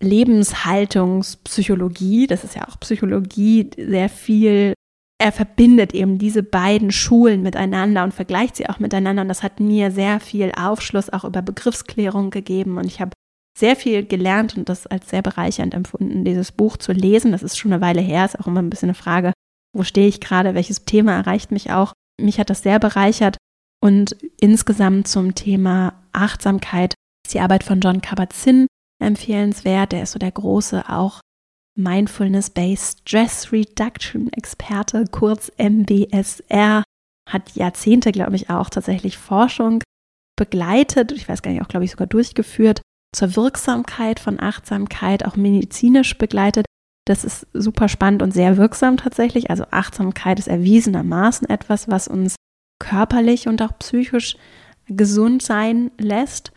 Lebenshaltungspsychologie, 0.00 2.26
das 2.26 2.44
ist 2.44 2.54
ja 2.54 2.68
auch 2.68 2.80
Psychologie, 2.80 3.70
sehr 3.76 4.08
viel 4.08 4.74
er 5.18 5.32
verbindet 5.32 5.94
eben 5.94 6.18
diese 6.18 6.42
beiden 6.42 6.92
Schulen 6.92 7.42
miteinander 7.42 8.04
und 8.04 8.12
vergleicht 8.12 8.56
sie 8.56 8.68
auch 8.68 8.78
miteinander. 8.78 9.22
Und 9.22 9.28
das 9.28 9.42
hat 9.42 9.60
mir 9.60 9.90
sehr 9.90 10.20
viel 10.20 10.52
Aufschluss 10.56 11.10
auch 11.10 11.24
über 11.24 11.40
Begriffsklärung 11.40 12.30
gegeben. 12.30 12.76
Und 12.76 12.86
ich 12.86 13.00
habe 13.00 13.12
sehr 13.58 13.76
viel 13.76 14.04
gelernt 14.04 14.56
und 14.56 14.68
das 14.68 14.86
als 14.86 15.08
sehr 15.08 15.22
bereichernd 15.22 15.72
empfunden, 15.72 16.24
dieses 16.24 16.52
Buch 16.52 16.76
zu 16.76 16.92
lesen. 16.92 17.32
Das 17.32 17.42
ist 17.42 17.56
schon 17.56 17.72
eine 17.72 17.80
Weile 17.80 18.02
her, 18.02 18.26
ist 18.26 18.38
auch 18.38 18.46
immer 18.46 18.60
ein 18.60 18.68
bisschen 18.68 18.90
eine 18.90 18.94
Frage, 18.94 19.32
wo 19.74 19.82
stehe 19.82 20.08
ich 20.08 20.20
gerade, 20.20 20.54
welches 20.54 20.84
Thema 20.84 21.12
erreicht 21.12 21.50
mich 21.50 21.72
auch. 21.72 21.94
Mich 22.20 22.38
hat 22.38 22.50
das 22.50 22.62
sehr 22.62 22.78
bereichert. 22.78 23.38
Und 23.82 24.16
insgesamt 24.40 25.08
zum 25.08 25.34
Thema 25.34 25.94
Achtsamkeit 26.12 26.94
ist 27.26 27.34
die 27.34 27.40
Arbeit 27.40 27.64
von 27.64 27.80
John 27.80 28.00
Kabat-Zinn 28.00 28.68
empfehlenswert. 29.02 29.90
Der 29.90 30.04
ist 30.04 30.12
so 30.12 30.18
der 30.20 30.30
große 30.30 30.88
auch 30.88 31.20
Mindfulness-Based 31.76 33.00
Stress 33.00 33.52
Reduction 33.52 34.32
Experte, 34.32 35.04
kurz 35.10 35.50
MBSR, 35.58 36.84
hat 37.28 37.56
Jahrzehnte, 37.56 38.12
glaube 38.12 38.36
ich, 38.36 38.48
auch 38.48 38.70
tatsächlich 38.70 39.18
Forschung 39.18 39.82
begleitet, 40.38 41.10
ich 41.10 41.28
weiß 41.28 41.42
gar 41.42 41.50
nicht, 41.50 41.62
auch 41.62 41.68
glaube 41.68 41.84
ich 41.84 41.90
sogar 41.90 42.06
durchgeführt, 42.06 42.80
zur 43.12 43.34
Wirksamkeit 43.34 44.20
von 44.20 44.38
Achtsamkeit, 44.38 45.26
auch 45.26 45.34
medizinisch 45.34 46.16
begleitet. 46.16 46.64
Das 47.06 47.24
ist 47.24 47.48
super 47.52 47.88
spannend 47.88 48.22
und 48.22 48.32
sehr 48.32 48.56
wirksam 48.56 48.98
tatsächlich. 48.98 49.50
Also 49.50 49.64
Achtsamkeit 49.72 50.38
ist 50.38 50.48
erwiesenermaßen 50.48 51.48
etwas, 51.50 51.88
was 51.88 52.06
uns 52.06 52.36
körperlich 52.78 53.48
und 53.48 53.60
auch 53.62 53.76
psychisch 53.78 54.36
gesund 54.86 55.42
sein 55.42 55.90
lässt. 55.98 56.52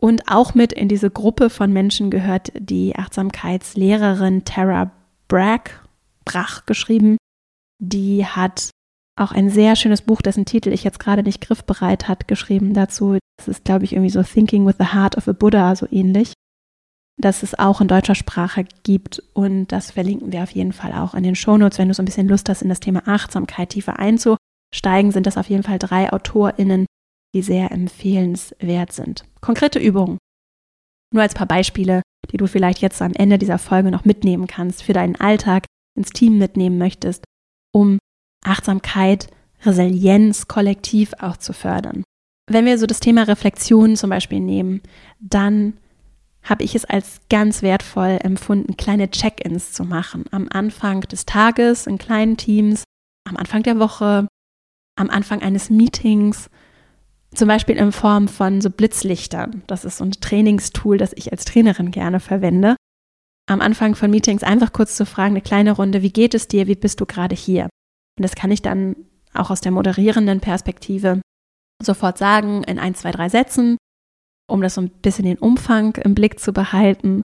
Und 0.00 0.28
auch 0.28 0.54
mit 0.54 0.72
in 0.72 0.88
diese 0.88 1.10
Gruppe 1.10 1.50
von 1.50 1.72
Menschen 1.72 2.10
gehört 2.10 2.52
die 2.56 2.94
Achtsamkeitslehrerin 2.96 4.44
Tara 4.44 4.92
Bragg, 5.26 5.70
Brach 6.24 6.66
geschrieben. 6.66 7.16
Die 7.80 8.24
hat 8.24 8.70
auch 9.16 9.32
ein 9.32 9.50
sehr 9.50 9.74
schönes 9.74 10.02
Buch, 10.02 10.22
dessen 10.22 10.44
Titel 10.44 10.72
ich 10.72 10.84
jetzt 10.84 11.00
gerade 11.00 11.24
nicht 11.24 11.40
griffbereit 11.40 12.06
hat, 12.06 12.28
geschrieben 12.28 12.74
dazu. 12.74 13.18
Das 13.36 13.48
ist, 13.48 13.64
glaube 13.64 13.84
ich, 13.84 13.92
irgendwie 13.92 14.10
so 14.10 14.22
Thinking 14.22 14.66
with 14.66 14.76
the 14.78 14.92
Heart 14.92 15.16
of 15.16 15.26
a 15.26 15.32
Buddha, 15.32 15.74
so 15.74 15.86
ähnlich. 15.90 16.32
Das 17.20 17.42
es 17.42 17.58
auch 17.58 17.80
in 17.80 17.88
deutscher 17.88 18.14
Sprache 18.14 18.64
gibt. 18.84 19.20
Und 19.34 19.72
das 19.72 19.90
verlinken 19.90 20.30
wir 20.32 20.44
auf 20.44 20.52
jeden 20.52 20.72
Fall 20.72 20.92
auch 20.92 21.14
in 21.14 21.24
den 21.24 21.34
Shownotes. 21.34 21.78
Wenn 21.78 21.88
du 21.88 21.94
so 21.94 22.02
ein 22.02 22.06
bisschen 22.06 22.28
Lust 22.28 22.48
hast, 22.48 22.62
in 22.62 22.68
das 22.68 22.78
Thema 22.78 23.02
Achtsamkeit 23.06 23.70
tiefer 23.70 23.98
einzusteigen, 23.98 25.10
sind 25.10 25.26
das 25.26 25.36
auf 25.36 25.50
jeden 25.50 25.64
Fall 25.64 25.80
drei 25.80 26.12
AutorInnen, 26.12 26.86
die 27.38 27.42
sehr 27.42 27.70
empfehlenswert 27.70 28.90
sind. 28.90 29.24
Konkrete 29.40 29.78
Übungen. 29.78 30.18
Nur 31.14 31.22
als 31.22 31.34
paar 31.34 31.46
Beispiele, 31.46 32.02
die 32.32 32.36
du 32.36 32.48
vielleicht 32.48 32.80
jetzt 32.80 33.00
am 33.00 33.12
Ende 33.12 33.38
dieser 33.38 33.58
Folge 33.58 33.92
noch 33.92 34.04
mitnehmen 34.04 34.48
kannst, 34.48 34.82
für 34.82 34.92
deinen 34.92 35.14
Alltag 35.14 35.64
ins 35.96 36.10
Team 36.10 36.38
mitnehmen 36.38 36.78
möchtest, 36.78 37.22
um 37.72 37.98
Achtsamkeit, 38.44 39.28
Resilienz 39.62 40.48
kollektiv 40.48 41.12
auch 41.20 41.36
zu 41.36 41.52
fördern. 41.52 42.02
Wenn 42.50 42.64
wir 42.64 42.76
so 42.76 42.86
das 42.86 42.98
Thema 42.98 43.22
Reflexion 43.22 43.94
zum 43.94 44.10
Beispiel 44.10 44.40
nehmen, 44.40 44.82
dann 45.20 45.74
habe 46.42 46.64
ich 46.64 46.74
es 46.74 46.84
als 46.84 47.20
ganz 47.30 47.62
wertvoll 47.62 48.18
empfunden, 48.20 48.76
kleine 48.76 49.10
Check-ins 49.10 49.72
zu 49.72 49.84
machen. 49.84 50.24
Am 50.32 50.48
Anfang 50.50 51.02
des 51.02 51.24
Tages 51.24 51.86
in 51.86 51.98
kleinen 51.98 52.36
Teams, 52.36 52.82
am 53.28 53.36
Anfang 53.36 53.62
der 53.62 53.78
Woche, 53.78 54.26
am 54.96 55.10
Anfang 55.10 55.40
eines 55.42 55.70
Meetings, 55.70 56.50
zum 57.34 57.48
Beispiel 57.48 57.76
in 57.76 57.92
Form 57.92 58.28
von 58.28 58.60
so 58.60 58.70
Blitzlichtern. 58.70 59.62
Das 59.66 59.84
ist 59.84 59.98
so 59.98 60.04
ein 60.04 60.12
Trainingstool, 60.12 60.98
das 60.98 61.12
ich 61.14 61.32
als 61.32 61.44
Trainerin 61.44 61.90
gerne 61.90 62.20
verwende. 62.20 62.76
Am 63.48 63.60
Anfang 63.60 63.94
von 63.94 64.10
Meetings 64.10 64.42
einfach 64.42 64.72
kurz 64.72 64.96
zu 64.96 65.06
fragen, 65.06 65.32
eine 65.32 65.40
kleine 65.40 65.72
Runde, 65.72 66.02
wie 66.02 66.12
geht 66.12 66.34
es 66.34 66.48
dir, 66.48 66.66
wie 66.66 66.74
bist 66.74 67.00
du 67.00 67.06
gerade 67.06 67.34
hier? 67.34 67.64
Und 68.18 68.22
das 68.22 68.34
kann 68.34 68.50
ich 68.50 68.62
dann 68.62 68.96
auch 69.32 69.50
aus 69.50 69.60
der 69.60 69.72
moderierenden 69.72 70.40
Perspektive 70.40 71.20
sofort 71.82 72.18
sagen 72.18 72.64
in 72.64 72.78
ein, 72.78 72.94
zwei, 72.94 73.10
drei 73.12 73.28
Sätzen, 73.28 73.76
um 74.50 74.60
das 74.60 74.74
so 74.74 74.80
ein 74.80 74.90
bisschen 74.90 75.24
den 75.24 75.38
Umfang 75.38 75.94
im 75.96 76.14
Blick 76.14 76.40
zu 76.40 76.52
behalten. 76.52 77.22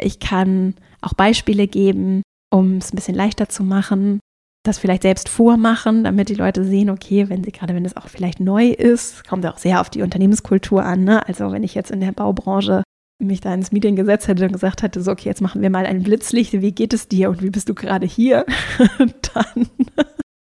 Ich 0.00 0.20
kann 0.20 0.74
auch 1.00 1.14
Beispiele 1.14 1.66
geben, 1.66 2.22
um 2.52 2.76
es 2.76 2.92
ein 2.92 2.96
bisschen 2.96 3.14
leichter 3.14 3.48
zu 3.48 3.62
machen, 3.62 4.20
das 4.66 4.78
vielleicht 4.78 5.02
selbst 5.02 5.28
vormachen, 5.28 6.04
damit 6.04 6.28
die 6.28 6.34
Leute 6.34 6.64
sehen, 6.64 6.90
okay, 6.90 7.28
wenn 7.28 7.44
sie 7.44 7.52
gerade, 7.52 7.74
wenn 7.74 7.84
es 7.84 7.96
auch 7.96 8.08
vielleicht 8.08 8.40
neu 8.40 8.68
ist, 8.68 9.26
kommt 9.26 9.46
auch 9.46 9.58
sehr 9.58 9.80
auf 9.80 9.90
die 9.90 10.02
Unternehmenskultur 10.02 10.84
an. 10.84 11.04
Ne? 11.04 11.26
Also 11.26 11.52
wenn 11.52 11.62
ich 11.62 11.74
jetzt 11.74 11.90
in 11.90 12.00
der 12.00 12.12
Baubranche 12.12 12.82
mich 13.18 13.40
da 13.40 13.54
ins 13.54 13.72
Meeting 13.72 13.96
gesetzt 13.96 14.28
hätte 14.28 14.44
und 14.44 14.52
gesagt 14.52 14.82
hätte, 14.82 15.00
so, 15.00 15.10
okay, 15.10 15.28
jetzt 15.28 15.40
machen 15.40 15.62
wir 15.62 15.70
mal 15.70 15.86
ein 15.86 16.02
Blitzlicht, 16.02 16.52
wie 16.52 16.72
geht 16.72 16.92
es 16.92 17.08
dir 17.08 17.30
und 17.30 17.42
wie 17.42 17.50
bist 17.50 17.68
du 17.68 17.74
gerade 17.74 18.06
hier? 18.06 18.44
Dann, 18.98 19.68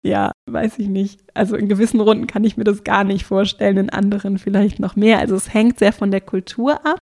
ja, 0.04 0.30
weiß 0.48 0.78
ich 0.78 0.88
nicht. 0.88 1.20
Also 1.34 1.56
in 1.56 1.68
gewissen 1.68 2.00
Runden 2.00 2.26
kann 2.26 2.44
ich 2.44 2.56
mir 2.56 2.64
das 2.64 2.84
gar 2.84 3.04
nicht 3.04 3.24
vorstellen, 3.24 3.76
in 3.76 3.90
anderen 3.90 4.38
vielleicht 4.38 4.78
noch 4.78 4.96
mehr. 4.96 5.18
Also 5.18 5.34
es 5.34 5.52
hängt 5.52 5.78
sehr 5.78 5.92
von 5.92 6.10
der 6.10 6.20
Kultur 6.20 6.84
ab. 6.86 6.98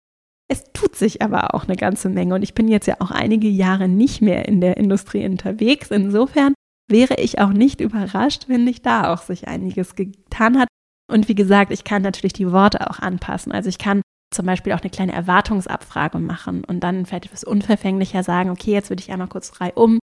Es 0.49 0.65
tut 0.73 0.97
sich 0.97 1.23
aber 1.23 1.55
auch 1.55 1.65
eine 1.65 1.77
ganze 1.77 2.09
Menge 2.09 2.35
und 2.35 2.43
ich 2.43 2.55
bin 2.55 2.67
jetzt 2.67 2.87
ja 2.87 2.97
auch 2.99 3.13
einige 3.13 3.49
Jahre 3.49 3.87
nicht 3.87 4.21
mehr 4.21 4.49
in 4.49 4.61
der 4.61 4.79
Industrie 4.79 5.25
unterwegs. 5.25 5.91
Insofern 5.91 6.55
wäre 6.91 7.15
ich 7.15 7.39
auch 7.39 7.51
nicht 7.51 7.81
überrascht, 7.81 8.45
wenn 8.49 8.65
nicht 8.65 8.85
da 8.87 9.13
auch 9.13 9.23
sich 9.23 9.49
einiges 9.49 9.95
getan 9.95 10.59
hat. 10.59 10.69
Und 11.11 11.29
wie 11.29 11.35
gesagt, 11.35 11.73
ich 11.73 11.85
kann 11.85 12.03
natürlich 12.03 12.33
die 12.33 12.53
Worte 12.53 12.89
auch 12.89 12.99
anpassen. 12.99 13.53
Also 13.53 13.69
ich 13.69 13.79
kann 13.79 14.03
zum 14.33 14.47
Beispiel 14.47 14.73
auch 14.73 14.81
eine 14.81 14.91
kleine 14.91 15.13
Erwartungsabfrage 15.13 16.19
machen 16.19 16.65
und 16.65 16.81
dann 16.81 17.05
vielleicht 17.05 17.27
etwas 17.27 17.45
unverfänglicher 17.45 18.23
sagen, 18.23 18.51
okay, 18.51 18.73
jetzt 18.73 18.91
würde 18.91 19.03
ich 19.03 19.11
einmal 19.11 19.29
kurz 19.29 19.51
frei 19.51 19.73
um. 19.75 19.99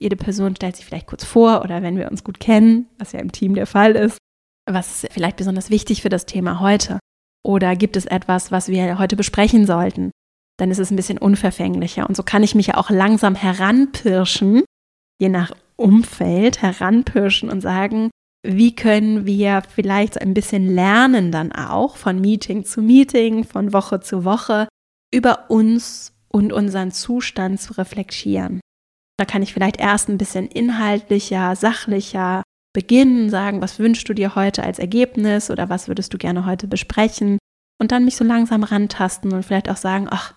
Jede 0.00 0.16
Person 0.16 0.56
stellt 0.56 0.76
sich 0.76 0.86
vielleicht 0.86 1.06
kurz 1.06 1.24
vor 1.24 1.62
oder 1.62 1.82
wenn 1.82 1.98
wir 1.98 2.10
uns 2.10 2.24
gut 2.24 2.40
kennen, 2.40 2.88
was 2.98 3.12
ja 3.12 3.20
im 3.20 3.32
Team 3.32 3.54
der 3.54 3.66
Fall 3.66 3.92
ist, 3.92 4.18
was 4.66 5.04
ist 5.04 5.12
vielleicht 5.12 5.36
besonders 5.36 5.70
wichtig 5.70 6.02
für 6.02 6.08
das 6.08 6.26
Thema 6.26 6.60
heute? 6.60 6.98
Oder 7.44 7.76
gibt 7.76 7.96
es 7.96 8.06
etwas, 8.06 8.50
was 8.50 8.68
wir 8.68 8.98
heute 8.98 9.14
besprechen 9.14 9.66
sollten? 9.66 10.10
Dann 10.58 10.70
ist 10.70 10.78
es 10.78 10.90
ein 10.90 10.96
bisschen 10.96 11.18
unverfänglicher. 11.18 12.08
Und 12.08 12.16
so 12.16 12.22
kann 12.22 12.42
ich 12.42 12.54
mich 12.54 12.68
ja 12.68 12.76
auch 12.76 12.90
langsam 12.90 13.34
heranpirschen, 13.34 14.64
je 15.20 15.28
nach 15.28 15.52
Umfeld, 15.76 16.62
heranpirschen 16.62 17.50
und 17.50 17.60
sagen, 17.60 18.10
wie 18.42 18.74
können 18.74 19.26
wir 19.26 19.62
vielleicht 19.68 20.20
ein 20.20 20.34
bisschen 20.34 20.72
lernen 20.72 21.32
dann 21.32 21.52
auch 21.52 21.96
von 21.96 22.20
Meeting 22.20 22.64
zu 22.64 22.80
Meeting, 22.80 23.44
von 23.44 23.72
Woche 23.72 24.00
zu 24.00 24.24
Woche 24.24 24.68
über 25.12 25.50
uns 25.50 26.14
und 26.28 26.52
unseren 26.52 26.92
Zustand 26.92 27.60
zu 27.60 27.72
reflektieren. 27.74 28.60
Da 29.18 29.24
kann 29.24 29.42
ich 29.42 29.54
vielleicht 29.54 29.80
erst 29.80 30.08
ein 30.08 30.18
bisschen 30.18 30.46
inhaltlicher, 30.46 31.56
sachlicher 31.56 32.42
beginnen, 32.74 33.30
sagen, 33.30 33.62
was 33.62 33.78
wünschst 33.78 34.08
du 34.08 34.12
dir 34.12 34.34
heute 34.34 34.62
als 34.62 34.78
Ergebnis 34.78 35.50
oder 35.50 35.70
was 35.70 35.88
würdest 35.88 36.12
du 36.12 36.18
gerne 36.18 36.44
heute 36.44 36.68
besprechen 36.68 37.38
und 37.80 37.90
dann 37.90 38.04
mich 38.04 38.16
so 38.16 38.24
langsam 38.24 38.62
rantasten 38.62 39.32
und 39.32 39.44
vielleicht 39.44 39.70
auch 39.70 39.78
sagen, 39.78 40.08
ach, 40.10 40.34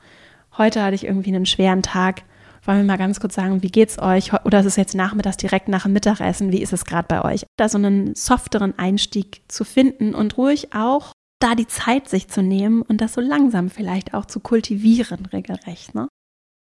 heute 0.58 0.82
hatte 0.82 0.96
ich 0.96 1.06
irgendwie 1.06 1.36
einen 1.36 1.46
schweren 1.46 1.84
Tag, 1.84 2.24
wollen 2.70 2.82
wir 2.82 2.86
mal 2.86 2.98
ganz 2.98 3.20
kurz 3.20 3.34
sagen, 3.34 3.64
wie 3.64 3.72
geht's 3.72 3.98
euch? 3.98 4.32
Oder 4.46 4.60
ist 4.60 4.68
es 4.68 4.76
jetzt 4.76 4.94
nachmittags 4.94 5.38
direkt 5.38 5.70
nach 5.70 5.84
dem 5.84 5.94
Mittagessen? 5.94 6.52
Wie 6.52 6.62
ist 6.62 6.72
es 6.72 6.86
gerade 6.86 7.08
bei 7.08 7.26
euch? 7.26 7.44
Da 7.58 7.68
so 7.68 7.80
einen 7.80 8.14
softeren 8.14 8.78
Einstieg 8.78 9.42
zu 9.48 9.64
finden 9.66 10.14
und 10.14 10.38
ruhig 10.38 10.72
auch 10.72 11.12
da 11.42 11.56
die 11.56 11.66
Zeit 11.66 12.08
sich 12.08 12.28
zu 12.28 12.44
nehmen 12.44 12.84
und 12.84 13.02
das 13.02 13.14
so 13.14 13.22
langsam 13.22 13.72
vielleicht 13.72 14.14
auch 14.14 14.26
zu 14.26 14.40
kultivieren, 14.40 15.26
regelrecht. 15.26 15.96
Ne? 15.96 16.10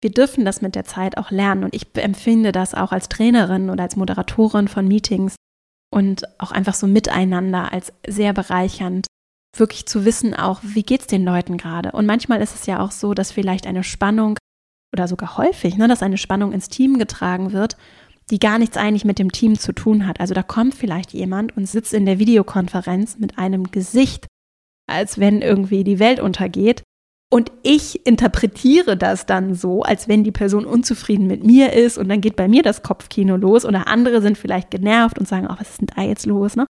Wir 0.00 0.10
dürfen 0.10 0.46
das 0.46 0.62
mit 0.62 0.76
der 0.76 0.84
Zeit 0.84 1.18
auch 1.18 1.30
lernen 1.30 1.64
und 1.64 1.74
ich 1.74 1.86
empfinde 1.94 2.52
das 2.52 2.72
auch 2.72 2.92
als 2.92 3.10
Trainerin 3.10 3.68
oder 3.68 3.82
als 3.82 3.96
Moderatorin 3.96 4.68
von 4.68 4.88
Meetings 4.88 5.36
und 5.92 6.22
auch 6.40 6.52
einfach 6.52 6.74
so 6.74 6.86
miteinander 6.86 7.70
als 7.70 7.92
sehr 8.06 8.32
bereichernd, 8.32 9.08
wirklich 9.54 9.84
zu 9.84 10.06
wissen 10.06 10.32
auch, 10.32 10.60
wie 10.62 10.84
geht's 10.84 11.06
den 11.06 11.24
Leuten 11.24 11.58
gerade. 11.58 11.92
Und 11.92 12.06
manchmal 12.06 12.40
ist 12.40 12.54
es 12.54 12.64
ja 12.64 12.80
auch 12.80 12.92
so, 12.92 13.12
dass 13.12 13.30
vielleicht 13.30 13.66
eine 13.66 13.84
Spannung 13.84 14.38
oder 14.92 15.08
sogar 15.08 15.36
häufig, 15.36 15.76
ne, 15.76 15.88
dass 15.88 16.02
eine 16.02 16.18
Spannung 16.18 16.52
ins 16.52 16.68
Team 16.68 16.98
getragen 16.98 17.52
wird, 17.52 17.76
die 18.30 18.38
gar 18.38 18.58
nichts 18.58 18.76
eigentlich 18.76 19.04
mit 19.04 19.18
dem 19.18 19.32
Team 19.32 19.58
zu 19.58 19.72
tun 19.72 20.06
hat. 20.06 20.20
Also 20.20 20.34
da 20.34 20.42
kommt 20.42 20.74
vielleicht 20.74 21.12
jemand 21.12 21.56
und 21.56 21.66
sitzt 21.66 21.92
in 21.92 22.06
der 22.06 22.18
Videokonferenz 22.18 23.18
mit 23.18 23.38
einem 23.38 23.70
Gesicht, 23.70 24.26
als 24.86 25.18
wenn 25.18 25.42
irgendwie 25.42 25.84
die 25.84 25.98
Welt 25.98 26.20
untergeht. 26.20 26.82
Und 27.30 27.50
ich 27.62 28.06
interpretiere 28.06 28.96
das 28.96 29.24
dann 29.24 29.54
so, 29.54 29.82
als 29.82 30.06
wenn 30.06 30.22
die 30.22 30.32
Person 30.32 30.66
unzufrieden 30.66 31.26
mit 31.26 31.44
mir 31.44 31.72
ist 31.72 31.96
und 31.96 32.10
dann 32.10 32.20
geht 32.20 32.36
bei 32.36 32.46
mir 32.46 32.62
das 32.62 32.82
Kopfkino 32.82 33.36
los 33.36 33.64
oder 33.64 33.88
andere 33.88 34.20
sind 34.20 34.36
vielleicht 34.36 34.70
genervt 34.70 35.18
und 35.18 35.26
sagen, 35.26 35.46
oh, 35.50 35.54
was 35.58 35.70
ist 35.70 35.80
denn 35.80 35.88
da 35.96 36.02
jetzt 36.02 36.26
los? 36.26 36.56
Ne? 36.56 36.66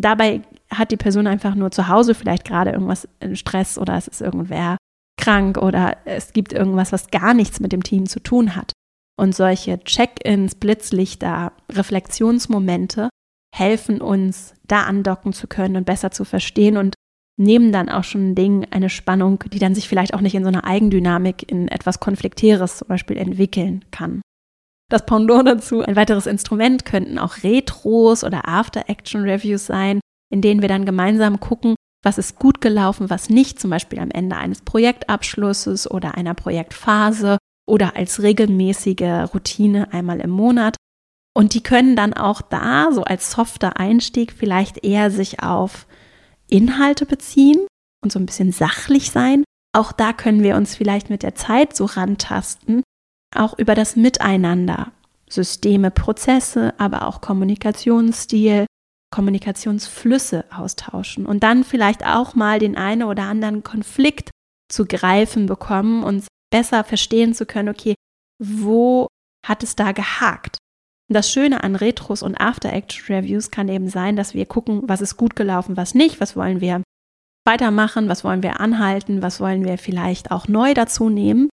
Dabei 0.00 0.42
hat 0.70 0.90
die 0.90 0.96
Person 0.96 1.28
einfach 1.28 1.54
nur 1.54 1.70
zu 1.70 1.86
Hause 1.86 2.14
vielleicht 2.14 2.44
gerade 2.44 2.72
irgendwas 2.72 3.08
in 3.20 3.36
Stress 3.36 3.78
oder 3.78 3.96
es 3.96 4.08
ist 4.08 4.20
irgendwer 4.20 4.76
krank 5.16 5.58
oder 5.58 5.96
es 6.04 6.32
gibt 6.32 6.52
irgendwas, 6.52 6.92
was 6.92 7.10
gar 7.10 7.34
nichts 7.34 7.60
mit 7.60 7.72
dem 7.72 7.82
Team 7.82 8.06
zu 8.06 8.20
tun 8.20 8.56
hat. 8.56 8.72
Und 9.18 9.34
solche 9.34 9.78
Check-ins, 9.84 10.54
Blitzlichter, 10.54 11.52
Reflexionsmomente 11.70 13.08
helfen 13.54 14.00
uns, 14.00 14.54
da 14.66 14.82
andocken 14.84 15.32
zu 15.32 15.46
können 15.46 15.76
und 15.76 15.84
besser 15.84 16.10
zu 16.10 16.24
verstehen 16.24 16.76
und 16.76 16.94
nehmen 17.38 17.72
dann 17.72 17.88
auch 17.88 18.04
schon 18.04 18.30
ein 18.30 18.34
Ding, 18.34 18.66
eine 18.70 18.90
Spannung, 18.90 19.44
die 19.52 19.58
dann 19.58 19.74
sich 19.74 19.88
vielleicht 19.88 20.14
auch 20.14 20.20
nicht 20.20 20.34
in 20.34 20.44
so 20.44 20.48
einer 20.48 20.64
Eigendynamik 20.64 21.50
in 21.50 21.68
etwas 21.68 22.00
Konfliktäres 22.00 22.78
zum 22.78 22.88
Beispiel 22.88 23.16
entwickeln 23.16 23.84
kann. 23.90 24.22
Das 24.90 25.06
Pendant 25.06 25.48
dazu, 25.48 25.80
ein 25.80 25.96
weiteres 25.96 26.26
Instrument 26.26 26.84
könnten 26.84 27.18
auch 27.18 27.42
Retros 27.42 28.24
oder 28.24 28.46
After-Action-Reviews 28.46 29.66
sein, 29.66 30.00
in 30.30 30.42
denen 30.42 30.60
wir 30.60 30.68
dann 30.68 30.84
gemeinsam 30.84 31.40
gucken, 31.40 31.74
was 32.02 32.18
ist 32.18 32.38
gut 32.38 32.60
gelaufen, 32.60 33.10
was 33.10 33.30
nicht, 33.30 33.60
zum 33.60 33.70
Beispiel 33.70 33.98
am 33.98 34.10
Ende 34.10 34.36
eines 34.36 34.62
Projektabschlusses 34.62 35.90
oder 35.90 36.16
einer 36.16 36.34
Projektphase 36.34 37.38
oder 37.66 37.96
als 37.96 38.22
regelmäßige 38.22 39.32
Routine 39.32 39.92
einmal 39.92 40.20
im 40.20 40.30
Monat. 40.30 40.76
Und 41.34 41.54
die 41.54 41.62
können 41.62 41.96
dann 41.96 42.12
auch 42.12 42.42
da, 42.42 42.90
so 42.92 43.04
als 43.04 43.30
softer 43.30 43.78
Einstieg, 43.78 44.32
vielleicht 44.32 44.84
eher 44.84 45.10
sich 45.10 45.42
auf 45.42 45.86
Inhalte 46.48 47.06
beziehen 47.06 47.66
und 48.02 48.12
so 48.12 48.18
ein 48.18 48.26
bisschen 48.26 48.52
sachlich 48.52 49.10
sein. 49.10 49.44
Auch 49.74 49.92
da 49.92 50.12
können 50.12 50.42
wir 50.42 50.56
uns 50.56 50.74
vielleicht 50.74 51.08
mit 51.08 51.22
der 51.22 51.34
Zeit 51.34 51.74
so 51.74 51.86
rantasten, 51.86 52.82
auch 53.34 53.58
über 53.58 53.74
das 53.74 53.96
Miteinander. 53.96 54.92
Systeme, 55.30 55.90
Prozesse, 55.90 56.74
aber 56.76 57.06
auch 57.06 57.22
Kommunikationsstil, 57.22 58.66
Kommunikationsflüsse 59.12 60.44
austauschen 60.50 61.24
und 61.26 61.44
dann 61.44 61.62
vielleicht 61.62 62.04
auch 62.04 62.34
mal 62.34 62.58
den 62.58 62.76
einen 62.76 63.04
oder 63.04 63.22
anderen 63.24 63.62
Konflikt 63.62 64.30
zu 64.68 64.86
greifen 64.86 65.46
bekommen 65.46 66.02
und 66.02 66.26
besser 66.50 66.82
verstehen 66.82 67.34
zu 67.34 67.46
können, 67.46 67.68
okay, 67.68 67.94
wo 68.42 69.06
hat 69.46 69.62
es 69.62 69.76
da 69.76 69.92
gehakt? 69.92 70.58
Und 71.08 71.14
das 71.14 71.30
Schöne 71.30 71.62
an 71.62 71.76
Retros 71.76 72.22
und 72.22 72.40
After-Action-Reviews 72.40 73.50
kann 73.50 73.68
eben 73.68 73.88
sein, 73.88 74.16
dass 74.16 74.34
wir 74.34 74.46
gucken, 74.46 74.82
was 74.86 75.00
ist 75.00 75.16
gut 75.16 75.36
gelaufen, 75.36 75.76
was 75.76 75.94
nicht, 75.94 76.20
was 76.20 76.36
wollen 76.36 76.60
wir 76.60 76.82
weitermachen, 77.44 78.08
was 78.08 78.24
wollen 78.24 78.42
wir 78.42 78.60
anhalten, 78.60 79.20
was 79.22 79.40
wollen 79.40 79.64
wir 79.64 79.78
vielleicht 79.78 80.30
auch 80.30 80.48
neu 80.48 80.74
dazu 80.74 81.08
nehmen. 81.08 81.48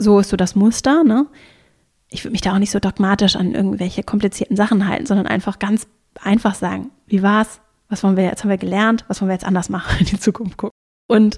So 0.00 0.20
ist 0.20 0.30
so 0.30 0.36
das 0.36 0.54
Muster, 0.54 1.04
ne? 1.04 1.26
Ich 2.10 2.24
würde 2.24 2.32
mich 2.32 2.40
da 2.40 2.54
auch 2.54 2.58
nicht 2.58 2.70
so 2.70 2.80
dogmatisch 2.80 3.36
an 3.36 3.54
irgendwelche 3.54 4.02
komplizierten 4.02 4.56
Sachen 4.56 4.88
halten, 4.88 5.06
sondern 5.06 5.26
einfach 5.26 5.58
ganz 5.58 5.86
einfach 6.20 6.54
sagen, 6.54 6.90
wie 7.06 7.22
war's? 7.22 7.60
Was 7.88 8.04
wollen 8.04 8.16
wir 8.16 8.24
jetzt 8.24 8.42
haben 8.42 8.50
wir 8.50 8.58
gelernt? 8.58 9.04
Was 9.08 9.20
wollen 9.20 9.28
wir 9.28 9.34
jetzt 9.34 9.46
anders 9.46 9.68
machen 9.68 9.98
in 10.00 10.06
die 10.06 10.20
Zukunft 10.20 10.56
gucken? 10.56 10.76
Und 11.08 11.36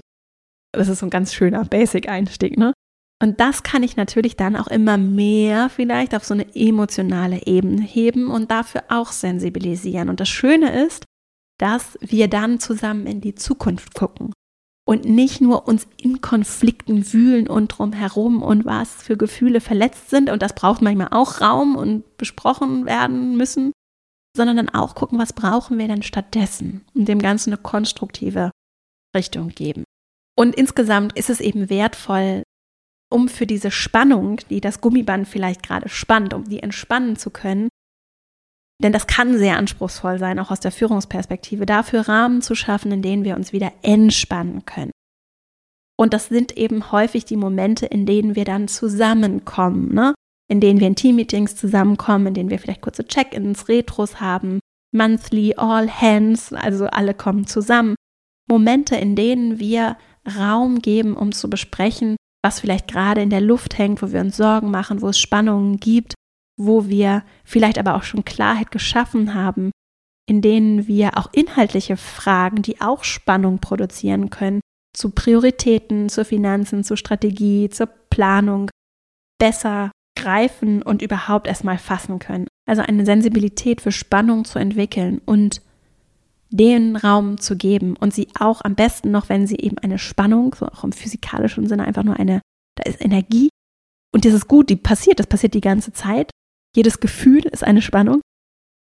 das 0.71 0.87
ist 0.87 0.99
so 0.99 1.05
ein 1.05 1.11
ganz 1.11 1.33
schöner 1.33 1.65
Basic-Einstieg, 1.65 2.57
ne? 2.57 2.73
Und 3.21 3.39
das 3.39 3.63
kann 3.63 3.83
ich 3.83 3.95
natürlich 3.95 4.35
dann 4.35 4.55
auch 4.55 4.67
immer 4.67 4.97
mehr 4.97 5.69
vielleicht 5.69 6.13
auf 6.13 6.25
so 6.25 6.33
eine 6.33 6.55
emotionale 6.55 7.45
Ebene 7.45 7.81
heben 7.81 8.29
und 8.29 8.51
dafür 8.51 8.83
auch 8.89 9.11
sensibilisieren. 9.13 10.09
Und 10.09 10.19
das 10.19 10.27
Schöne 10.27 10.85
ist, 10.85 11.05
dass 11.57 11.97
wir 12.01 12.27
dann 12.27 12.59
zusammen 12.59 13.07
in 13.07 13.21
die 13.21 13.35
Zukunft 13.35 13.93
gucken 13.93 14.33
und 14.85 15.05
nicht 15.05 15.39
nur 15.39 15.67
uns 15.67 15.87
in 15.97 16.19
Konflikten 16.19 17.13
wühlen 17.13 17.47
und 17.47 17.69
drumherum 17.69 18.41
und 18.41 18.65
was 18.65 18.91
für 18.91 19.15
Gefühle 19.15 19.61
verletzt 19.61 20.09
sind. 20.09 20.29
Und 20.29 20.41
das 20.41 20.53
braucht 20.53 20.81
manchmal 20.81 21.09
auch 21.11 21.39
Raum 21.39 21.75
und 21.77 22.17
besprochen 22.17 22.85
werden 22.85 23.37
müssen, 23.37 23.71
sondern 24.35 24.57
dann 24.57 24.69
auch 24.69 24.95
gucken, 24.95 25.19
was 25.19 25.33
brauchen 25.33 25.77
wir 25.77 25.87
denn 25.87 26.03
stattdessen 26.03 26.85
und 26.93 27.07
dem 27.07 27.19
Ganzen 27.19 27.51
eine 27.51 27.61
konstruktive 27.61 28.51
Richtung 29.15 29.49
geben. 29.49 29.83
Und 30.35 30.55
insgesamt 30.55 31.13
ist 31.17 31.29
es 31.29 31.39
eben 31.39 31.69
wertvoll, 31.69 32.43
um 33.11 33.29
für 33.29 33.45
diese 33.45 33.69
Spannung, 33.69 34.37
die 34.49 34.59
das 34.59 34.81
Gummiband 34.81 35.27
vielleicht 35.27 35.61
gerade 35.61 35.87
spannt, 35.87 36.33
um 36.33 36.45
die 36.45 36.63
entspannen 36.63 37.15
zu 37.15 37.29
können, 37.29 37.69
denn 38.81 38.91
das 38.91 39.07
kann 39.07 39.37
sehr 39.37 39.57
anspruchsvoll 39.57 40.19
sein, 40.19 40.39
auch 40.39 40.51
aus 40.51 40.59
der 40.59 40.71
Führungsperspektive, 40.71 41.65
dafür 41.65 42.01
Rahmen 42.01 42.41
zu 42.41 42.55
schaffen, 42.55 42.91
in 42.91 43.01
denen 43.01 43.23
wir 43.23 43.35
uns 43.35 43.53
wieder 43.53 43.71
entspannen 43.81 44.65
können. 44.65 44.91
Und 45.97 46.13
das 46.13 46.27
sind 46.27 46.57
eben 46.57 46.91
häufig 46.91 47.23
die 47.23 47.37
Momente, 47.37 47.85
in 47.85 48.05
denen 48.05 48.35
wir 48.35 48.45
dann 48.45 48.67
zusammenkommen, 48.67 49.93
ne? 49.93 50.13
In 50.49 50.59
denen 50.59 50.79
wir 50.79 50.87
in 50.87 50.95
Teammeetings 50.95 51.55
zusammenkommen, 51.55 52.27
in 52.27 52.33
denen 52.33 52.49
wir 52.49 52.59
vielleicht 52.59 52.81
kurze 52.81 53.05
Check-ins, 53.05 53.67
Retros 53.67 54.19
haben, 54.19 54.59
monthly, 54.93 55.55
all 55.55 55.89
hands, 55.89 56.53
also 56.53 56.85
alle 56.87 57.13
kommen 57.13 57.47
zusammen. 57.47 57.95
Momente, 58.49 58.95
in 58.95 59.15
denen 59.15 59.59
wir 59.59 59.97
Raum 60.37 60.79
geben, 60.81 61.15
um 61.15 61.31
zu 61.31 61.49
besprechen, 61.49 62.15
was 62.43 62.59
vielleicht 62.59 62.89
gerade 62.89 63.21
in 63.21 63.29
der 63.29 63.41
Luft 63.41 63.77
hängt, 63.77 64.01
wo 64.01 64.11
wir 64.11 64.21
uns 64.21 64.37
Sorgen 64.37 64.69
machen, 64.69 65.01
wo 65.01 65.09
es 65.09 65.19
Spannungen 65.19 65.77
gibt, 65.77 66.13
wo 66.59 66.87
wir 66.87 67.23
vielleicht 67.43 67.77
aber 67.79 67.95
auch 67.95 68.03
schon 68.03 68.25
Klarheit 68.25 68.71
geschaffen 68.71 69.33
haben, 69.33 69.71
in 70.27 70.41
denen 70.41 70.87
wir 70.87 71.17
auch 71.17 71.31
inhaltliche 71.33 71.97
Fragen, 71.97 72.61
die 72.61 72.81
auch 72.81 73.03
Spannung 73.03 73.59
produzieren 73.59 74.29
können, 74.29 74.61
zu 74.95 75.09
Prioritäten, 75.09 76.09
zu 76.09 76.23
Finanzen, 76.23 76.83
zu 76.83 76.95
Strategie, 76.95 77.69
zur 77.69 77.87
Planung 77.87 78.69
besser 79.39 79.91
greifen 80.23 80.81
und 80.81 81.01
überhaupt 81.01 81.47
erstmal 81.47 81.77
fassen 81.77 82.19
können. 82.19 82.47
Also 82.65 82.81
eine 82.81 83.05
Sensibilität 83.05 83.81
für 83.81 83.91
Spannung 83.91 84.45
zu 84.45 84.57
entwickeln 84.57 85.21
und 85.25 85.61
den 86.49 86.95
Raum 86.95 87.39
zu 87.39 87.57
geben 87.57 87.95
und 87.97 88.13
sie 88.13 88.29
auch 88.39 88.61
am 88.63 88.75
besten 88.75 89.11
noch, 89.11 89.27
wenn 89.27 89.47
sie 89.47 89.57
eben 89.57 89.77
eine 89.79 89.97
Spannung, 89.97 90.55
so 90.55 90.67
auch 90.67 90.83
im 90.83 90.91
physikalischen 90.91 91.67
Sinne 91.67 91.83
einfach 91.83 92.03
nur 92.03 92.17
eine, 92.17 92.41
da 92.75 92.89
ist 92.89 93.03
Energie 93.03 93.49
und 94.13 94.23
das 94.23 94.33
ist 94.33 94.47
gut, 94.47 94.69
die 94.69 94.75
passiert, 94.75 95.19
das 95.19 95.27
passiert 95.27 95.55
die 95.55 95.61
ganze 95.61 95.91
Zeit. 95.91 96.29
Jedes 96.75 96.99
Gefühl 96.99 97.45
ist 97.45 97.63
eine 97.63 97.81
Spannung. 97.81 98.21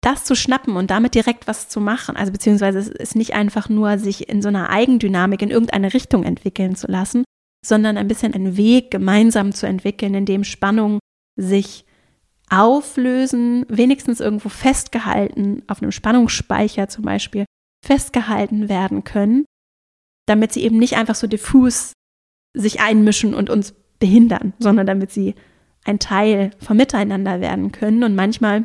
Das 0.02 0.24
zu 0.24 0.34
schnappen 0.34 0.76
und 0.76 0.90
damit 0.90 1.14
direkt 1.14 1.46
was 1.46 1.68
zu 1.68 1.80
machen, 1.80 2.16
also 2.16 2.32
beziehungsweise 2.32 2.78
es 2.78 2.88
ist 2.88 3.16
nicht 3.16 3.34
einfach 3.34 3.68
nur 3.68 3.98
sich 3.98 4.28
in 4.28 4.42
so 4.42 4.48
einer 4.48 4.70
Eigendynamik 4.70 5.42
in 5.42 5.50
irgendeine 5.50 5.92
Richtung 5.92 6.24
entwickeln 6.24 6.74
zu 6.74 6.86
lassen, 6.86 7.24
sondern 7.64 7.98
ein 7.98 8.08
bisschen 8.08 8.34
einen 8.34 8.56
Weg 8.56 8.90
gemeinsam 8.90 9.52
zu 9.52 9.66
entwickeln, 9.66 10.14
in 10.14 10.24
dem 10.24 10.44
Spannungen 10.44 11.00
sich 11.40 11.84
auflösen, 12.48 13.64
wenigstens 13.68 14.20
irgendwo 14.20 14.48
festgehalten, 14.48 15.62
auf 15.68 15.82
einem 15.82 15.92
Spannungsspeicher 15.92 16.88
zum 16.88 17.04
Beispiel, 17.04 17.44
festgehalten 17.84 18.68
werden 18.68 19.04
können, 19.04 19.44
damit 20.26 20.52
sie 20.52 20.62
eben 20.62 20.78
nicht 20.78 20.96
einfach 20.96 21.14
so 21.14 21.26
diffus 21.26 21.92
sich 22.54 22.80
einmischen 22.80 23.34
und 23.34 23.48
uns 23.48 23.74
behindern, 24.00 24.52
sondern 24.58 24.86
damit 24.86 25.12
sie 25.12 25.34
ein 25.84 25.98
Teil 25.98 26.50
vom 26.58 26.76
Miteinander 26.76 27.40
werden 27.40 27.72
können 27.72 28.02
und 28.02 28.14
manchmal 28.14 28.64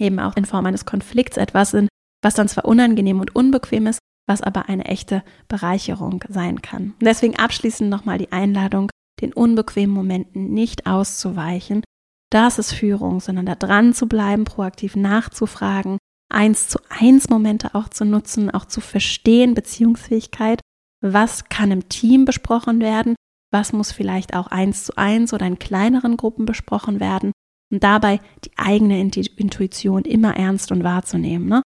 eben 0.00 0.18
auch 0.18 0.36
in 0.36 0.46
Form 0.46 0.66
eines 0.66 0.84
Konflikts 0.84 1.36
etwas 1.36 1.70
sind, 1.70 1.88
was 2.22 2.34
dann 2.34 2.48
zwar 2.48 2.64
unangenehm 2.64 3.20
und 3.20 3.36
unbequem 3.36 3.86
ist, 3.86 3.98
was 4.26 4.42
aber 4.42 4.68
eine 4.68 4.86
echte 4.86 5.22
Bereicherung 5.48 6.24
sein 6.28 6.62
kann. 6.62 6.94
Deswegen 7.00 7.36
abschließend 7.36 7.88
nochmal 7.88 8.18
die 8.18 8.32
Einladung, 8.32 8.90
den 9.20 9.32
unbequemen 9.32 9.94
Momenten 9.94 10.52
nicht 10.52 10.86
auszuweichen. 10.86 11.82
Das 12.30 12.58
ist 12.58 12.72
Führung, 12.72 13.20
sondern 13.20 13.46
da 13.46 13.54
dran 13.54 13.94
zu 13.94 14.06
bleiben, 14.06 14.44
proaktiv 14.44 14.96
nachzufragen, 14.96 15.98
eins 16.32 16.68
zu 16.68 16.78
eins 16.88 17.28
Momente 17.28 17.74
auch 17.74 17.88
zu 17.88 18.04
nutzen, 18.04 18.50
auch 18.50 18.64
zu 18.64 18.80
verstehen, 18.80 19.54
Beziehungsfähigkeit. 19.54 20.60
Was 21.02 21.48
kann 21.48 21.70
im 21.70 21.88
Team 21.88 22.24
besprochen 22.24 22.80
werden? 22.80 23.14
Was 23.52 23.72
muss 23.72 23.92
vielleicht 23.92 24.34
auch 24.34 24.48
eins 24.48 24.84
zu 24.84 24.96
eins 24.96 25.32
oder 25.32 25.46
in 25.46 25.58
kleineren 25.58 26.16
Gruppen 26.16 26.46
besprochen 26.46 27.00
werden? 27.00 27.32
Und 27.72 27.82
dabei 27.82 28.20
die 28.44 28.50
eigene 28.56 29.00
Intuition 29.00 30.02
immer 30.02 30.36
ernst 30.36 30.72
und 30.72 30.84
wahrzunehmen. 30.84 31.48
Ne? 31.48 31.62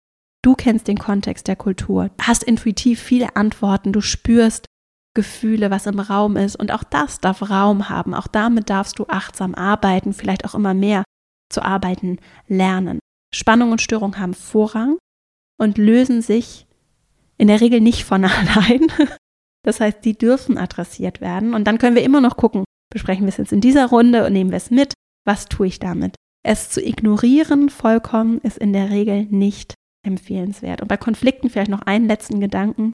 Du 0.43 0.55
kennst 0.55 0.88
den 0.88 0.97
Kontext 0.97 1.47
der 1.47 1.55
Kultur, 1.55 2.10
hast 2.22 2.43
intuitiv 2.43 3.01
viele 3.01 3.36
Antworten, 3.36 3.93
du 3.93 4.01
spürst 4.01 4.66
Gefühle, 5.18 5.72
was 5.72 5.88
im 5.88 5.99
Raum 5.99 6.38
ist. 6.38 6.55
Und 6.55 6.72
auch 6.72 6.84
das 6.84 7.20
darf 7.20 7.49
Raum 7.49 7.89
haben. 7.89 8.13
Auch 8.13 8.28
damit 8.28 8.70
darfst 8.70 8.99
du 8.99 9.07
achtsam 9.07 9.55
arbeiten, 9.55 10.13
vielleicht 10.13 10.45
auch 10.45 10.53
immer 10.53 10.76
mehr 10.76 11.03
zu 11.51 11.63
arbeiten 11.63 12.20
lernen. 12.47 12.99
Spannung 13.34 13.72
und 13.72 13.82
Störung 13.82 14.20
haben 14.20 14.36
Vorrang 14.36 14.97
und 15.59 15.80
lösen 15.80 16.22
sich 16.22 16.68
in 17.39 17.47
der 17.47 17.61
Regel 17.61 17.82
nicht 17.82 18.05
von 18.05 18.24
allein. 18.26 18.88
Das 19.63 19.80
heißt, 19.80 20.05
die 20.05 20.15
dürfen 20.15 20.59
adressiert 20.59 21.20
werden. 21.20 21.55
Und 21.55 21.65
dann 21.65 21.80
können 21.80 21.95
wir 21.95 22.03
immer 22.03 22.22
noch 22.22 22.38
gucken, 22.38 22.63
besprechen 22.93 23.26
wir 23.26 23.30
es 23.30 23.38
jetzt 23.38 23.51
in 23.51 23.61
dieser 23.61 23.88
Runde 23.88 24.24
und 24.24 24.34
nehmen 24.34 24.51
wir 24.51 24.57
es 24.57 24.70
mit. 24.70 24.93
Was 25.26 25.47
tue 25.47 25.65
ich 25.65 25.80
damit? 25.80 26.15
Es 26.45 26.70
zu 26.70 26.80
ignorieren 26.80 27.70
vollkommen 27.70 28.38
ist 28.41 28.59
in 28.59 28.72
der 28.72 28.91
Regel 28.91 29.26
nicht 29.26 29.74
empfehlenswert. 30.05 30.84
Und 30.84 30.88
bei 30.88 30.97
Konflikten 30.97 31.49
vielleicht 31.49 31.72
noch 31.72 31.82
einen 31.82 32.07
letzten 32.07 32.39
Gedanken. 32.39 32.93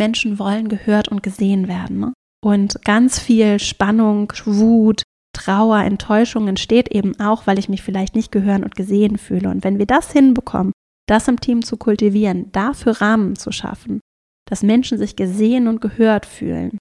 Menschen 0.00 0.38
wollen 0.38 0.68
gehört 0.68 1.08
und 1.08 1.22
gesehen 1.22 1.68
werden. 1.68 2.00
Ne? 2.00 2.12
Und 2.42 2.82
ganz 2.84 3.18
viel 3.20 3.58
Spannung, 3.58 4.32
Wut, 4.46 5.02
Trauer, 5.36 5.80
Enttäuschung 5.80 6.48
entsteht 6.48 6.88
eben 6.88 7.20
auch, 7.20 7.46
weil 7.46 7.58
ich 7.58 7.68
mich 7.68 7.82
vielleicht 7.82 8.16
nicht 8.16 8.32
gehören 8.32 8.64
und 8.64 8.74
gesehen 8.74 9.18
fühle. 9.18 9.50
Und 9.50 9.62
wenn 9.62 9.78
wir 9.78 9.86
das 9.86 10.10
hinbekommen, 10.10 10.72
das 11.06 11.28
im 11.28 11.38
Team 11.38 11.62
zu 11.62 11.76
kultivieren, 11.76 12.50
dafür 12.52 13.00
Rahmen 13.00 13.36
zu 13.36 13.52
schaffen, 13.52 14.00
dass 14.48 14.62
Menschen 14.62 14.96
sich 14.96 15.16
gesehen 15.16 15.68
und 15.68 15.82
gehört 15.82 16.24
fühlen, 16.24 16.78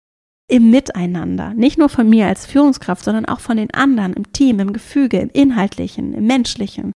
im 0.50 0.72
Miteinander, 0.72 1.54
nicht 1.54 1.78
nur 1.78 1.90
von 1.90 2.10
mir 2.10 2.26
als 2.28 2.46
Führungskraft, 2.48 3.04
sondern 3.04 3.26
auch 3.26 3.40
von 3.42 3.58
den 3.58 3.72
anderen, 3.72 4.14
im 4.14 4.32
Team, 4.32 4.60
im 4.60 4.74
Gefüge, 4.74 5.20
im 5.20 5.30
Inhaltlichen, 5.30 6.14
im 6.14 6.26
Menschlichen, 6.26 6.92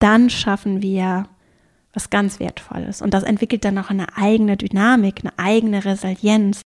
dann 0.00 0.28
schaffen 0.28 0.82
wir 0.82 1.28
was 1.96 2.10
ganz 2.10 2.38
Wertvolles. 2.38 3.02
Und 3.02 3.14
das 3.14 3.24
entwickelt 3.24 3.64
dann 3.64 3.78
auch 3.78 3.90
eine 3.90 4.16
eigene 4.16 4.56
Dynamik, 4.56 5.20
eine 5.22 5.36
eigene 5.38 5.84
Resilienz, 5.84 6.60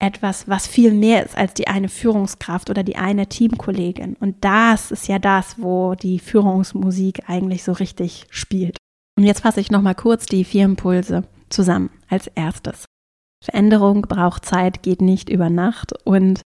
etwas, 0.00 0.48
was 0.48 0.66
viel 0.66 0.92
mehr 0.92 1.24
ist 1.24 1.36
als 1.36 1.54
die 1.54 1.68
eine 1.68 1.88
Führungskraft 1.88 2.68
oder 2.68 2.82
die 2.82 2.96
eine 2.96 3.28
Teamkollegin. 3.28 4.16
Und 4.18 4.44
das 4.44 4.90
ist 4.90 5.08
ja 5.08 5.18
das, 5.18 5.62
wo 5.62 5.94
die 5.94 6.18
Führungsmusik 6.18 7.28
eigentlich 7.28 7.62
so 7.62 7.72
richtig 7.72 8.26
spielt. 8.30 8.76
Und 9.16 9.24
jetzt 9.24 9.40
fasse 9.40 9.60
ich 9.60 9.70
nochmal 9.70 9.94
kurz 9.94 10.26
die 10.26 10.44
vier 10.44 10.64
Impulse 10.64 11.22
zusammen 11.48 11.90
als 12.08 12.26
erstes. 12.26 12.84
Veränderung 13.42 14.02
braucht 14.02 14.44
Zeit, 14.44 14.82
geht 14.82 15.00
nicht 15.00 15.28
über 15.28 15.50
Nacht 15.50 15.92
und 16.04 16.40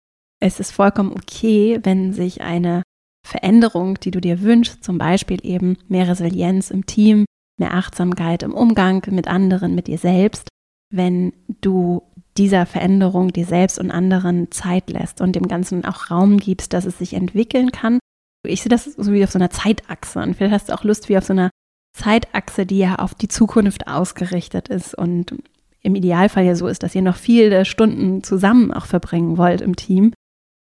es 0.42 0.60
ist 0.60 0.72
vollkommen 0.72 1.12
okay, 1.12 1.80
wenn 1.84 2.14
sich 2.14 2.42
eine 2.42 2.84
Veränderung, 3.26 4.00
die 4.00 4.12
du 4.12 4.22
dir 4.22 4.42
wünschst, 4.42 4.84
zum 4.84 4.98
Beispiel 4.98 5.40
eben 5.44 5.78
mehr 5.88 6.08
Resilienz 6.08 6.72
im 6.72 6.86
Team, 6.86 7.26
mehr 7.58 7.74
Achtsamkeit 7.74 8.44
im 8.44 8.54
Umgang 8.54 9.04
mit 9.10 9.28
anderen, 9.28 9.76
mit 9.76 9.88
dir 9.88 9.98
selbst, 9.98 10.50
wenn 10.92 11.34
du 11.62 12.04
dieser 12.38 12.66
Veränderung 12.66 13.32
dir 13.32 13.46
selbst 13.46 13.80
und 13.80 13.92
anderen 13.92 14.52
Zeit 14.52 14.90
lässt 14.90 15.22
und 15.22 15.36
dem 15.36 15.48
Ganzen 15.48 15.86
auch 15.86 16.12
Raum 16.12 16.38
gibst, 16.38 16.74
dass 16.74 16.86
es 16.86 16.98
sich 16.98 17.14
entwickeln 17.14 17.72
kann. 17.72 18.00
Ich 18.46 18.62
sehe 18.62 18.70
das 18.70 18.84
so 18.86 19.12
wie 19.14 19.24
auf 19.24 19.32
so 19.32 19.40
einer 19.40 19.50
Zeitachse 19.50 20.20
und 20.20 20.36
vielleicht 20.36 20.54
hast 20.54 20.70
du 20.70 20.74
auch 20.74 20.84
Lust 20.84 21.10
wie 21.10 21.18
auf 21.18 21.24
so 21.24 21.34
einer 21.34 21.50
Zeitachse, 21.98 22.66
die 22.66 22.80
ja 22.80 22.96
auf 22.96 23.16
die 23.16 23.30
Zukunft 23.30 23.88
ausgerichtet 23.88 24.68
ist 24.68 24.96
und 24.96 25.36
im 25.82 25.96
Idealfall 25.96 26.44
ja 26.44 26.56
so 26.56 26.68
ist, 26.68 26.84
dass 26.84 26.96
ihr 26.96 27.02
noch 27.02 27.16
viele 27.16 27.64
Stunden 27.64 28.24
zusammen 28.24 28.72
auch 28.74 28.86
verbringen 28.86 29.38
wollt 29.38 29.62
im 29.62 29.76
Team. 29.76 30.14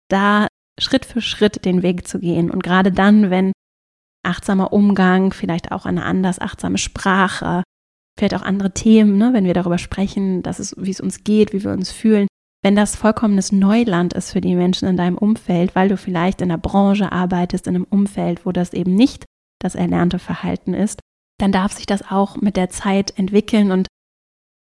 Da 0.08 0.48
Schritt 0.80 1.04
für 1.04 1.20
Schritt 1.20 1.64
den 1.64 1.82
Weg 1.82 2.08
zu 2.08 2.18
gehen. 2.18 2.50
Und 2.50 2.62
gerade 2.62 2.90
dann, 2.90 3.30
wenn 3.30 3.52
achtsamer 4.22 4.72
Umgang, 4.72 5.32
vielleicht 5.32 5.72
auch 5.72 5.86
eine 5.86 6.04
anders 6.04 6.38
achtsame 6.38 6.78
Sprache, 6.78 7.62
vielleicht 8.18 8.34
auch 8.34 8.42
andere 8.42 8.72
Themen, 8.72 9.16
ne, 9.18 9.32
wenn 9.32 9.44
wir 9.44 9.54
darüber 9.54 9.78
sprechen, 9.78 10.42
dass 10.42 10.58
es, 10.58 10.74
wie 10.76 10.90
es 10.90 11.00
uns 11.00 11.24
geht, 11.24 11.52
wie 11.52 11.64
wir 11.64 11.72
uns 11.72 11.90
fühlen, 11.90 12.28
wenn 12.62 12.76
das 12.76 12.96
vollkommenes 12.96 13.52
Neuland 13.52 14.12
ist 14.12 14.32
für 14.32 14.40
die 14.40 14.54
Menschen 14.54 14.86
in 14.88 14.96
deinem 14.96 15.16
Umfeld, 15.16 15.74
weil 15.74 15.88
du 15.88 15.96
vielleicht 15.96 16.42
in 16.42 16.50
einer 16.50 16.58
Branche 16.58 17.10
arbeitest, 17.10 17.66
in 17.66 17.74
einem 17.74 17.86
Umfeld, 17.88 18.44
wo 18.44 18.52
das 18.52 18.74
eben 18.74 18.94
nicht 18.94 19.24
das 19.60 19.74
erlernte 19.74 20.18
Verhalten 20.18 20.74
ist, 20.74 21.00
dann 21.38 21.52
darf 21.52 21.72
sich 21.72 21.86
das 21.86 22.10
auch 22.10 22.36
mit 22.36 22.56
der 22.56 22.68
Zeit 22.68 23.18
entwickeln 23.18 23.72
und 23.72 23.86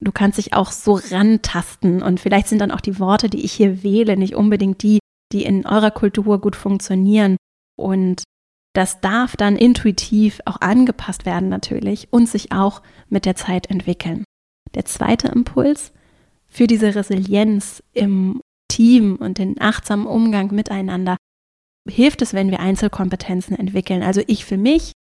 du 0.01 0.13
kannst 0.13 0.39
dich 0.39 0.53
auch 0.53 0.73
so 0.73 0.95
rantasten. 1.11 2.03
Und 2.03 2.21
vielleicht 2.21 2.49
sind 2.49 2.59
dann 2.59 2.73
auch 2.73 2.81
die 2.81 2.99
Worte, 2.99 3.29
die 3.29 3.45
ich 3.45 3.53
hier 3.53 3.83
wähle, 3.83 4.17
nicht 4.17 4.35
unbedingt 4.35 4.83
die, 4.83 4.99
die 5.33 5.45
in 5.45 5.67
eurer 5.67 5.93
Kultur 5.93 6.41
gut 6.41 6.57
funktionieren. 6.57 7.37
Und 7.77 8.25
das 8.75 9.01
darf 9.01 9.37
dann 9.37 9.57
intuitiv 9.57 10.41
auch 10.45 10.61
angepasst 10.61 11.25
werden 11.25 11.49
natürlich 11.49 12.09
und 12.11 12.29
sich 12.29 12.53
auch 12.53 12.83
mit 13.09 13.25
der 13.25 13.37
Zeit 13.37 13.71
entwickeln. 13.71 14.25
Der 14.75 14.85
zweite 14.85 15.29
Impuls 15.29 15.93
für 16.47 16.67
diese 16.67 16.95
Resilienz 16.95 17.83
im 17.93 18.41
Team 18.69 19.17
und 19.17 19.39
den 19.39 19.61
achtsamen 19.61 20.07
Umgang 20.07 20.53
miteinander 20.53 21.17
hilft 21.89 22.23
es, 22.23 22.35
wenn 22.35 22.51
wir 22.51 22.61
Einzelkompetenzen 22.61 23.57
entwickeln. 23.57 24.03
Also 24.03 24.23
ich 24.27 24.45
für 24.45 24.57
mich 24.57 24.93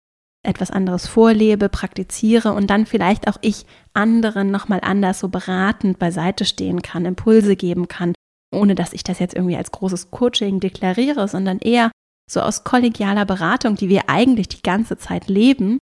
etwas 0.44 0.70
anderes 0.70 1.06
vorlebe, 1.06 1.68
praktiziere 1.68 2.52
und 2.52 2.68
dann 2.68 2.84
vielleicht 2.84 3.28
auch 3.28 3.36
ich 3.40 3.64
anderen 3.94 4.50
nochmal 4.50 4.80
anders 4.82 5.20
so 5.20 5.28
beratend 5.28 5.98
beiseite 5.98 6.44
stehen 6.44 6.82
kann, 6.82 7.06
Impulse 7.06 7.54
geben 7.54 7.86
kann, 7.88 8.12
ohne 8.52 8.74
dass 8.74 8.92
ich 8.92 9.04
das 9.04 9.20
jetzt 9.20 9.34
irgendwie 9.34 9.56
als 9.56 9.70
großes 9.70 10.10
Coaching 10.10 10.58
deklariere, 10.58 11.28
sondern 11.28 11.58
eher 11.58 11.92
so 12.32 12.40
aus 12.40 12.64
kollegialer 12.64 13.24
Beratung, 13.24 13.76
die 13.76 13.88
wir 13.88 14.08
eigentlich 14.08 14.48
die 14.48 14.62
ganze 14.62 14.96
Zeit 14.96 15.28
leben, 15.28 15.78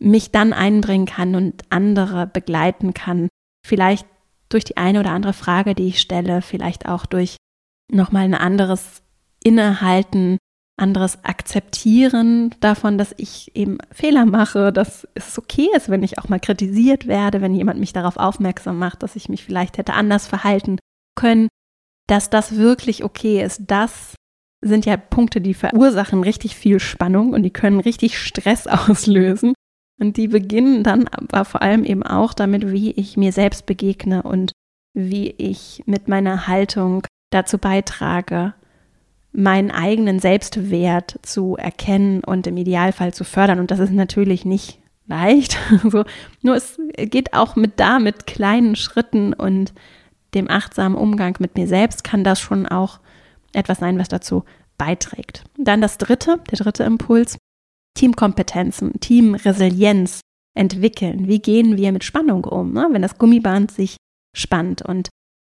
mich 0.00 0.30
dann 0.30 0.52
einbringen 0.52 1.06
kann 1.06 1.34
und 1.34 1.62
andere 1.70 2.26
begleiten 2.26 2.94
kann. 2.94 3.28
Vielleicht 3.66 4.06
durch 4.48 4.64
die 4.64 4.76
eine 4.76 5.00
oder 5.00 5.10
andere 5.10 5.32
Frage, 5.32 5.74
die 5.74 5.88
ich 5.88 6.00
stelle, 6.00 6.42
vielleicht 6.42 6.86
auch 6.86 7.06
durch 7.06 7.36
nochmal 7.90 8.24
ein 8.24 8.34
anderes 8.34 9.02
Innehalten, 9.42 10.38
anderes 10.76 11.24
Akzeptieren 11.24 12.54
davon, 12.60 12.96
dass 12.96 13.14
ich 13.18 13.54
eben 13.54 13.78
Fehler 13.92 14.24
mache, 14.24 14.72
dass 14.72 15.06
es 15.14 15.38
okay 15.38 15.68
ist, 15.76 15.90
wenn 15.90 16.02
ich 16.02 16.18
auch 16.18 16.28
mal 16.28 16.40
kritisiert 16.40 17.06
werde, 17.06 17.42
wenn 17.42 17.54
jemand 17.54 17.78
mich 17.78 17.92
darauf 17.92 18.16
aufmerksam 18.16 18.78
macht, 18.78 19.02
dass 19.02 19.16
ich 19.16 19.28
mich 19.28 19.44
vielleicht 19.44 19.76
hätte 19.76 19.92
anders 19.92 20.26
verhalten 20.26 20.78
können, 21.14 21.48
dass 22.06 22.30
das 22.30 22.56
wirklich 22.56 23.04
okay 23.04 23.42
ist. 23.42 23.62
Das 23.66 24.14
sind 24.62 24.86
ja 24.86 24.96
Punkte, 24.96 25.40
die 25.40 25.54
verursachen 25.54 26.22
richtig 26.22 26.54
viel 26.56 26.80
Spannung 26.80 27.32
und 27.32 27.42
die 27.42 27.52
können 27.52 27.80
richtig 27.80 28.18
Stress 28.18 28.66
auslösen. 28.66 29.54
Und 29.98 30.16
die 30.16 30.28
beginnen 30.28 30.82
dann 30.82 31.08
aber 31.08 31.44
vor 31.44 31.60
allem 31.60 31.84
eben 31.84 32.02
auch 32.02 32.32
damit, 32.32 32.72
wie 32.72 32.90
ich 32.92 33.16
mir 33.16 33.32
selbst 33.32 33.66
begegne 33.66 34.22
und 34.22 34.52
wie 34.94 35.30
ich 35.30 35.82
mit 35.86 36.08
meiner 36.08 36.46
Haltung 36.46 37.06
dazu 37.30 37.58
beitrage, 37.58 38.54
meinen 39.32 39.70
eigenen 39.70 40.18
Selbstwert 40.18 41.18
zu 41.22 41.56
erkennen 41.56 42.24
und 42.24 42.46
im 42.46 42.56
Idealfall 42.56 43.14
zu 43.14 43.24
fördern. 43.24 43.60
Und 43.60 43.70
das 43.70 43.78
ist 43.78 43.92
natürlich 43.92 44.44
nicht 44.44 44.80
leicht. 45.06 45.58
so, 45.90 46.04
nur 46.42 46.56
es 46.56 46.78
geht 46.96 47.34
auch 47.34 47.54
mit 47.54 47.78
da, 47.78 47.98
mit 47.98 48.26
kleinen 48.26 48.76
Schritten 48.76 49.34
und 49.34 49.74
dem 50.34 50.50
achtsamen 50.50 50.96
Umgang 50.96 51.36
mit 51.40 51.56
mir 51.56 51.66
selbst 51.66 52.04
kann 52.04 52.24
das 52.24 52.40
schon 52.40 52.66
auch 52.66 53.00
etwas 53.52 53.78
sein, 53.78 53.98
was 53.98 54.08
dazu 54.08 54.44
beiträgt. 54.78 55.44
Dann 55.58 55.80
das 55.80 55.98
dritte, 55.98 56.40
der 56.50 56.58
dritte 56.58 56.84
Impuls, 56.84 57.36
Teamkompetenzen, 57.94 58.98
Teamresilienz 59.00 60.20
entwickeln. 60.56 61.28
Wie 61.28 61.40
gehen 61.40 61.76
wir 61.76 61.92
mit 61.92 62.04
Spannung 62.04 62.44
um, 62.44 62.72
ne? 62.72 62.88
wenn 62.90 63.02
das 63.02 63.18
Gummiband 63.18 63.70
sich 63.70 63.96
spannt? 64.34 64.82
Und 64.82 65.08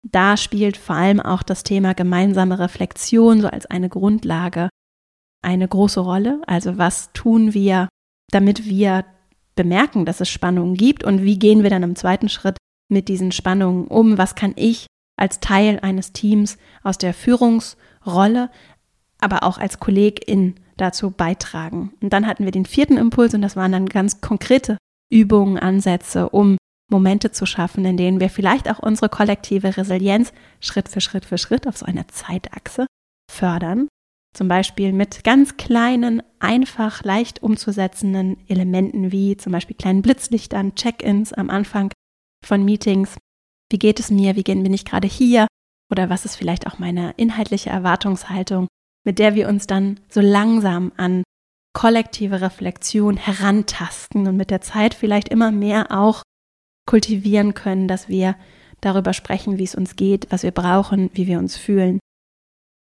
da 0.03 0.37
spielt 0.37 0.77
vor 0.77 0.95
allem 0.95 1.19
auch 1.19 1.43
das 1.43 1.63
Thema 1.63 1.93
gemeinsame 1.93 2.59
Reflexion 2.59 3.41
so 3.41 3.47
als 3.47 3.65
eine 3.65 3.89
Grundlage 3.89 4.69
eine 5.41 5.67
große 5.67 5.99
Rolle. 5.99 6.41
Also 6.47 6.77
was 6.77 7.11
tun 7.13 7.53
wir, 7.53 7.87
damit 8.31 8.65
wir 8.65 9.05
bemerken, 9.55 10.05
dass 10.05 10.19
es 10.19 10.29
Spannungen 10.29 10.75
gibt 10.75 11.03
und 11.03 11.23
wie 11.23 11.39
gehen 11.39 11.63
wir 11.63 11.69
dann 11.69 11.83
im 11.83 11.95
zweiten 11.95 12.29
Schritt 12.29 12.57
mit 12.91 13.07
diesen 13.07 13.31
Spannungen 13.31 13.87
um? 13.87 14.17
Was 14.17 14.35
kann 14.35 14.53
ich 14.55 14.87
als 15.17 15.39
Teil 15.39 15.79
eines 15.81 16.13
Teams 16.13 16.57
aus 16.83 16.97
der 16.97 17.13
Führungsrolle, 17.13 18.49
aber 19.19 19.43
auch 19.43 19.57
als 19.57 19.79
Kollegin 19.79 20.55
dazu 20.77 21.11
beitragen. 21.11 21.93
Und 22.01 22.11
dann 22.11 22.27
hatten 22.27 22.43
wir 22.43 22.51
den 22.51 22.65
vierten 22.65 22.97
Impuls 22.97 23.33
und 23.33 23.41
das 23.41 23.55
waren 23.55 23.71
dann 23.71 23.87
ganz 23.87 24.21
konkrete 24.21 24.77
Übungen, 25.09 25.57
Ansätze, 25.57 26.29
um 26.29 26.57
Momente 26.91 27.31
zu 27.31 27.45
schaffen, 27.45 27.85
in 27.85 27.97
denen 27.97 28.19
wir 28.19 28.29
vielleicht 28.29 28.69
auch 28.69 28.79
unsere 28.79 29.09
kollektive 29.09 29.75
Resilienz 29.75 30.33
Schritt 30.59 30.89
für 30.89 31.01
Schritt 31.01 31.25
für 31.25 31.37
Schritt 31.37 31.67
auf 31.67 31.77
so 31.77 31.85
einer 31.85 32.07
Zeitachse 32.07 32.85
fördern. 33.31 33.87
Zum 34.35 34.49
Beispiel 34.49 34.91
mit 34.91 35.23
ganz 35.23 35.55
kleinen, 35.55 36.21
einfach 36.39 37.03
leicht 37.03 37.41
umzusetzenden 37.41 38.37
Elementen 38.49 39.11
wie 39.11 39.37
zum 39.37 39.53
Beispiel 39.53 39.77
kleinen 39.77 40.01
Blitzlichtern, 40.01 40.75
Check-ins 40.75 41.31
am 41.31 41.49
Anfang 41.49 41.91
von 42.45 42.63
Meetings. 42.65 43.15
Wie 43.71 43.79
geht 43.79 43.99
es 43.99 44.11
mir? 44.11 44.35
Wie 44.35 44.43
bin 44.43 44.73
ich 44.73 44.85
gerade 44.85 45.07
hier? 45.07 45.47
Oder 45.91 46.09
was 46.09 46.25
ist 46.25 46.35
vielleicht 46.35 46.67
auch 46.67 46.79
meine 46.79 47.13
inhaltliche 47.17 47.69
Erwartungshaltung? 47.69 48.67
mit 49.05 49.19
der 49.19 49.35
wir 49.35 49.47
uns 49.47 49.67
dann 49.67 49.99
so 50.09 50.19
langsam 50.19 50.91
an 50.97 51.23
kollektive 51.73 52.41
Reflexion 52.41 53.17
herantasten 53.17 54.27
und 54.27 54.35
mit 54.35 54.49
der 54.49 54.61
Zeit 54.61 54.93
vielleicht 54.93 55.29
immer 55.29 55.51
mehr 55.51 55.91
auch 55.91 56.23
kultivieren 56.89 57.53
können, 57.53 57.87
dass 57.87 58.09
wir 58.09 58.35
darüber 58.81 59.13
sprechen, 59.13 59.57
wie 59.57 59.63
es 59.63 59.75
uns 59.75 59.95
geht, 59.95 60.27
was 60.31 60.43
wir 60.43 60.51
brauchen, 60.51 61.09
wie 61.13 61.27
wir 61.27 61.39
uns 61.39 61.55
fühlen. 61.55 61.99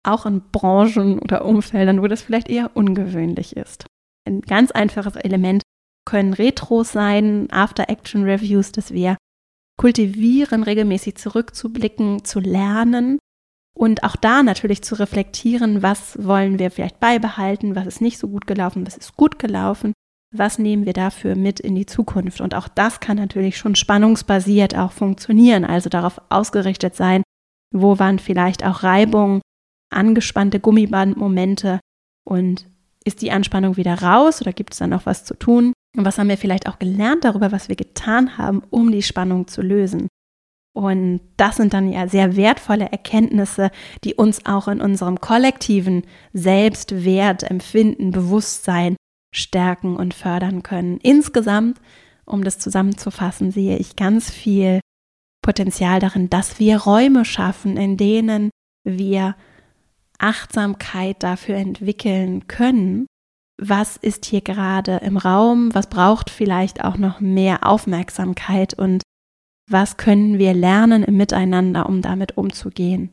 Auch 0.06 0.26
in 0.26 0.42
Branchen 0.52 1.20
oder 1.20 1.46
Umfeldern, 1.46 2.02
wo 2.02 2.08
das 2.08 2.22
vielleicht 2.22 2.50
eher 2.50 2.76
ungewöhnlich 2.76 3.56
ist. 3.56 3.86
Ein 4.28 4.42
ganz 4.42 4.72
einfaches 4.72 5.16
Element 5.16 5.64
können 6.06 6.34
Retros 6.34 6.92
sein, 6.92 7.48
After-Action-Reviews, 7.52 8.74
dass 8.74 8.92
wir 8.92 9.18
kultivieren, 9.84 10.64
regelmäßig 10.64 11.16
zurückzublicken, 11.16 12.24
zu 12.24 12.40
lernen 12.40 13.20
und 13.78 14.06
auch 14.06 14.16
da 14.16 14.42
natürlich 14.42 14.82
zu 14.82 14.98
reflektieren, 14.98 15.82
was 15.82 16.24
wollen 16.24 16.58
wir 16.58 16.72
vielleicht 16.72 17.02
beibehalten, 17.02 17.76
was 17.76 17.88
ist 17.88 18.00
nicht 18.00 18.18
so 18.18 18.30
gut 18.30 18.48
gelaufen, 18.48 18.88
was 18.88 18.96
ist 18.96 19.18
gut 19.18 19.40
gelaufen, 19.40 19.92
was 20.34 20.58
nehmen 20.58 20.86
wir 20.86 20.94
dafür 20.94 21.36
mit 21.36 21.60
in 21.60 21.76
die 21.76 21.86
Zukunft. 21.86 22.40
Und 22.40 22.56
auch 22.56 22.70
das 22.70 23.02
kann 23.02 23.18
natürlich 23.18 23.58
schon 23.58 23.76
spannungsbasiert 23.76 24.74
auch 24.78 24.94
funktionieren, 24.94 25.66
also 25.66 25.90
darauf 25.90 26.22
ausgerichtet 26.30 26.96
sein, 26.96 27.22
wo 27.76 28.00
waren 28.00 28.20
vielleicht 28.20 28.66
auch 28.66 28.84
Reibungen, 28.84 29.42
angespannte 29.94 30.62
Gummibandmomente 30.62 31.82
und 32.24 32.70
ist 33.04 33.22
die 33.22 33.32
Anspannung 33.32 33.76
wieder 33.76 34.02
raus 34.02 34.40
oder 34.40 34.54
gibt 34.54 34.72
es 34.72 34.80
dann 34.80 34.92
noch 34.92 35.06
was 35.06 35.26
zu 35.26 35.38
tun? 35.38 35.74
Und 35.96 36.06
was 36.06 36.18
haben 36.18 36.30
wir 36.30 36.38
vielleicht 36.38 36.68
auch 36.68 36.80
gelernt 36.80 37.24
darüber, 37.24 37.52
was 37.52 37.70
wir 37.70 37.76
getan 37.76 38.38
haben, 38.38 38.64
um 38.70 38.92
die 38.92 39.04
Spannung 39.04 39.48
zu 39.48 39.62
lösen? 39.62 40.08
Und 40.76 41.22
das 41.38 41.58
sind 41.58 41.74
dann 41.74 41.92
ja 41.92 42.08
sehr 42.08 42.36
wertvolle 42.36 42.92
Erkenntnisse, 42.92 43.70
die 44.04 44.16
uns 44.16 44.46
auch 44.48 44.68
in 44.68 44.82
unserem 44.82 45.22
kollektiven 45.22 46.04
Selbstwert, 46.34 47.44
Empfinden, 47.44 48.10
Bewusstsein 48.10 48.96
stärken 49.36 49.96
und 49.96 50.16
fördern 50.16 50.64
können. 50.64 50.98
Insgesamt, 50.98 51.80
um 52.26 52.44
das 52.44 52.58
zusammenzufassen, 52.58 53.52
sehe 53.52 53.78
ich 53.78 53.96
ganz 53.96 54.32
viel 54.32 54.80
Potenzial 55.44 56.00
darin, 56.00 56.30
dass 56.30 56.58
wir 56.58 56.78
Räume 56.78 57.24
schaffen, 57.24 57.78
in 57.78 57.98
denen 57.98 58.50
wir 58.84 59.36
Achtsamkeit 60.18 61.22
dafür 61.22 61.56
entwickeln 61.56 62.48
können, 62.48 63.06
was 63.62 63.98
ist 63.98 64.26
hier 64.26 64.42
gerade 64.42 64.98
im 64.98 65.18
Raum, 65.18 65.74
was 65.74 65.88
braucht 65.88 66.30
vielleicht 66.30 66.84
auch 66.84 66.98
noch 66.98 67.20
mehr 67.20 67.66
Aufmerksamkeit 67.68 68.74
und 68.74 69.04
was 69.70 69.98
können 69.98 70.40
wir 70.40 70.54
lernen 70.54 71.04
im 71.04 71.18
Miteinander, 71.18 71.88
um 71.88 72.02
damit 72.02 72.38
umzugehen. 72.38 73.12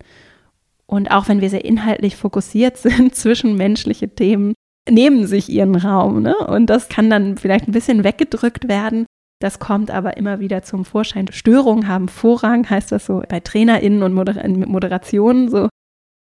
Und 0.87 1.11
auch 1.11 1.29
wenn 1.29 1.41
wir 1.41 1.51
sehr 1.51 1.65
inhaltlich 1.65 2.17
fokussiert 2.17 2.77
sind, 2.79 3.15
zwischenmenschliche 3.15 4.15
Themen 4.15 4.55
nehmen 4.89 5.27
sich 5.27 5.49
ihren 5.49 5.77
Raum. 5.77 6.23
Ne? 6.23 6.37
Und 6.37 6.67
das 6.67 6.89
kann 6.89 7.11
dann 7.11 7.37
vielleicht 7.37 7.69
ein 7.69 7.73
bisschen 7.73 8.03
weggedrückt 8.03 8.69
werden. 8.69 9.07
Das 9.41 9.59
kommt 9.59 9.91
aber 9.91 10.17
immer 10.17 10.41
wieder 10.41 10.63
zum 10.63 10.85
Vorschein. 10.85 11.29
Störungen 11.33 11.89
haben 11.89 12.09
Vorrang, 12.09 12.69
heißt 12.69 12.93
das 12.93 13.07
so 13.07 13.23
bei 13.29 13.41
TrainerInnen 13.41 14.03
und 14.03 14.13
Moder 14.13 14.47
Moderationen 14.49 15.49
so. 15.49 15.69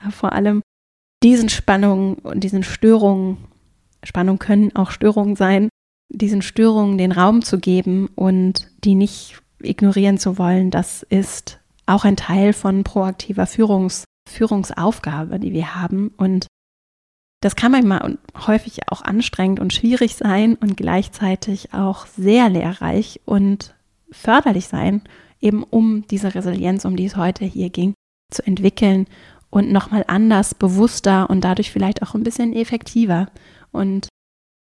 Vor 0.09 0.33
allem 0.33 0.61
diesen 1.23 1.49
Spannungen 1.49 2.15
und 2.15 2.43
diesen 2.43 2.63
Störungen, 2.63 3.37
Spannungen 4.05 4.39
können 4.39 4.75
auch 4.75 4.91
Störungen 4.91 5.35
sein, 5.35 5.69
diesen 6.09 6.41
Störungen 6.41 6.97
den 6.97 7.11
Raum 7.11 7.41
zu 7.41 7.59
geben 7.59 8.09
und 8.15 8.69
die 8.83 8.95
nicht 8.95 9.41
ignorieren 9.61 10.17
zu 10.17 10.37
wollen, 10.37 10.71
das 10.71 11.03
ist 11.03 11.59
auch 11.85 12.05
ein 12.05 12.15
Teil 12.15 12.53
von 12.53 12.83
proaktiver 12.83 13.47
Führungs 13.47 14.05
Führungsaufgabe, 14.27 15.39
die 15.39 15.53
wir 15.53 15.75
haben. 15.75 16.11
Und 16.17 16.47
Das 17.41 17.55
kann 17.55 17.71
manchmal 17.71 18.17
häufig 18.47 18.79
auch 18.89 19.03
anstrengend 19.03 19.59
und 19.59 19.71
schwierig 19.71 20.15
sein 20.15 20.55
und 20.55 20.77
gleichzeitig 20.77 21.73
auch 21.73 22.07
sehr 22.07 22.49
lehrreich 22.49 23.21
und 23.25 23.75
förderlich 24.09 24.67
sein, 24.67 25.03
eben 25.41 25.61
um 25.61 26.07
diese 26.07 26.33
Resilienz, 26.33 26.85
um 26.85 26.95
die 26.95 27.05
es 27.05 27.17
heute 27.17 27.45
hier 27.45 27.69
ging, 27.69 27.93
zu 28.31 28.41
entwickeln 28.47 29.05
und 29.51 29.71
nochmal 29.71 30.05
anders, 30.07 30.55
bewusster 30.55 31.29
und 31.29 31.41
dadurch 31.41 31.71
vielleicht 31.71 32.01
auch 32.01 32.15
ein 32.15 32.23
bisschen 32.23 32.51
effektiver 32.51 33.27
und 33.75 34.07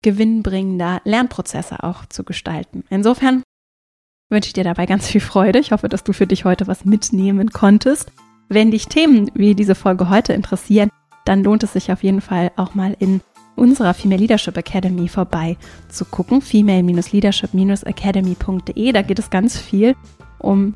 gewinnbringender 0.03 1.01
Lernprozesse 1.05 1.83
auch 1.83 2.07
zu 2.07 2.23
gestalten. 2.25 2.85
Insofern 2.91 3.43
wünsche 4.31 4.49
ich 4.49 4.53
dir 4.53 4.65
dabei 4.65 4.85
ganz 4.87 5.09
viel 5.09 5.21
Freude. 5.21 5.59
Ich 5.59 5.73
hoffe, 5.73 5.89
dass 5.89 6.05
du 6.05 6.13
für 6.13 6.27
dich 6.27 6.45
heute 6.45 6.67
was 6.67 6.85
mitnehmen 6.85 7.49
konntest. 7.51 8.13
Wenn 8.49 8.71
dich 8.71 8.89
Themen 8.89 9.31
wie 9.35 9.55
diese 9.55 9.75
Folge 9.75 10.11
heute 10.11 10.35
interessieren, 10.35 10.91
dann 11.25 11.43
lohnt 11.43 11.63
es 11.63 11.73
sich 11.75 11.93
auf 11.93 12.03
jeden 12.03 12.21
Fall 12.21 12.51
auch 12.57 12.75
mal 12.75 12.95
in 12.99 13.23
unserer 13.57 13.93
Female 13.93 14.21
Leadership 14.21 14.57
Academy 14.57 15.09
vorbei 15.09 15.57
zu 15.89 16.05
gucken. 16.05 16.41
Female-leadership-academy.de. 16.41 18.93
Da 18.93 19.03
geht 19.03 19.19
es 19.19 19.31
ganz 19.31 19.59
viel 19.59 19.97
um 20.39 20.75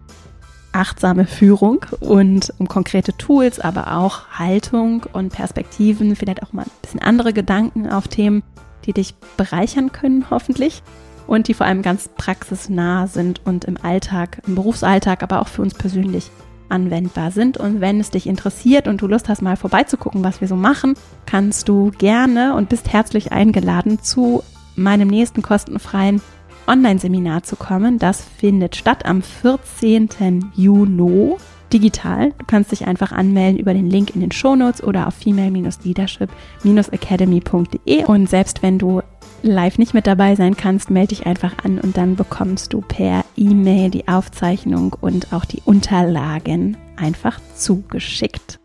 achtsame 0.73 1.27
Führung 1.27 1.85
und 2.01 2.53
um 2.59 2.67
konkrete 2.67 3.17
Tools, 3.17 3.61
aber 3.61 3.97
auch 3.97 4.29
Haltung 4.39 5.05
und 5.13 5.33
Perspektiven, 5.33 6.17
vielleicht 6.17 6.43
auch 6.43 6.53
mal 6.53 6.63
ein 6.63 6.71
bisschen 6.81 7.01
andere 7.01 7.33
Gedanken 7.33 7.89
auf 7.91 8.09
Themen, 8.09 8.43
die 8.85 8.93
dich 8.93 9.15
bereichern 9.37 9.93
können, 9.93 10.27
hoffentlich. 10.31 10.83
Und 11.29 11.47
die 11.47 11.55
vor 11.55 11.67
allem 11.67 11.83
ganz 11.83 12.09
praxisnah 12.09 13.07
sind 13.07 13.41
und 13.47 13.65
im 13.65 13.77
Alltag, 13.81 14.43
im 14.47 14.57
Berufsalltag, 14.57 15.23
aber 15.23 15.41
auch 15.41 15.49
für 15.49 15.63
uns 15.63 15.73
persönlich 15.73 16.31
anwendbar 16.69 17.31
sind. 17.31 17.59
Und 17.59 17.81
wenn 17.81 18.01
es 18.01 18.11
dich 18.11 18.27
interessiert 18.27 18.89
und 18.89 19.01
du 19.01 19.07
Lust 19.07 19.29
hast, 19.29 19.41
mal 19.41 19.57
vorbeizugucken, 19.57 20.25
was 20.25 20.41
wir 20.41 20.49
so 20.49 20.57
machen, 20.57 20.95
kannst 21.27 21.69
du 21.69 21.93
gerne 21.97 22.55
und 22.57 22.69
bist 22.69 22.93
herzlich 22.93 23.31
eingeladen, 23.31 24.03
zu 24.03 24.43
meinem 24.75 25.09
nächsten 25.09 25.43
kostenfreien 25.43 26.21
Online-Seminar 26.67 27.43
zu 27.43 27.57
kommen. 27.57 27.99
Das 27.99 28.23
findet 28.23 28.77
statt 28.77 29.05
am 29.05 29.23
14. 29.23 30.53
Juni 30.55 31.37
digital. 31.73 32.33
Du 32.39 32.45
kannst 32.47 32.71
dich 32.73 32.87
einfach 32.87 33.13
anmelden 33.13 33.59
über 33.59 33.75
den 33.75 33.89
Link 33.89 34.15
in 34.15 34.21
den 34.21 34.33
Shownotes 34.33 34.83
oder 34.83 35.07
auf 35.07 35.15
female-leadership-academy.de. 35.15 38.05
Und 38.05 38.29
selbst 38.29 38.63
wenn 38.63 38.79
du 38.79 39.01
live 39.43 39.79
nicht 39.79 39.95
mit 39.95 40.07
dabei 40.07 40.37
sein 40.37 40.57
kannst, 40.57 40.91
melde 40.91 41.15
dich 41.15 41.27
einfach 41.27 41.53
an 41.65 41.79
und 41.79 41.97
dann 41.97 42.17
bekommst 42.17 42.73
du 42.73 42.81
per 42.81 43.25
E-Mail 43.37 43.91
die 43.91 44.09
Aufzeichnung 44.09 44.97
und 45.01 45.33
auch 45.33 45.45
die 45.45 45.63
Unterlagen 45.65 46.77
einfach 46.97 47.39
zugeschickt. 47.55 48.59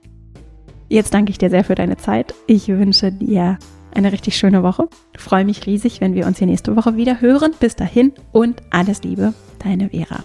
Jetzt 0.89 1.13
danke 1.13 1.31
ich 1.31 1.37
dir 1.37 1.49
sehr 1.49 1.65
für 1.65 1.75
deine 1.75 1.97
Zeit. 1.97 2.33
Ich 2.45 2.69
wünsche 2.69 3.11
dir 3.11 3.57
eine 3.97 4.11
richtig 4.11 4.37
schöne 4.37 4.63
Woche. 4.63 4.87
Ich 5.13 5.21
freue 5.21 5.45
mich 5.45 5.65
riesig, 5.65 6.01
wenn 6.01 6.13
wir 6.13 6.27
uns 6.27 6.37
hier 6.37 6.47
nächste 6.47 6.75
Woche 6.75 6.95
wieder 6.95 7.21
hören. 7.21 7.53
Bis 7.59 7.75
dahin 7.75 8.13
und 8.31 8.61
alles 8.69 9.03
Liebe, 9.03 9.33
deine 9.59 9.89
Vera. 9.89 10.23